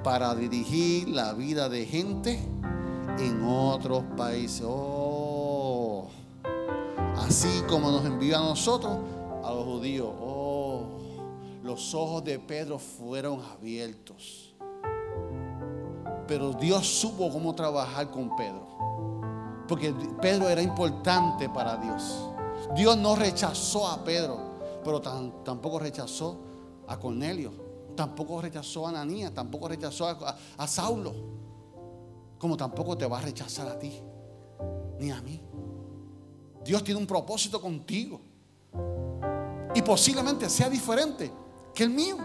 para 0.03 0.33
dirigir 0.33 1.09
la 1.09 1.33
vida 1.33 1.67
de 1.67 1.85
gente 1.85 2.39
en 3.19 3.43
otros 3.43 4.03
países. 4.15 4.63
Oh, 4.65 6.07
así 7.17 7.61
como 7.67 7.91
nos 7.91 8.05
envió 8.05 8.37
a 8.37 8.41
nosotros, 8.41 8.97
a 9.43 9.51
los 9.51 9.65
judíos. 9.65 10.09
Oh, 10.21 10.87
los 11.63 11.93
ojos 11.93 12.23
de 12.23 12.39
Pedro 12.39 12.79
fueron 12.79 13.41
abiertos. 13.41 14.54
Pero 16.27 16.53
Dios 16.53 16.87
supo 16.87 17.29
cómo 17.31 17.53
trabajar 17.53 18.09
con 18.11 18.35
Pedro. 18.35 19.65
Porque 19.67 19.93
Pedro 20.21 20.49
era 20.49 20.61
importante 20.61 21.49
para 21.49 21.77
Dios. 21.77 22.29
Dios 22.75 22.97
no 22.97 23.15
rechazó 23.15 23.87
a 23.87 24.03
Pedro, 24.03 24.39
pero 24.83 25.01
tampoco 25.01 25.79
rechazó 25.79 26.37
a 26.87 26.97
Cornelio. 26.99 27.51
Tampoco 27.95 28.41
rechazó 28.41 28.85
a 28.85 28.89
Ananías, 28.89 29.33
tampoco 29.33 29.67
rechazó 29.67 30.07
a 30.57 30.67
Saulo 30.67 31.35
como 32.37 32.57
tampoco 32.57 32.97
te 32.97 33.07
va 33.07 33.17
a 33.17 33.21
rechazar 33.21 33.67
a 33.67 33.79
ti, 33.79 33.91
ni 34.99 35.11
a 35.11 35.21
mí. 35.21 35.41
Dios 36.63 36.83
tiene 36.83 36.99
un 36.99 37.07
propósito 37.07 37.61
contigo. 37.61 38.21
Y 39.73 39.81
posiblemente 39.81 40.49
sea 40.49 40.69
diferente 40.69 41.31
que 41.73 41.83
el 41.83 41.89
mío. 41.89 42.17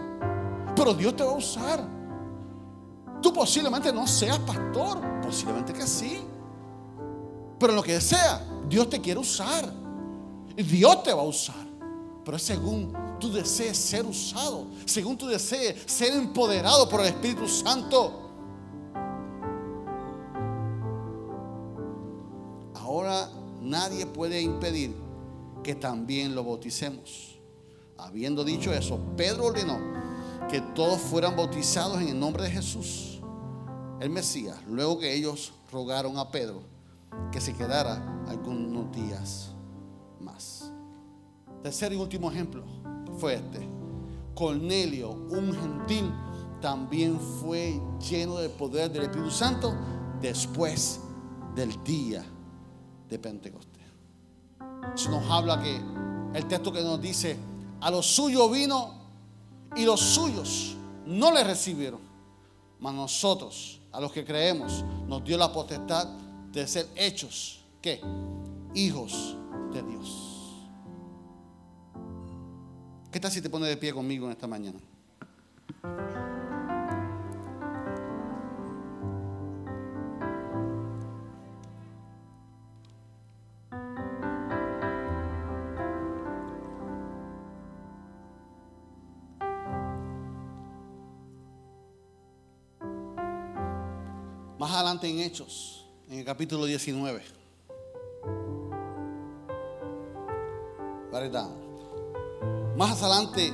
Pero 0.75 0.93
Dios 0.93 1.15
te 1.15 1.23
va 1.23 1.31
a 1.31 1.35
usar. 1.35 1.83
Tú 3.21 3.33
posiblemente 3.33 3.91
no 3.91 4.07
seas 4.07 4.39
pastor. 4.39 4.99
Posiblemente 5.21 5.73
que 5.73 5.85
sí. 5.85 6.19
Pero 7.59 7.73
lo 7.73 7.83
que 7.83 8.01
sea, 8.01 8.43
Dios 8.67 8.89
te 8.89 8.99
quiere 8.99 9.19
usar. 9.19 9.71
Dios 10.55 11.03
te 11.03 11.13
va 11.13 11.21
a 11.21 11.25
usar. 11.25 11.67
Pero 12.23 12.37
es 12.37 12.43
según 12.43 12.93
tú 13.19 13.31
desees 13.31 13.77
ser 13.77 14.05
usado. 14.05 14.65
Según 14.85 15.17
tú 15.17 15.27
desees 15.27 15.75
ser 15.85 16.13
empoderado 16.13 16.89
por 16.89 17.01
el 17.01 17.07
Espíritu 17.07 17.45
Ahora 22.73 23.29
nadie 23.61 24.05
puede 24.05 24.41
impedir 24.41 24.95
que 25.63 25.75
también 25.75 26.35
lo 26.35 26.43
bauticemos. 26.43 27.39
Habiendo 27.97 28.43
dicho 28.43 28.73
eso, 28.73 28.99
Pedro 29.15 29.45
ordenó 29.45 29.79
que 30.49 30.59
todos 30.59 30.99
fueran 30.99 31.35
bautizados 31.35 32.01
en 32.01 32.09
el 32.09 32.19
nombre 32.19 32.43
de 32.43 32.51
Jesús, 32.51 33.10
el 34.01 34.09
Mesías, 34.09 34.57
luego 34.67 34.99
que 34.99 35.13
ellos 35.13 35.53
rogaron 35.71 36.17
a 36.17 36.29
Pedro 36.31 36.63
que 37.31 37.39
se 37.39 37.53
quedara 37.53 38.23
algunos 38.27 38.91
días 38.91 39.51
más. 40.19 40.71
Tercer 41.61 41.93
y 41.93 41.95
último 41.95 42.31
ejemplo 42.31 42.63
fue 43.17 43.35
este. 43.35 43.67
Cornelio, 44.33 45.11
un 45.11 45.53
gentil, 45.53 46.11
también 46.61 47.19
fue 47.19 47.79
lleno 48.09 48.37
del 48.37 48.49
poder 48.51 48.91
del 48.91 49.03
Espíritu 49.03 49.29
Santo 49.29 49.75
después 50.19 51.01
del 51.53 51.83
día 51.83 52.25
de 53.07 53.19
Pentecostés. 53.19 53.83
Eso 54.95 55.11
nos 55.11 55.29
habla 55.29 55.61
que 55.61 55.79
el 56.33 56.47
texto 56.47 56.71
que 56.71 56.81
nos 56.81 56.99
dice, 56.99 57.37
a 57.81 57.91
los 57.91 58.07
suyos 58.07 58.51
vino 58.51 58.93
y 59.75 59.85
los 59.85 59.99
suyos 59.99 60.75
no 61.05 61.31
le 61.31 61.43
recibieron. 61.43 61.99
Mas 62.79 62.95
nosotros, 62.95 63.80
a 63.91 63.99
los 63.99 64.11
que 64.11 64.23
creemos, 64.23 64.83
nos 65.07 65.23
dio 65.23 65.37
la 65.37 65.51
potestad 65.51 66.07
de 66.51 66.67
ser 66.67 66.87
hechos, 66.95 67.63
¿qué? 67.81 68.01
Hijos 68.73 69.37
de 69.73 69.83
Dios. 69.83 70.31
¿Qué 73.11 73.19
tal 73.19 73.31
si 73.31 73.41
te 73.41 73.49
pones 73.49 73.69
de 73.69 73.77
pie 73.77 73.93
conmigo 73.93 74.25
en 74.25 74.31
esta 74.31 74.47
mañana? 74.47 74.79
Hechos, 95.31 95.85
en 96.09 96.19
el 96.19 96.25
capítulo 96.25 96.65
19. 96.65 97.21
Write 101.09 101.39
Más 102.75 103.01
adelante, 103.01 103.53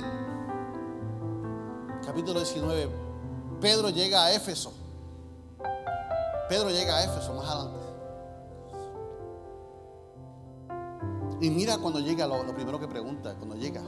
capítulo 2.04 2.40
19, 2.40 2.88
Pedro 3.60 3.90
llega 3.90 4.24
a 4.24 4.32
Éfeso. 4.32 4.72
Pedro 6.48 6.70
llega 6.70 6.96
a 6.96 7.04
Éfeso 7.04 7.32
más 7.34 7.48
adelante. 7.48 7.78
Y 11.40 11.48
mira 11.50 11.78
cuando 11.78 12.00
llega, 12.00 12.26
lo, 12.26 12.42
lo 12.42 12.56
primero 12.56 12.80
que 12.80 12.88
pregunta, 12.88 13.36
cuando 13.36 13.54
llega. 13.54 13.82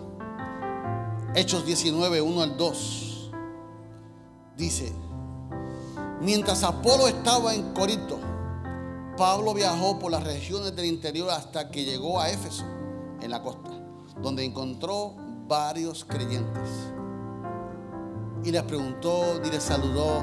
Hechos 1.35 1.67
19, 1.67 2.21
1 2.21 2.41
al 2.41 2.57
2. 2.57 3.33
Dice, 4.57 4.93
Mientras 6.21 6.63
Apolo 6.65 7.09
estaba 7.09 7.55
en 7.55 7.73
Corinto, 7.73 8.19
Pablo 9.17 9.55
viajó 9.55 9.99
por 9.99 10.11
las 10.11 10.23
regiones 10.23 10.77
del 10.77 10.85
interior 10.85 11.31
hasta 11.31 11.71
que 11.71 11.83
llegó 11.83 12.21
a 12.21 12.29
Éfeso, 12.29 12.65
en 13.23 13.31
la 13.31 13.43
costa, 13.43 13.71
donde 14.21 14.45
encontró 14.45 15.15
varios 15.49 16.05
creyentes. 16.05 16.69
Y 18.45 18.51
les 18.51 18.63
preguntó 18.65 19.41
y 19.43 19.51
les 19.51 19.63
saludó. 19.63 20.23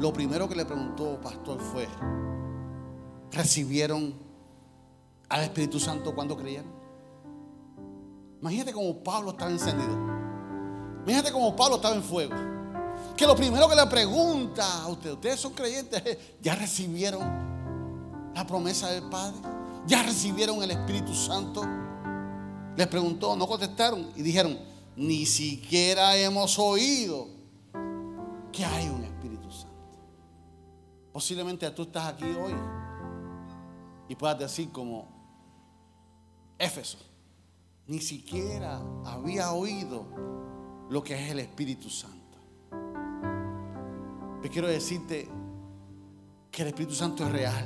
Lo 0.00 0.12
primero 0.12 0.48
que 0.48 0.56
le 0.56 0.64
preguntó, 0.64 1.20
pastor, 1.20 1.60
fue, 1.60 1.86
¿recibieron 3.30 4.12
al 5.28 5.42
Espíritu 5.42 5.78
Santo 5.78 6.12
cuando 6.16 6.36
creyeron? 6.36 6.72
Imagínate 8.40 8.72
cómo 8.72 9.04
Pablo 9.04 9.30
estaba 9.30 9.52
encendido. 9.52 9.96
Imagínate 11.04 11.30
cómo 11.30 11.54
Pablo 11.54 11.76
estaba 11.76 11.94
en 11.94 12.02
fuego 12.02 12.49
que 13.20 13.26
lo 13.26 13.36
primero 13.36 13.68
que 13.68 13.76
le 13.76 13.86
pregunta 13.86 14.82
a 14.82 14.88
ustedes, 14.88 15.14
ustedes 15.14 15.40
son 15.40 15.52
creyentes, 15.52 16.02
ya 16.40 16.54
recibieron 16.54 17.20
la 18.34 18.46
promesa 18.46 18.90
del 18.90 19.10
Padre, 19.10 19.36
ya 19.86 20.02
recibieron 20.02 20.62
el 20.62 20.70
Espíritu 20.70 21.14
Santo. 21.14 21.62
Les 22.78 22.86
preguntó, 22.86 23.36
no 23.36 23.46
contestaron 23.46 24.10
y 24.16 24.22
dijeron, 24.22 24.58
ni 24.96 25.26
siquiera 25.26 26.16
hemos 26.16 26.58
oído 26.58 27.28
que 28.50 28.64
hay 28.64 28.88
un 28.88 29.04
Espíritu 29.04 29.52
Santo. 29.52 29.98
Posiblemente 31.12 31.70
tú 31.72 31.82
estás 31.82 32.14
aquí 32.14 32.24
hoy 32.24 32.54
y 34.08 34.14
puedas 34.14 34.38
decir 34.38 34.72
como 34.72 35.06
Éfeso, 36.58 36.96
ni 37.86 38.00
siquiera 38.00 38.80
había 39.04 39.52
oído 39.52 40.06
lo 40.88 41.04
que 41.04 41.22
es 41.22 41.30
el 41.30 41.40
Espíritu 41.40 41.90
Santo. 41.90 42.19
Yo 44.42 44.50
quiero 44.50 44.68
decirte 44.68 45.28
que 46.50 46.62
el 46.62 46.68
Espíritu 46.68 46.94
Santo 46.94 47.24
es 47.26 47.32
real. 47.32 47.64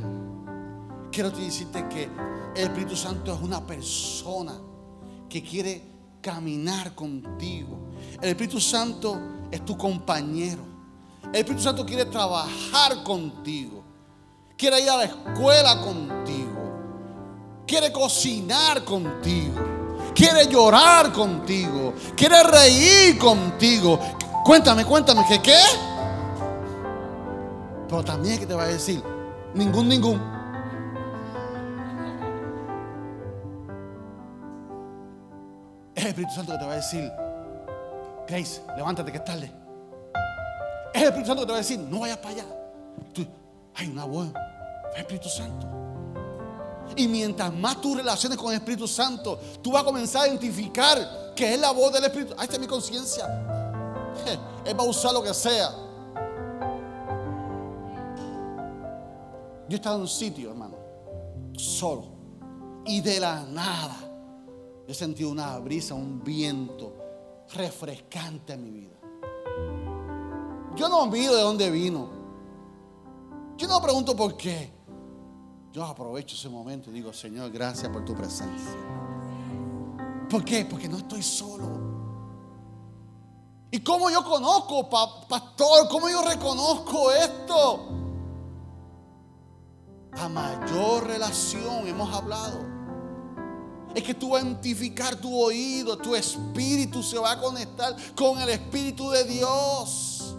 Quiero 1.13 1.31
decirte 1.31 1.89
que 1.89 2.09
el 2.57 2.63
Espíritu 2.65 2.97
Santo 2.97 3.33
es 3.33 3.41
una 3.41 3.65
persona 3.65 4.55
que 5.29 5.43
quiere 5.43 5.83
caminar 6.21 6.95
contigo. 6.95 7.91
El 8.21 8.31
Espíritu 8.31 8.61
Santo 8.61 9.21
es 9.51 9.65
tu 9.65 9.79
compañero. 9.79 10.63
El 11.25 11.37
Espíritu 11.37 11.63
Santo 11.63 11.87
quiere 11.87 12.07
trabajar 12.07 13.05
contigo. 13.05 13.85
Quiere 14.57 14.81
ir 14.81 14.91
a 14.91 14.97
la 14.97 15.05
escuela 15.05 15.81
contigo. 15.81 17.63
Quiere 17.67 17.93
cocinar 17.93 18.85
contigo. 18.85 19.55
Quiere 20.15 20.47
llorar 20.49 21.13
contigo. 21.13 21.95
Quiere 22.17 22.43
reír 22.43 23.19
contigo. 23.19 23.99
Cuéntame, 24.45 24.85
cuéntame, 24.85 25.25
¿qué 25.29 25.41
qué? 25.41 25.94
Pero 27.89 28.05
también 28.05 28.39
que 28.39 28.47
te 28.47 28.55
va 28.55 28.65
a 28.65 28.69
decir, 28.69 29.03
ningún, 29.55 29.89
ningún. 29.89 30.21
Es 35.95 36.03
el 36.03 36.09
Espíritu 36.09 36.35
Santo 36.35 36.53
que 36.53 36.59
te 36.59 36.65
va 36.65 36.73
a 36.73 36.77
decir, 36.77 37.13
Grace, 38.27 38.63
levántate 38.77 39.13
que 39.13 39.19
es 39.19 39.25
tarde. 39.25 39.53
Es 40.93 41.03
el 41.03 41.09
Espíritu 41.09 41.29
Santo 41.29 41.43
que 41.43 41.47
te 41.47 41.53
va 41.53 41.59
a 41.59 41.63
decir, 41.63 41.79
no 41.79 42.01
vayas 42.01 42.19
para 42.19 42.31
allá. 42.31 42.45
hay 43.75 43.89
una 43.89 44.05
voz, 44.05 44.29
es 44.29 44.95
el 44.95 45.01
Espíritu 45.01 45.29
Santo. 45.29 45.67
Y 46.97 47.09
mientras 47.09 47.53
más 47.53 47.81
tú 47.81 47.95
relaciones 47.95 48.39
con 48.39 48.53
el 48.53 48.59
Espíritu 48.59 48.87
Santo, 48.87 49.39
tú 49.63 49.73
vas 49.73 49.83
a 49.83 49.85
comenzar 49.85 50.23
a 50.23 50.29
identificar 50.29 51.33
que 51.35 51.55
es 51.55 51.61
la 51.61 51.73
voz 51.73 51.93
del 51.93 52.05
Espíritu. 52.05 52.35
Ahí 52.37 52.45
está 52.45 52.59
mi 52.59 52.67
conciencia. 52.67 53.27
Él 54.65 54.79
va 54.79 54.85
a 54.85 54.87
usar 54.87 55.13
lo 55.13 55.23
que 55.23 55.35
sea. 55.35 55.84
Yo 59.69 59.77
estaba 59.77 59.97
en 59.97 60.03
un 60.03 60.09
sitio, 60.09 60.51
hermano, 60.51 60.77
solo. 61.57 62.05
Y 62.87 63.01
de 63.01 63.19
la 63.19 63.43
nada, 63.45 63.97
he 64.87 64.93
sentido 64.93 65.31
una 65.31 65.59
brisa, 65.59 65.95
un 65.95 66.23
viento 66.23 66.95
refrescante 67.55 68.53
en 68.53 68.65
mi 68.65 68.71
vida. 68.71 68.97
Yo 70.77 70.89
no 70.89 71.03
olvido 71.03 71.35
de 71.35 71.43
dónde 71.43 71.71
vino. 71.71 72.09
Yo 73.57 73.69
no 73.69 73.81
pregunto 73.81 74.15
por 74.15 74.37
qué. 74.37 74.71
Yo 75.73 75.85
aprovecho 75.85 76.37
ese 76.37 76.49
momento 76.49 76.91
y 76.91 76.95
digo, 76.95 77.13
Señor, 77.13 77.51
gracias 77.51 77.91
por 77.91 78.05
tu 78.05 78.15
presencia. 78.15 78.75
¿Por 80.29 80.45
qué? 80.45 80.65
Porque 80.65 80.89
no 80.89 80.99
estoy 80.99 81.23
solo. 81.23 81.65
¿Y 83.71 83.81
cómo 83.81 84.11
yo 84.11 84.23
conozco, 84.25 84.89
pastor? 84.89 85.89
¿Cómo 85.89 86.09
yo 86.09 86.23
reconozco 86.23 87.11
esto? 87.13 88.04
A 90.17 90.29
mayor 90.29 91.07
relación 91.07 91.87
hemos 91.87 92.13
hablado. 92.15 92.61
Es 93.95 94.03
que 94.03 94.15
tú 94.15 94.31
vas 94.31 94.43
a 94.43 94.47
identificar 94.47 95.15
tu 95.17 95.41
oído, 95.41 95.97
tu 95.97 96.15
espíritu 96.15 97.03
se 97.03 97.17
va 97.19 97.33
a 97.33 97.41
conectar 97.41 97.95
con 98.17 98.41
el 98.41 98.49
Espíritu 98.49 99.11
de 99.11 99.25
Dios. 99.25 100.35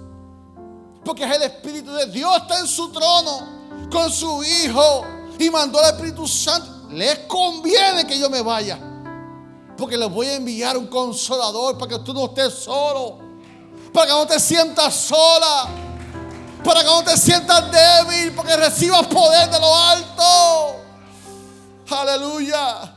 Porque 1.05 1.23
es 1.23 1.35
el 1.35 1.43
Espíritu 1.43 1.93
de 1.93 2.07
Dios, 2.07 2.35
está 2.35 2.59
en 2.59 2.67
su 2.67 2.89
trono 2.89 3.55
con 3.89 4.11
su 4.11 4.43
Hijo 4.43 5.05
y 5.39 5.49
mandó 5.49 5.79
al 5.79 5.93
Espíritu 5.93 6.27
Santo. 6.27 6.89
Les 6.91 7.19
conviene 7.19 8.05
que 8.05 8.19
yo 8.19 8.29
me 8.29 8.41
vaya. 8.41 8.77
Porque 9.77 9.97
les 9.97 10.09
voy 10.09 10.27
a 10.27 10.35
enviar 10.35 10.77
un 10.77 10.87
consolador 10.87 11.77
para 11.77 11.97
que 11.97 11.99
tú 11.99 12.13
no 12.13 12.25
estés 12.25 12.53
solo. 12.53 13.19
Para 13.93 14.07
que 14.07 14.11
no 14.13 14.27
te 14.27 14.39
sientas 14.39 14.93
sola 14.93 15.84
para 16.65 16.81
que 16.81 16.87
no 16.87 17.03
te 17.03 17.15
sientas 17.15 17.71
débil, 17.71 18.33
porque 18.33 18.57
recibas 18.57 19.05
poder 19.05 19.49
de 19.51 19.59
lo 19.59 19.75
alto. 19.75 20.75
Aleluya. 21.91 22.91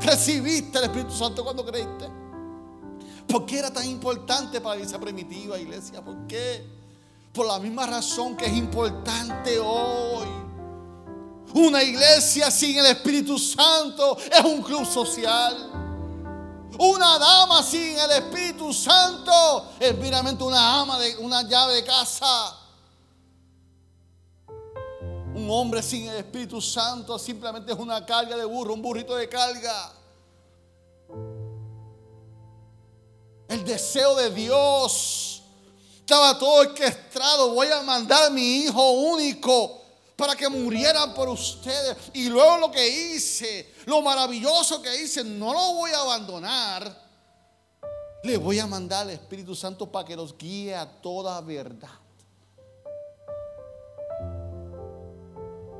Recibiste 0.00 0.78
el 0.78 0.84
Espíritu 0.84 1.12
Santo 1.12 1.44
cuando 1.44 1.64
creíste. 1.64 2.10
¿Por 3.28 3.46
qué 3.46 3.60
era 3.60 3.72
tan 3.72 3.86
importante 3.86 4.60
para 4.60 4.74
iglesia 4.74 4.98
primitiva, 4.98 5.56
iglesia? 5.56 6.04
¿Por 6.04 6.26
qué? 6.26 6.66
Por 7.32 7.46
la 7.46 7.60
misma 7.60 7.86
razón 7.86 8.36
que 8.36 8.46
es 8.46 8.52
importante 8.56 9.58
hoy. 9.60 10.26
Una 11.54 11.82
iglesia 11.84 12.50
sin 12.50 12.76
el 12.78 12.86
Espíritu 12.86 13.38
Santo 13.38 14.18
es 14.18 14.44
un 14.44 14.62
club 14.62 14.84
social. 14.84 15.70
Una 16.76 17.18
dama 17.18 17.62
sin 17.62 17.98
el 17.98 18.10
Espíritu 18.10 18.72
Santo 18.72 19.68
es 19.78 19.96
meramente 19.98 20.42
una 20.42 20.80
ama 20.80 20.98
de 20.98 21.16
una 21.18 21.42
llave 21.42 21.74
de 21.74 21.84
casa. 21.84 22.59
Hombre 25.52 25.82
sin 25.82 26.06
el 26.06 26.18
Espíritu 26.18 26.60
Santo 26.60 27.18
simplemente 27.18 27.72
es 27.72 27.78
una 27.78 28.06
carga 28.06 28.36
de 28.36 28.44
burro, 28.44 28.72
un 28.72 28.80
burrito 28.80 29.16
de 29.16 29.28
carga. 29.28 29.92
El 33.48 33.64
deseo 33.64 34.14
de 34.14 34.30
Dios 34.30 35.42
estaba 35.98 36.38
todo 36.38 36.60
orquestado. 36.60 37.52
Voy 37.52 37.66
a 37.66 37.82
mandar 37.82 38.28
a 38.28 38.30
mi 38.30 38.58
hijo 38.58 38.90
único 38.90 39.82
para 40.14 40.36
que 40.36 40.48
murieran 40.48 41.12
por 41.14 41.28
ustedes. 41.28 41.96
Y 42.14 42.28
luego 42.28 42.58
lo 42.58 42.70
que 42.70 42.86
hice, 42.88 43.74
lo 43.86 44.02
maravilloso 44.02 44.80
que 44.80 45.02
hice, 45.02 45.24
no 45.24 45.52
lo 45.52 45.74
voy 45.74 45.90
a 45.90 46.02
abandonar. 46.02 47.10
Le 48.22 48.36
voy 48.36 48.60
a 48.60 48.68
mandar 48.68 49.02
al 49.02 49.10
Espíritu 49.10 49.56
Santo 49.56 49.90
para 49.90 50.06
que 50.06 50.14
los 50.14 50.38
guíe 50.38 50.76
a 50.76 50.86
toda 50.86 51.40
verdad. 51.40 51.99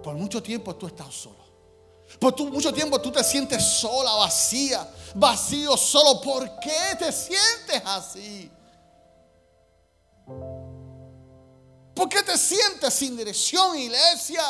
Por 0.02 0.14
mucho 0.14 0.42
tiempo 0.42 0.74
tú 0.76 0.86
estás 0.86 1.14
solo. 1.14 1.50
Por 2.18 2.38
mucho 2.50 2.72
tiempo 2.72 3.00
tú 3.00 3.12
te 3.12 3.22
sientes 3.22 3.62
sola, 3.62 4.14
vacía, 4.14 4.88
vacío, 5.14 5.76
solo. 5.76 6.20
¿Por 6.20 6.58
qué 6.58 6.96
te 6.98 7.12
sientes 7.12 7.82
así? 7.84 8.50
¿Por 11.94 12.08
qué 12.08 12.22
te 12.22 12.36
sientes 12.36 12.94
sin 12.94 13.16
dirección, 13.16 13.78
iglesia? 13.78 14.42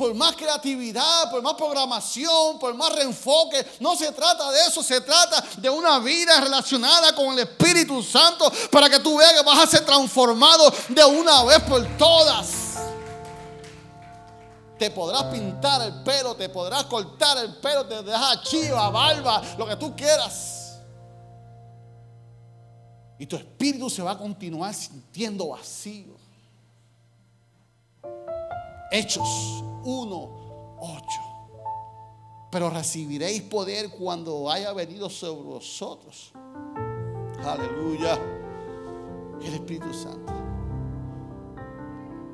Por 0.00 0.14
más 0.14 0.34
creatividad, 0.34 1.30
por 1.30 1.42
más 1.42 1.52
programación, 1.52 2.58
por 2.58 2.72
más 2.72 2.90
reenfoque, 2.94 3.66
no 3.80 3.94
se 3.94 4.10
trata 4.12 4.50
de 4.50 4.60
eso, 4.62 4.82
se 4.82 5.02
trata 5.02 5.44
de 5.58 5.68
una 5.68 5.98
vida 5.98 6.40
relacionada 6.40 7.14
con 7.14 7.34
el 7.34 7.40
Espíritu 7.40 8.02
Santo 8.02 8.50
para 8.70 8.88
que 8.88 8.98
tú 9.00 9.18
veas 9.18 9.34
que 9.34 9.42
vas 9.42 9.58
a 9.58 9.66
ser 9.66 9.84
transformado 9.84 10.72
de 10.88 11.04
una 11.04 11.44
vez 11.44 11.60
por 11.64 11.86
todas. 11.98 12.78
Te 14.78 14.90
podrás 14.90 15.24
pintar 15.24 15.82
el 15.82 16.02
pelo, 16.02 16.34
te 16.34 16.48
podrás 16.48 16.84
cortar 16.84 17.36
el 17.36 17.56
pelo, 17.56 17.84
te 17.84 18.02
dejas 18.02 18.40
chiva, 18.44 18.88
barba, 18.88 19.42
lo 19.58 19.66
que 19.66 19.76
tú 19.76 19.94
quieras. 19.94 20.78
Y 23.18 23.26
tu 23.26 23.36
espíritu 23.36 23.90
se 23.90 24.00
va 24.00 24.12
a 24.12 24.18
continuar 24.18 24.72
sintiendo 24.72 25.48
vacío. 25.48 26.16
Hechos 28.90 29.28
1, 29.84 30.30
8. 30.80 31.06
Pero 32.50 32.70
recibiréis 32.70 33.42
poder 33.42 33.90
cuando 33.90 34.50
haya 34.50 34.72
venido 34.72 35.08
sobre 35.08 35.42
vosotros. 35.42 36.32
Aleluya. 37.44 38.18
El 39.42 39.54
Espíritu 39.54 39.92
Santo. 39.94 40.32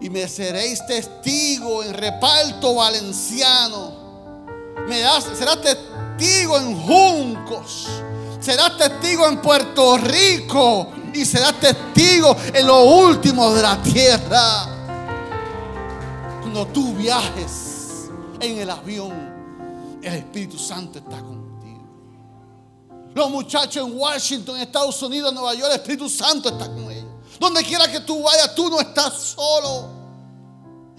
Y 0.00 0.10
me 0.10 0.26
seréis 0.28 0.84
testigo 0.86 1.82
en 1.82 1.94
reparto 1.94 2.74
valenciano. 2.74 4.06
Me 4.88 4.96
serás 4.96 5.60
testigo 5.60 6.56
en 6.58 6.76
juncos 6.82 7.88
serás 8.46 8.76
testigo 8.78 9.26
en 9.26 9.38
Puerto 9.38 9.98
Rico 9.98 10.92
y 11.12 11.24
serás 11.24 11.58
testigo 11.58 12.36
en 12.54 12.64
lo 12.64 12.84
último 12.84 13.52
de 13.52 13.60
la 13.62 13.82
tierra. 13.82 14.75
Cuando 16.56 16.72
tú 16.72 16.94
viajes 16.94 18.08
en 18.40 18.56
el 18.56 18.70
avión, 18.70 19.12
el 20.02 20.14
Espíritu 20.14 20.56
Santo 20.58 20.98
está 20.98 21.20
contigo. 21.20 21.84
Los 23.14 23.30
muchachos 23.30 23.86
en 23.86 23.94
Washington, 23.94 24.56
Estados 24.60 25.02
Unidos, 25.02 25.34
Nueva 25.34 25.52
York, 25.52 25.66
el 25.66 25.76
Espíritu 25.76 26.08
Santo 26.08 26.48
está 26.48 26.64
con 26.68 26.90
ellos. 26.90 27.10
Donde 27.38 27.62
quiera 27.62 27.92
que 27.92 28.00
tú 28.00 28.22
vayas, 28.22 28.54
tú 28.54 28.70
no 28.70 28.80
estás 28.80 29.12
solo. 29.36 29.90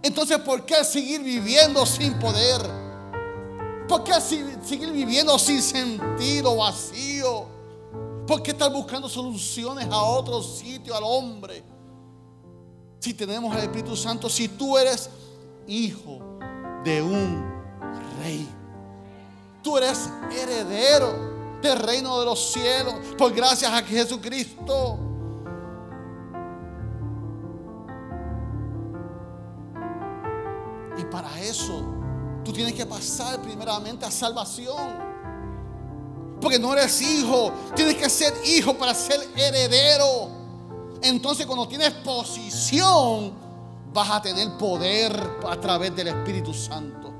Entonces, 0.04 0.38
¿por 0.42 0.64
qué 0.64 0.86
seguir 0.86 1.24
viviendo 1.24 1.88
sin 1.88 2.20
poder? 2.20 2.62
¿Por 3.88 4.04
qué 4.04 4.22
seguir 4.22 4.92
viviendo 4.92 5.40
sin 5.40 5.64
sentido, 5.64 6.56
vacío? 6.56 7.48
¿Por 8.28 8.44
qué 8.44 8.52
estar 8.52 8.72
buscando 8.72 9.10
soluciones 9.10 9.88
a 9.90 10.04
otro 10.04 10.44
sitio, 10.44 10.96
al 10.96 11.04
hombre? 11.04 11.64
Si 13.00 13.16
tenemos 13.16 13.56
al 13.56 13.64
Espíritu 13.64 13.96
Santo, 13.96 14.30
si 14.30 14.50
tú 14.50 14.78
eres 14.78 15.10
hijo 15.68 16.20
de 16.84 17.02
un 17.02 17.46
rey, 18.20 18.48
tú 19.62 19.78
eres 19.78 20.10
heredero 20.32 21.60
del 21.62 21.80
reino 21.80 22.20
de 22.20 22.26
los 22.26 22.52
cielos, 22.52 22.94
por 23.18 23.34
gracias 23.34 23.72
a 23.72 23.82
Jesucristo. 23.84 25.00
Y 30.98 31.04
para 31.06 31.40
eso 31.42 31.98
Tú 32.48 32.54
tienes 32.54 32.74
que 32.76 32.86
pasar 32.86 33.42
primeramente 33.42 34.06
a 34.06 34.10
salvación. 34.10 34.78
Porque 36.40 36.58
no 36.58 36.72
eres 36.72 37.02
hijo. 37.02 37.52
Tienes 37.76 37.96
que 37.96 38.10
ser 38.10 38.34
hijo 38.46 38.74
para 38.74 38.94
ser 38.94 39.20
heredero. 39.36 40.30
Entonces 41.02 41.46
cuando 41.46 41.68
tienes 41.68 41.92
posición, 41.92 43.34
vas 43.94 44.10
a 44.10 44.22
tener 44.22 44.58
poder 44.58 45.12
a 45.48 45.60
través 45.60 45.96
del 45.96 46.10
Espíritu 46.10 46.54
Santo. 46.54 47.14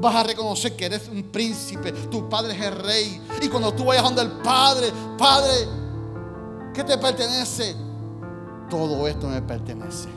Vas 0.00 0.16
a 0.16 0.22
reconocer 0.24 0.76
que 0.76 0.86
eres 0.86 1.08
un 1.08 1.22
príncipe, 1.24 1.92
tu 1.92 2.28
padre 2.28 2.54
es 2.54 2.62
el 2.62 2.76
rey. 2.76 3.22
Y 3.40 3.48
cuando 3.48 3.72
tú 3.72 3.84
vayas 3.84 4.04
donde 4.04 4.22
el 4.22 4.32
Padre, 4.42 4.92
Padre, 5.16 5.68
¿qué 6.74 6.82
te 6.82 6.98
pertenece? 6.98 7.76
Todo 8.68 9.06
esto 9.06 9.28
me 9.28 9.40
pertenece. 9.40 10.08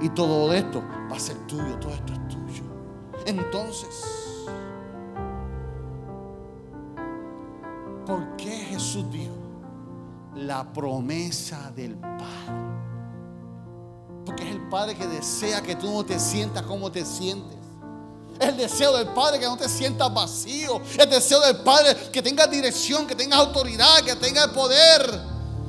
Y 0.00 0.10
todo 0.10 0.52
esto 0.52 0.82
va 1.10 1.16
a 1.16 1.20
ser 1.20 1.36
tuyo, 1.46 1.78
todo 1.78 1.92
esto 1.92 2.12
es 2.12 2.28
tuyo. 2.28 2.62
Entonces, 3.26 4.46
¿por 8.06 8.36
qué 8.36 8.50
Jesús 8.50 9.10
dijo 9.10 9.34
la 10.34 10.70
promesa 10.72 11.70
del 11.74 11.96
Padre? 11.96 12.79
Porque 14.30 14.44
es 14.44 14.50
el 14.52 14.60
Padre 14.68 14.94
que 14.94 15.08
desea 15.08 15.60
que 15.60 15.74
tú 15.74 15.90
no 15.92 16.04
te 16.04 16.20
sientas 16.20 16.62
como 16.62 16.92
te 16.92 17.04
sientes. 17.04 17.58
Es 18.38 18.48
el 18.48 18.56
deseo 18.56 18.96
del 18.96 19.08
Padre 19.08 19.40
que 19.40 19.46
no 19.46 19.56
te 19.56 19.68
sientas 19.68 20.14
vacío. 20.14 20.80
Es 20.88 21.00
el 21.00 21.10
deseo 21.10 21.40
del 21.40 21.56
Padre 21.56 21.96
que 22.12 22.22
tengas 22.22 22.48
dirección, 22.48 23.08
que 23.08 23.16
tengas 23.16 23.40
autoridad, 23.40 23.98
que 24.04 24.14
tengas 24.14 24.46
poder. 24.48 25.20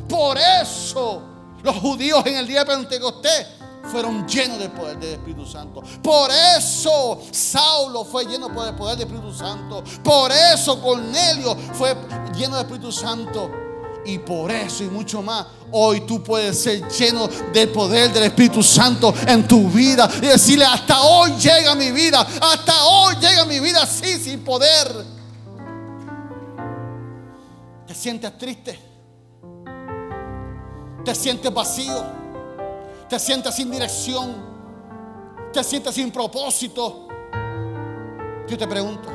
Por 0.08 0.38
eso 0.38 1.24
los 1.64 1.76
judíos 1.78 2.24
en 2.28 2.36
el 2.36 2.46
día 2.46 2.64
de 2.64 2.68
Pentecostés 2.68 3.48
fueron 3.92 4.28
llenos 4.28 4.60
del 4.60 4.70
poder 4.70 5.00
del 5.00 5.14
Espíritu 5.14 5.48
Santo. 5.48 5.82
Por 6.04 6.30
eso 6.30 7.20
Saulo 7.32 8.06
fue 8.06 8.26
lleno 8.26 8.54
por 8.54 8.68
el 8.68 8.76
poder 8.76 8.96
del 8.96 9.08
Espíritu 9.08 9.34
Santo. 9.34 9.84
Por 10.04 10.32
eso 10.32 10.80
Cornelio 10.80 11.58
fue 11.74 11.96
lleno 12.38 12.58
del 12.58 12.66
Espíritu 12.68 12.92
Santo. 12.92 13.61
Y 14.06 14.18
por 14.18 14.52
eso 14.52 14.84
y 14.84 14.88
mucho 14.88 15.22
más, 15.22 15.46
hoy 15.72 16.02
tú 16.02 16.24
puedes 16.24 16.60
ser 16.60 16.88
lleno 16.90 17.28
del 17.54 17.70
poder 17.70 18.12
del 18.12 18.24
Espíritu 18.24 18.64
Santo 18.64 19.14
en 19.28 19.48
tu 19.48 19.70
vida. 19.70 20.10
Y 20.18 20.28
decirle, 20.28 20.66
hasta 20.66 21.02
hoy 21.02 21.32
llega 21.38 21.76
mi 21.76 21.92
vida. 21.92 22.22
Hasta 22.42 22.86
hoy 22.86 23.16
llega 23.16 23.46
mi 23.46 23.60
vida 23.60 23.84
así, 23.84 24.18
sin 24.18 24.40
poder. 24.44 25.06
¿Te 27.88 27.94
sientes 27.94 28.38
triste? 28.38 28.80
¿Te 31.06 31.16
sientes 31.16 31.54
vacío? 31.54 32.22
te 33.12 33.20
sientes 33.20 33.54
sin 33.54 33.70
dirección, 33.70 34.38
te 35.52 35.62
sientes 35.66 35.94
sin 35.94 36.14
propósito. 36.14 37.10
Yo 38.48 38.58
te 38.58 38.66
pregunto, 38.66 39.10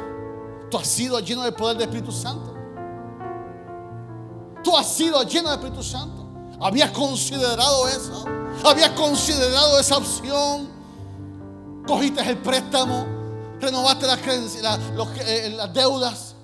¿tú 0.70 0.76
has 0.76 0.87
sido 0.87 1.18
lleno 1.20 1.43
del 1.43 1.55
poder 1.55 1.78
del 1.78 1.89
Espíritu 1.89 2.12
Santo? 2.12 2.55
¿Tú 4.67 4.77
has 4.77 4.89
sido 4.89 5.23
lleno 5.23 5.51
del 5.51 5.61
Espíritu 5.61 5.81
Santo? 5.81 6.27
¿Habías 6.61 6.91
considerado 6.91 7.87
eso? 7.87 8.25
¿Habías 8.64 8.91
considerado 8.91 9.79
esa 9.79 9.97
opción? 9.97 10.69
¿Cogiste 11.87 12.29
el 12.29 12.39
préstamo? 12.39 13.07
¿Renovaste 13.61 14.09
las, 14.09 14.19
eh, 15.21 15.57
deudas? 15.73 16.35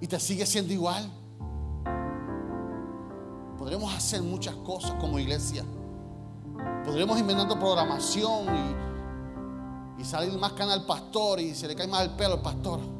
¿Y 0.00 0.06
te 0.06 0.18
sigue 0.18 0.46
siendo 0.46 0.72
igual? 0.72 1.06
Podremos 3.58 3.94
hacer 3.94 4.22
muchas 4.22 4.54
cosas 4.54 4.92
como 4.98 5.18
iglesia. 5.18 5.62
Podríamos 6.82 7.18
inventando 7.18 7.58
programación 7.58 8.56
y, 9.98 10.00
y 10.00 10.04
salir 10.06 10.32
más 10.38 10.52
canal 10.52 10.80
al 10.80 10.86
pastor 10.86 11.40
y 11.40 11.54
se 11.54 11.68
le 11.68 11.76
cae 11.76 11.88
más 11.88 12.04
el 12.04 12.10
pelo 12.12 12.36
al 12.36 12.40
pastor. 12.40 12.95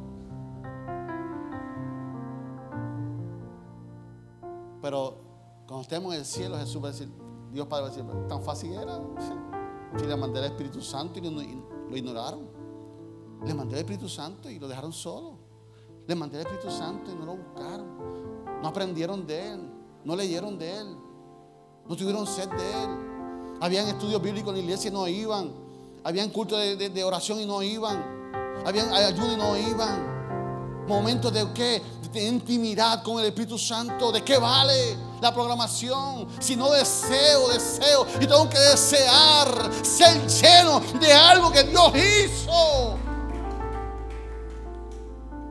Pero 4.87 5.17
cuando 5.67 5.83
estemos 5.83 6.15
en 6.15 6.21
el 6.21 6.25
cielo, 6.25 6.57
Jesús 6.59 6.81
va 6.81 6.91
a 6.91 6.93
decir, 6.93 7.09
Dios 7.53 7.67
Padre 7.67 7.83
va 7.83 7.89
a 7.89 7.91
decir, 7.91 8.29
tan 8.29 8.41
fácil 8.41 8.73
era. 8.73 9.01
Si 9.99 10.07
le 10.07 10.15
mandé 10.17 10.39
el 10.39 10.45
Espíritu 10.45 10.81
Santo 10.81 11.19
y 11.19 11.23
lo, 11.29 11.43
ignoraron. 11.97 12.49
Le 13.45 13.53
mandé 13.53 13.75
el 13.75 13.81
Espíritu 13.81 14.09
Santo 14.09 14.49
y 14.49 14.61
lo 14.61 14.69
dejaron 14.69 14.93
solo. 14.93 15.39
Le 16.07 16.15
mandé 16.15 16.41
el 16.41 16.47
Espíritu 16.47 16.71
Santo 16.71 17.11
y 17.11 17.17
no 17.17 17.27
lo 17.27 17.37
buscaron. 17.37 18.63
No 18.63 18.69
aprendieron 18.69 19.27
de 19.27 19.55
Él. 19.55 19.71
No 20.05 20.15
leyeron 20.15 20.57
de 20.57 20.79
Él. 20.79 20.97
No 21.89 21.97
tuvieron 21.97 22.25
sed 22.25 22.49
de 22.49 22.85
Él. 22.85 23.57
Habían 23.61 23.89
estudios 23.89 24.23
bíblicos 24.23 24.51
en 24.51 24.59
la 24.59 24.63
iglesia 24.63 24.89
y 24.89 24.95
no 24.95 25.09
iban. 25.09 25.51
Habían 26.05 26.31
cultos 26.31 26.61
de, 26.61 26.77
de- 26.77 26.91
de 26.91 27.03
oración 27.03 27.41
y 27.41 27.45
no 27.47 27.61
iban. 27.61 28.05
Habían 28.65 28.93
ayuno 28.93 29.33
y 29.33 29.37
no 29.37 29.57
iban. 29.57 30.16
Momentos 30.87 31.33
de 31.33 31.53
qué? 31.53 31.83
De 32.13 32.27
intimidad 32.27 33.03
con 33.03 33.19
el 33.19 33.27
Espíritu 33.27 33.59
Santo. 33.59 34.11
¿De 34.13 34.23
qué 34.23 34.39
vale 34.39 34.97
la 35.21 35.35
programación? 35.35 36.29
Si 36.39 36.57
no 36.57 36.71
deseo, 36.71 37.49
deseo. 37.49 38.07
Y 38.21 38.27
tengo 38.27 38.49
que 38.49 38.59
desear 38.59 39.71
ser 39.83 40.27
lleno 40.27 40.81
de 41.01 41.13
algo 41.13 41.51
que 41.51 41.65
Dios 41.65 41.93
hizo. 41.95 42.97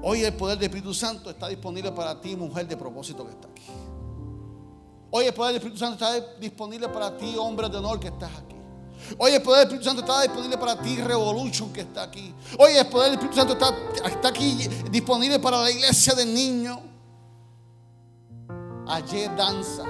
Hoy 0.07 0.23
el 0.23 0.33
poder 0.35 0.57
del 0.57 0.69
Espíritu 0.69 0.93
Santo 0.93 1.31
está 1.31 1.47
disponible 1.47 1.91
para 1.91 2.19
ti, 2.21 2.35
mujer 2.35 2.67
de 2.67 2.77
propósito 2.77 3.25
que 3.25 3.31
está 3.31 3.47
aquí. 3.47 3.63
Hoy 5.09 5.25
el 5.25 5.33
poder 5.33 5.53
del 5.53 5.57
Espíritu 5.57 5.79
Santo 5.79 6.05
está 6.05 6.37
disponible 6.39 6.89
para 6.89 7.15
ti, 7.17 7.35
hombre 7.37 7.69
de 7.69 7.77
honor 7.77 7.99
que 7.99 8.07
estás 8.07 8.31
aquí. 8.31 8.54
Hoy 9.17 9.31
el 9.31 9.41
poder 9.41 9.59
del 9.59 9.67
Espíritu 9.67 9.85
Santo 9.85 10.01
está 10.01 10.21
disponible 10.21 10.57
para 10.57 10.79
ti, 10.79 10.97
Revolution 10.97 11.71
que 11.71 11.81
está 11.81 12.03
aquí. 12.03 12.33
Hoy 12.57 12.73
el 12.73 12.87
poder 12.87 13.11
del 13.11 13.13
Espíritu 13.19 13.37
Santo 13.37 13.53
está, 13.53 13.73
está 14.07 14.29
aquí 14.29 14.67
disponible 14.89 15.39
para 15.39 15.61
la 15.61 15.71
iglesia 15.71 16.13
del 16.13 16.33
niño. 16.33 16.81
Ayer 18.87 19.35
danza. 19.35 19.83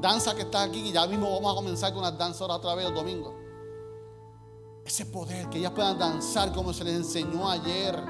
Danza 0.00 0.34
que 0.34 0.42
está 0.42 0.62
aquí 0.62 0.80
y 0.80 0.92
ya 0.92 1.06
mismo 1.06 1.30
vamos 1.30 1.52
a 1.52 1.54
comenzar 1.54 1.92
con 1.92 2.02
las 2.02 2.16
danzas 2.16 2.42
ahora 2.42 2.56
otra 2.56 2.74
vez 2.74 2.86
el 2.86 2.94
domingo. 2.94 3.34
Ese 4.84 5.06
poder 5.06 5.48
que 5.48 5.58
ellas 5.58 5.72
puedan 5.72 5.98
danzar 5.98 6.52
como 6.52 6.72
se 6.72 6.84
les 6.84 6.94
enseñó 6.94 7.48
ayer. 7.48 8.02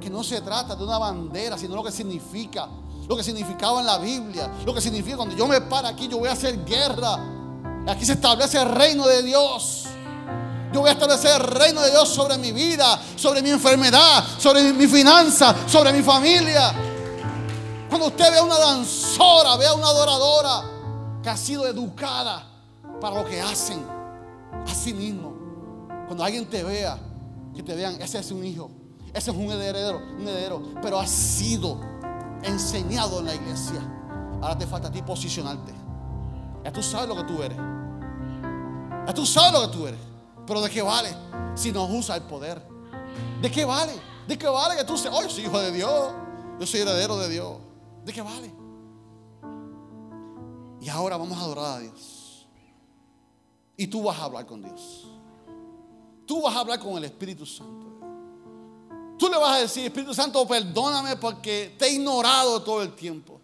Que 0.00 0.10
no 0.10 0.22
se 0.22 0.40
trata 0.40 0.76
de 0.76 0.84
una 0.84 0.98
bandera, 0.98 1.58
sino 1.58 1.74
lo 1.74 1.82
que 1.82 1.90
significa. 1.90 2.68
Lo 3.08 3.16
que 3.16 3.24
significaba 3.24 3.80
en 3.80 3.86
la 3.86 3.98
Biblia. 3.98 4.50
Lo 4.64 4.72
que 4.72 4.80
significa 4.80 5.16
cuando 5.16 5.34
yo 5.34 5.48
me 5.48 5.60
paro 5.60 5.88
aquí, 5.88 6.06
yo 6.06 6.18
voy 6.18 6.28
a 6.28 6.32
hacer 6.32 6.64
guerra. 6.64 7.35
Aquí 7.86 8.04
se 8.04 8.14
establece 8.14 8.60
el 8.60 8.68
reino 8.68 9.06
de 9.06 9.22
Dios. 9.22 9.84
Yo 10.72 10.80
voy 10.80 10.90
a 10.90 10.92
establecer 10.92 11.40
el 11.40 11.46
reino 11.46 11.80
de 11.80 11.90
Dios 11.90 12.08
sobre 12.08 12.36
mi 12.36 12.52
vida, 12.52 13.00
sobre 13.14 13.40
mi 13.40 13.50
enfermedad, 13.50 14.24
sobre 14.38 14.72
mi, 14.72 14.86
finanza, 14.86 15.54
sobre 15.66 15.92
mi 15.92 16.02
familia. 16.02 16.72
Cuando 17.88 18.08
usted 18.08 18.30
vea 18.32 18.42
una 18.42 18.58
danzora, 18.58 19.56
vea 19.56 19.72
una 19.74 19.86
adoradora 19.86 20.64
que 21.22 21.30
ha 21.30 21.36
sido 21.36 21.66
educada 21.66 22.44
para 23.00 23.22
lo 23.22 23.28
que 23.28 23.40
hacen 23.40 23.86
a 24.66 24.74
sí 24.74 24.92
mismo. 24.92 25.34
Cuando 26.06 26.24
alguien 26.24 26.44
te 26.46 26.64
vea, 26.64 26.98
que 27.54 27.62
te 27.62 27.74
vean, 27.74 28.00
ese 28.02 28.18
es 28.18 28.30
un 28.32 28.44
hijo, 28.44 28.70
ese 29.14 29.30
es 29.30 29.36
un 29.36 29.50
heredero, 29.50 29.98
un 30.18 30.28
heredero, 30.28 30.62
pero 30.82 30.98
ha 30.98 31.06
sido 31.06 31.80
enseñado 32.42 33.20
en 33.20 33.26
la 33.26 33.34
iglesia. 33.34 33.80
Ahora 34.42 34.58
te 34.58 34.66
falta 34.66 34.88
a 34.88 34.92
ti 34.92 35.00
posicionarte. 35.02 35.72
Ya 36.64 36.72
tú 36.72 36.82
sabes 36.82 37.08
lo 37.08 37.16
que 37.16 37.22
tú 37.22 37.42
eres. 37.42 37.56
Ya 39.06 39.14
tú 39.14 39.24
sabes 39.24 39.52
lo 39.52 39.70
que 39.70 39.76
tú 39.76 39.86
eres. 39.86 40.00
Pero 40.46 40.60
¿de 40.60 40.70
qué 40.70 40.82
vale 40.82 41.14
si 41.54 41.72
no 41.72 41.86
usa 41.86 42.16
el 42.16 42.22
poder? 42.22 42.62
¿De 43.40 43.50
qué 43.50 43.64
vale? 43.64 43.92
¿De 44.26 44.38
qué 44.38 44.48
vale 44.48 44.76
que 44.76 44.84
tú 44.84 44.96
seas, 44.96 45.14
oh, 45.16 45.22
yo 45.22 45.30
soy 45.30 45.44
hijo 45.44 45.58
de 45.60 45.72
Dios, 45.72 46.12
yo 46.58 46.66
soy 46.66 46.80
heredero 46.80 47.16
de 47.18 47.28
Dios? 47.28 47.56
¿De 48.04 48.12
qué 48.12 48.22
vale? 48.22 48.52
Y 50.80 50.88
ahora 50.88 51.16
vamos 51.16 51.36
a 51.38 51.40
adorar 51.42 51.76
a 51.76 51.80
Dios. 51.80 52.46
Y 53.76 53.86
tú 53.86 54.02
vas 54.02 54.18
a 54.18 54.24
hablar 54.24 54.46
con 54.46 54.62
Dios. 54.62 55.06
Tú 56.26 56.42
vas 56.42 56.54
a 56.54 56.60
hablar 56.60 56.78
con 56.80 56.96
el 56.96 57.04
Espíritu 57.04 57.46
Santo. 57.46 57.86
Tú 59.18 59.28
le 59.28 59.38
vas 59.38 59.56
a 59.56 59.60
decir, 59.60 59.84
Espíritu 59.84 60.14
Santo, 60.14 60.46
perdóname 60.46 61.16
porque 61.16 61.74
te 61.78 61.86
he 61.86 61.94
ignorado 61.94 62.62
todo 62.62 62.82
el 62.82 62.94
tiempo. 62.94 63.40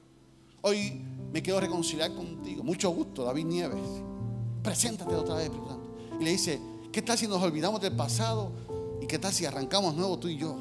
Hoy 0.61 1.03
me 1.33 1.43
quiero 1.43 1.61
reconciliar 1.61 2.15
contigo. 2.15 2.63
Mucho 2.63 2.91
gusto, 2.91 3.25
David 3.25 3.45
Nieves. 3.45 4.12
Preséntate 4.63 5.15
otra 5.15 5.35
vez, 5.37 5.45
Espíritu 5.45 5.69
Santo. 5.69 5.91
Y 6.21 6.25
le 6.25 6.31
dice, 6.31 6.61
¿qué 6.93 7.03
tal 7.03 7.19
si 7.19 7.27
nos 7.27 7.43
olvidamos 7.43 7.81
del 7.81 7.97
pasado? 7.97 8.53
¿Y 9.01 9.07
qué 9.07 9.19
tal 9.19 9.33
si 9.33 9.45
arrancamos 9.45 9.95
nuevo 9.97 10.19
tú 10.19 10.29
y 10.29 10.37
yo? 10.37 10.55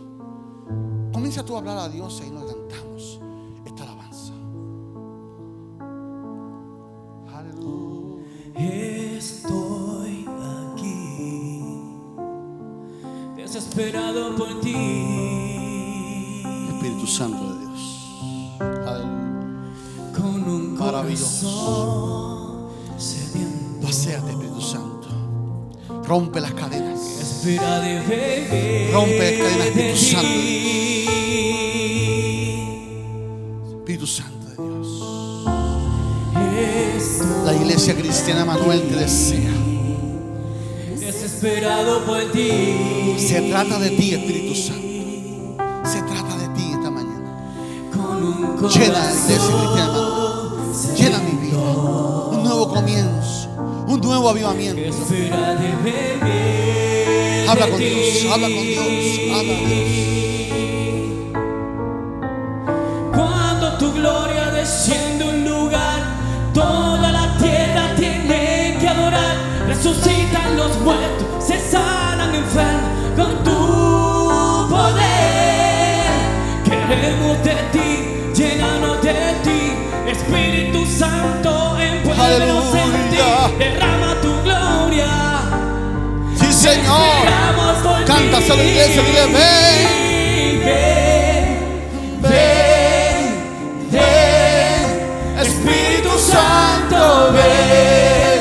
Comienza 1.13 1.45
tú 1.45 1.55
a 1.55 1.59
hablar 1.59 1.77
a 1.77 1.89
Dios 1.89 2.21
y 2.25 2.31
nos 2.31 2.51
cantamos 2.51 3.19
esta 3.65 3.83
alabanza. 3.83 4.33
Aleluya. 7.31 8.25
Estoy 9.17 10.25
aquí, 10.73 11.83
desesperado 13.35 14.35
por 14.35 14.61
ti, 14.61 14.75
Espíritu 16.69 17.05
Santo 17.05 17.53
de 17.53 17.59
Dios. 17.59 18.57
Aleluya. 18.59 20.13
con 20.17 20.43
un 20.43 20.77
Maravilloso. 20.79 22.40
Paseate, 23.91 24.31
Espíritu 24.31 24.61
Santo. 24.61 25.09
Rompe 26.07 26.39
las 26.39 26.53
cadenas. 26.53 26.97
Rompe 28.93 29.37
cadenas, 29.37 29.57
de 29.57 29.67
Espíritu 29.67 29.97
Santo. 29.97 30.29
Espíritu 33.79 34.07
Santo 34.07 34.47
de 34.47 34.55
Dios. 34.63 34.87
La 37.43 37.53
iglesia 37.53 37.93
cristiana 37.93 38.45
Manuel 38.45 38.81
te 38.83 38.95
desea. 38.95 39.51
desesperado 40.97 42.05
por 42.05 42.31
ti, 42.31 43.17
Se 43.17 43.41
trata 43.41 43.77
de 43.77 43.89
ti, 43.89 44.13
Espíritu 44.13 44.55
Santo. 44.55 44.87
Se 45.83 46.01
trata 46.03 46.37
de 46.37 46.47
ti 46.55 46.71
esta 46.71 46.89
mañana. 46.89 47.29
Llena 48.73 48.99
la 48.99 49.11
iglesia 49.11 49.35
cristiana 49.35 49.91
Manuel. 49.91 50.95
Llena 50.95 51.19
mi 51.19 51.31
vida. 51.41 51.70
Nuevo 54.11 54.29
avivamiento. 54.29 54.81
Habla 57.49 57.69
con. 57.69 57.79
Dios. 57.79 58.25
Habla 58.29 58.47
con 58.47 58.63
Dios. 58.63 58.85
Habla 59.37 59.53
con 59.55 59.69
Dios. 59.69 59.89
Cuando 63.15 63.77
tu 63.77 63.93
gloria 63.93 64.51
desciende 64.51 65.23
un 65.23 65.45
lugar, 65.45 65.99
toda 66.53 67.09
la 67.09 67.37
tierra 67.37 67.95
tiene 67.95 68.77
que 68.81 68.87
adorar. 68.89 69.37
Resucitan 69.67 70.57
los 70.57 70.77
muertos, 70.81 71.27
se 71.39 71.57
sanan 71.71 72.35
enfermos 72.35 72.91
con 73.15 73.43
tu 73.45 74.69
poder. 74.69 76.03
Queremos 76.65 77.41
de 77.45 77.55
ti, 77.71 77.89
llénanos 78.35 79.01
de 79.01 79.13
ti, 79.45 80.11
Espíritu 80.11 80.85
Santo, 80.85 81.77
en 81.79 82.11
Aleluya. 82.19 82.80
Señor. 86.61 87.17
Esperamos 87.25 87.77
por 87.83 88.05
Cántase 88.05 88.51
a 88.51 88.55
la 88.55 88.61
ti. 88.63 88.69
iglesia. 88.69 89.01
Dile, 89.01 89.25
ven. 89.37 90.01
Ven, 90.63 91.45
ven, 92.21 93.17
ven, 93.91 94.83
Espíritu 95.39 96.13
Santo, 96.19 97.31
ven, 97.33 98.39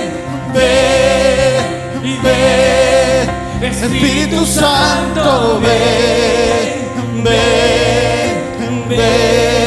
ven, 0.55 2.23
ven, 2.23 3.27
Espíritu 3.73 4.45
Santo, 4.45 5.61
ven, 5.61 7.25
ven, 7.25 8.89
ven, 8.89 9.59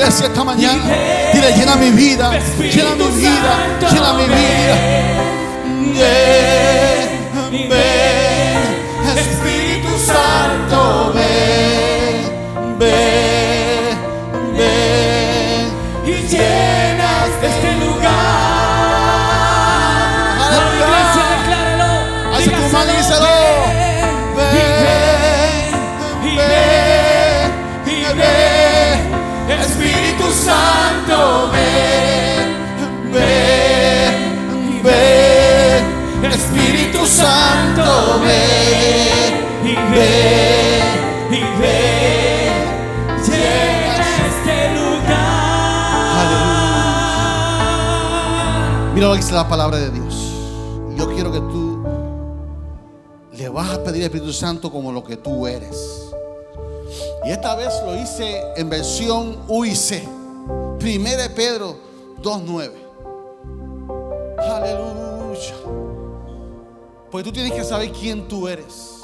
iglesia 0.00 0.26
esta 0.26 0.44
mañana. 0.44 0.82
Dile, 1.32 1.52
llena 1.52 1.76
mi 1.76 1.90
vida, 1.90 2.30
llena 2.58 2.94
mi 2.94 3.04
vida, 3.20 3.78
llena 3.92 4.12
mi 4.14 4.24
vida. 4.24 4.76
Ven, 7.50 7.68
ven, 7.68 9.18
Espíritu 9.18 9.92
Santo, 9.98 11.12
ven, 11.14 12.78
ven, 12.78 13.98
ven. 14.56 15.64
y 16.06 16.69
dice 49.20 49.34
la 49.34 49.46
palabra 49.46 49.76
de 49.76 49.90
Dios. 49.90 50.14
Yo 50.96 51.06
quiero 51.12 51.30
que 51.30 51.40
tú 51.40 51.84
le 53.32 53.50
vas 53.50 53.68
a 53.68 53.84
pedir 53.84 54.00
al 54.00 54.06
Espíritu 54.06 54.32
Santo 54.32 54.72
como 54.72 54.90
lo 54.90 55.04
que 55.04 55.18
tú 55.18 55.46
eres. 55.46 56.10
Y 57.26 57.30
esta 57.30 57.54
vez 57.54 57.68
lo 57.84 57.94
hice 57.94 58.40
en 58.56 58.70
versión 58.70 59.36
UIC. 59.46 60.08
Primera 60.78 61.24
de 61.24 61.30
Pedro 61.30 61.76
2.9. 62.22 62.70
Aleluya. 64.38 65.54
Porque 67.10 67.24
tú 67.28 67.30
tienes 67.30 67.52
que 67.52 67.62
saber 67.62 67.92
quién 67.92 68.26
tú 68.26 68.48
eres. 68.48 69.02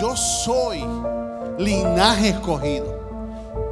Yo 0.00 0.16
soy 0.16 0.84
linaje 1.56 2.30
escogido, 2.30 2.98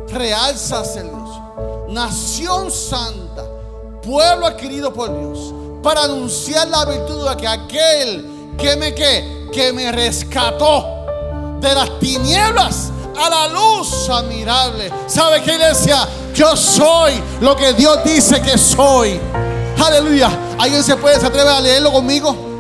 real 0.07 0.57
sacerdocio, 0.57 1.89
nación 1.89 2.71
santa, 2.71 3.52
pueblo 4.03 4.47
adquirido 4.47 4.93
por 4.93 5.17
Dios, 5.19 5.55
para 5.83 6.05
anunciar 6.05 6.69
la 6.69 6.85
virtud 6.85 7.29
de 7.29 7.37
que 7.37 7.49
aquel 7.49 8.55
que 8.59 8.77
me 8.77 8.95
que, 8.95 9.49
que 9.53 9.73
me 9.73 9.91
rescató 9.91 11.07
de 11.61 11.75
las 11.75 11.99
tinieblas 11.99 12.91
a 13.17 13.31
la 13.31 13.49
luz 13.49 14.09
admirable. 14.11 14.91
¿Sabe 15.07 15.43
qué 15.43 15.53
iglesia? 15.55 16.09
Yo 16.35 16.57
soy 16.57 17.23
lo 17.41 17.57
que 17.57 17.73
Dios 17.73 17.99
dice 18.05 18.41
que 18.43 18.59
soy. 18.59 19.21
Aleluya. 19.85 20.31
¿Alguien 20.59 20.83
se 20.83 20.97
puede, 20.97 21.19
se 21.19 21.27
atreve 21.27 21.49
a 21.49 21.61
leerlo 21.61 21.93
conmigo? 21.93 22.52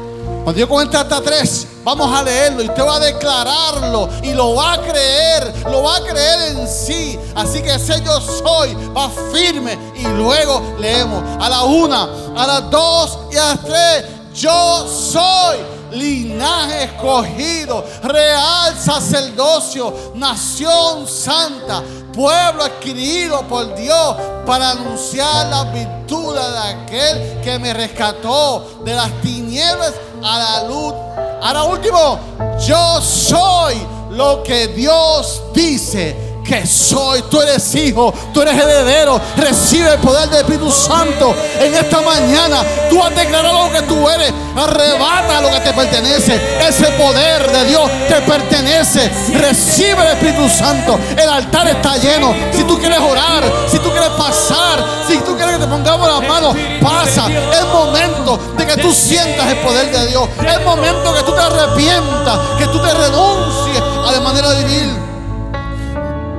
Cuando 0.44 0.58
yo 0.58 0.68
cuente 0.68 0.96
hasta 0.96 1.20
tres, 1.20 1.68
vamos 1.84 2.12
a 2.12 2.22
leerlo 2.24 2.62
y 2.62 2.68
usted 2.68 2.84
va 2.84 2.96
a 2.96 3.00
declararlo 3.00 4.08
y 4.22 4.32
lo 4.32 4.56
va 4.56 4.72
a 4.72 4.80
creer, 4.80 5.52
lo 5.70 5.84
va 5.84 5.96
a 5.96 6.00
creer 6.00 6.56
en 6.56 6.66
sí. 6.66 7.18
Así 7.36 7.62
que 7.62 7.74
ese 7.74 8.02
yo 8.02 8.20
soy 8.20 8.74
va 8.96 9.08
firme 9.32 9.78
y 9.94 10.02
luego 10.02 10.74
leemos 10.80 11.22
a 11.40 11.48
la 11.48 11.62
una, 11.62 12.08
a 12.36 12.46
las 12.46 12.70
dos 12.70 13.18
y 13.30 13.36
a 13.36 13.46
las 13.46 13.62
tres. 13.62 14.04
Yo 14.34 14.88
soy 14.88 15.58
linaje 15.92 16.84
escogido, 16.84 17.84
real 18.02 18.76
sacerdocio, 18.78 20.12
nación 20.14 21.06
santa, 21.06 21.82
pueblo 22.12 22.64
adquirido 22.64 23.42
por 23.48 23.74
Dios 23.74 24.16
para 24.46 24.70
anunciar 24.70 25.46
la 25.46 25.64
virtud 25.64 26.34
de 26.34 26.58
aquel 26.58 27.40
que 27.42 27.58
me 27.58 27.72
rescató 27.72 28.82
de 28.84 28.94
las 28.94 29.10
tinieblas 29.20 29.94
a 30.22 30.38
la 30.38 30.68
luz. 30.68 30.94
Ahora 31.42 31.64
último, 31.64 32.18
yo 32.66 33.00
soy 33.00 33.76
lo 34.10 34.42
que 34.42 34.68
Dios 34.68 35.42
dice 35.54 36.31
que 36.42 36.66
soy. 36.66 37.22
Tú 37.30 37.40
eres 37.40 37.74
hijo, 37.74 38.12
tú 38.32 38.42
eres 38.42 38.54
heredero. 38.54 39.20
Recibe 39.36 39.92
el 39.92 40.00
poder 40.00 40.28
del 40.28 40.40
Espíritu 40.40 40.70
Santo 40.70 41.34
en 41.58 41.74
esta 41.74 42.00
mañana. 42.00 42.62
Tú 42.90 43.02
has 43.02 43.14
declarado 43.14 43.68
lo 43.68 43.72
que 43.72 43.82
tú 43.82 44.08
eres. 44.08 44.32
Arrebata 44.56 45.40
lo 45.40 45.50
que 45.50 45.60
te 45.60 45.72
pertenece. 45.72 46.40
Ese 46.66 46.86
poder 46.92 47.50
de 47.50 47.64
Dios 47.66 47.90
te 48.08 48.20
pertenece. 48.22 49.10
Recibe 49.34 50.02
el 50.02 50.12
Espíritu 50.12 50.48
Santo. 50.48 50.98
El 51.16 51.28
altar 51.28 51.68
está 51.68 51.96
lleno. 51.96 52.34
Si 52.52 52.64
tú 52.64 52.78
quieres 52.78 52.98
orar, 52.98 53.44
si 53.70 53.78
tú 53.78 53.90
quieres 53.90 54.10
pasar, 54.10 54.84
si 55.06 55.18
tú 55.18 55.36
quieres 55.36 55.56
que 55.56 55.64
te 55.64 55.68
pongamos 55.68 56.08
las 56.08 56.28
manos, 56.28 56.56
pasa. 56.82 57.26
Es 57.28 57.64
momento 57.72 58.38
de 58.56 58.66
que 58.66 58.76
tú 58.76 58.92
sientas 58.92 59.46
el 59.48 59.58
poder 59.58 59.90
de 59.90 60.06
Dios. 60.08 60.28
Es 60.46 60.64
momento 60.64 61.14
que 61.14 61.22
tú 61.22 61.32
te 61.32 61.40
arrepientas, 61.40 62.38
que 62.58 62.66
tú 62.66 62.80
te 62.80 62.92
renuncies 62.92 63.82
a 64.06 64.12
la 64.12 64.20
manera 64.20 64.50
de 64.50 64.64
vivir. 64.64 65.11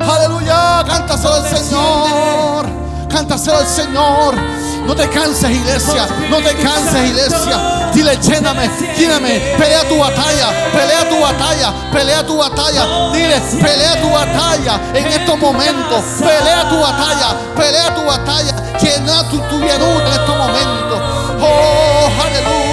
Aleluya, 0.10 0.84
cántaselo 0.86 1.34
al 1.36 1.48
Señor. 1.48 2.66
Cántaselo 3.10 3.58
al 3.58 3.68
Señor. 3.68 4.36
No 4.86 4.96
te 4.96 5.10
canses, 5.10 5.50
iglesia. 5.50 6.08
No 6.30 6.38
te 6.38 6.54
canses, 6.56 7.10
iglesia. 7.10 7.90
Dile, 7.94 8.18
lléname, 8.18 8.70
lléname. 8.98 9.40
Pelea 9.58 9.88
tu 9.88 9.98
batalla, 9.98 10.50
pelea 10.74 11.10
tu 11.10 11.20
batalla, 11.22 11.74
pelea 11.92 12.26
tu 12.26 12.38
batalla. 12.38 13.12
Dile, 13.14 13.40
pelea 13.62 14.02
tu 14.02 14.10
batalla 14.10 14.80
en 14.94 15.08
estos 15.08 15.40
momentos. 15.40 16.04
Pelea 16.20 16.70
tu 16.70 16.80
batalla, 16.80 17.36
pelea 17.56 17.96
tu 17.96 18.06
batalla. 18.06 18.56
Llena 18.82 19.24
tu, 19.30 19.40
tu 19.40 19.60
llenura 19.60 20.06
en 20.06 20.14
estos 20.14 20.38
momentos. 20.38 21.00
Oh, 21.40 22.10
aleluya. 22.22 22.73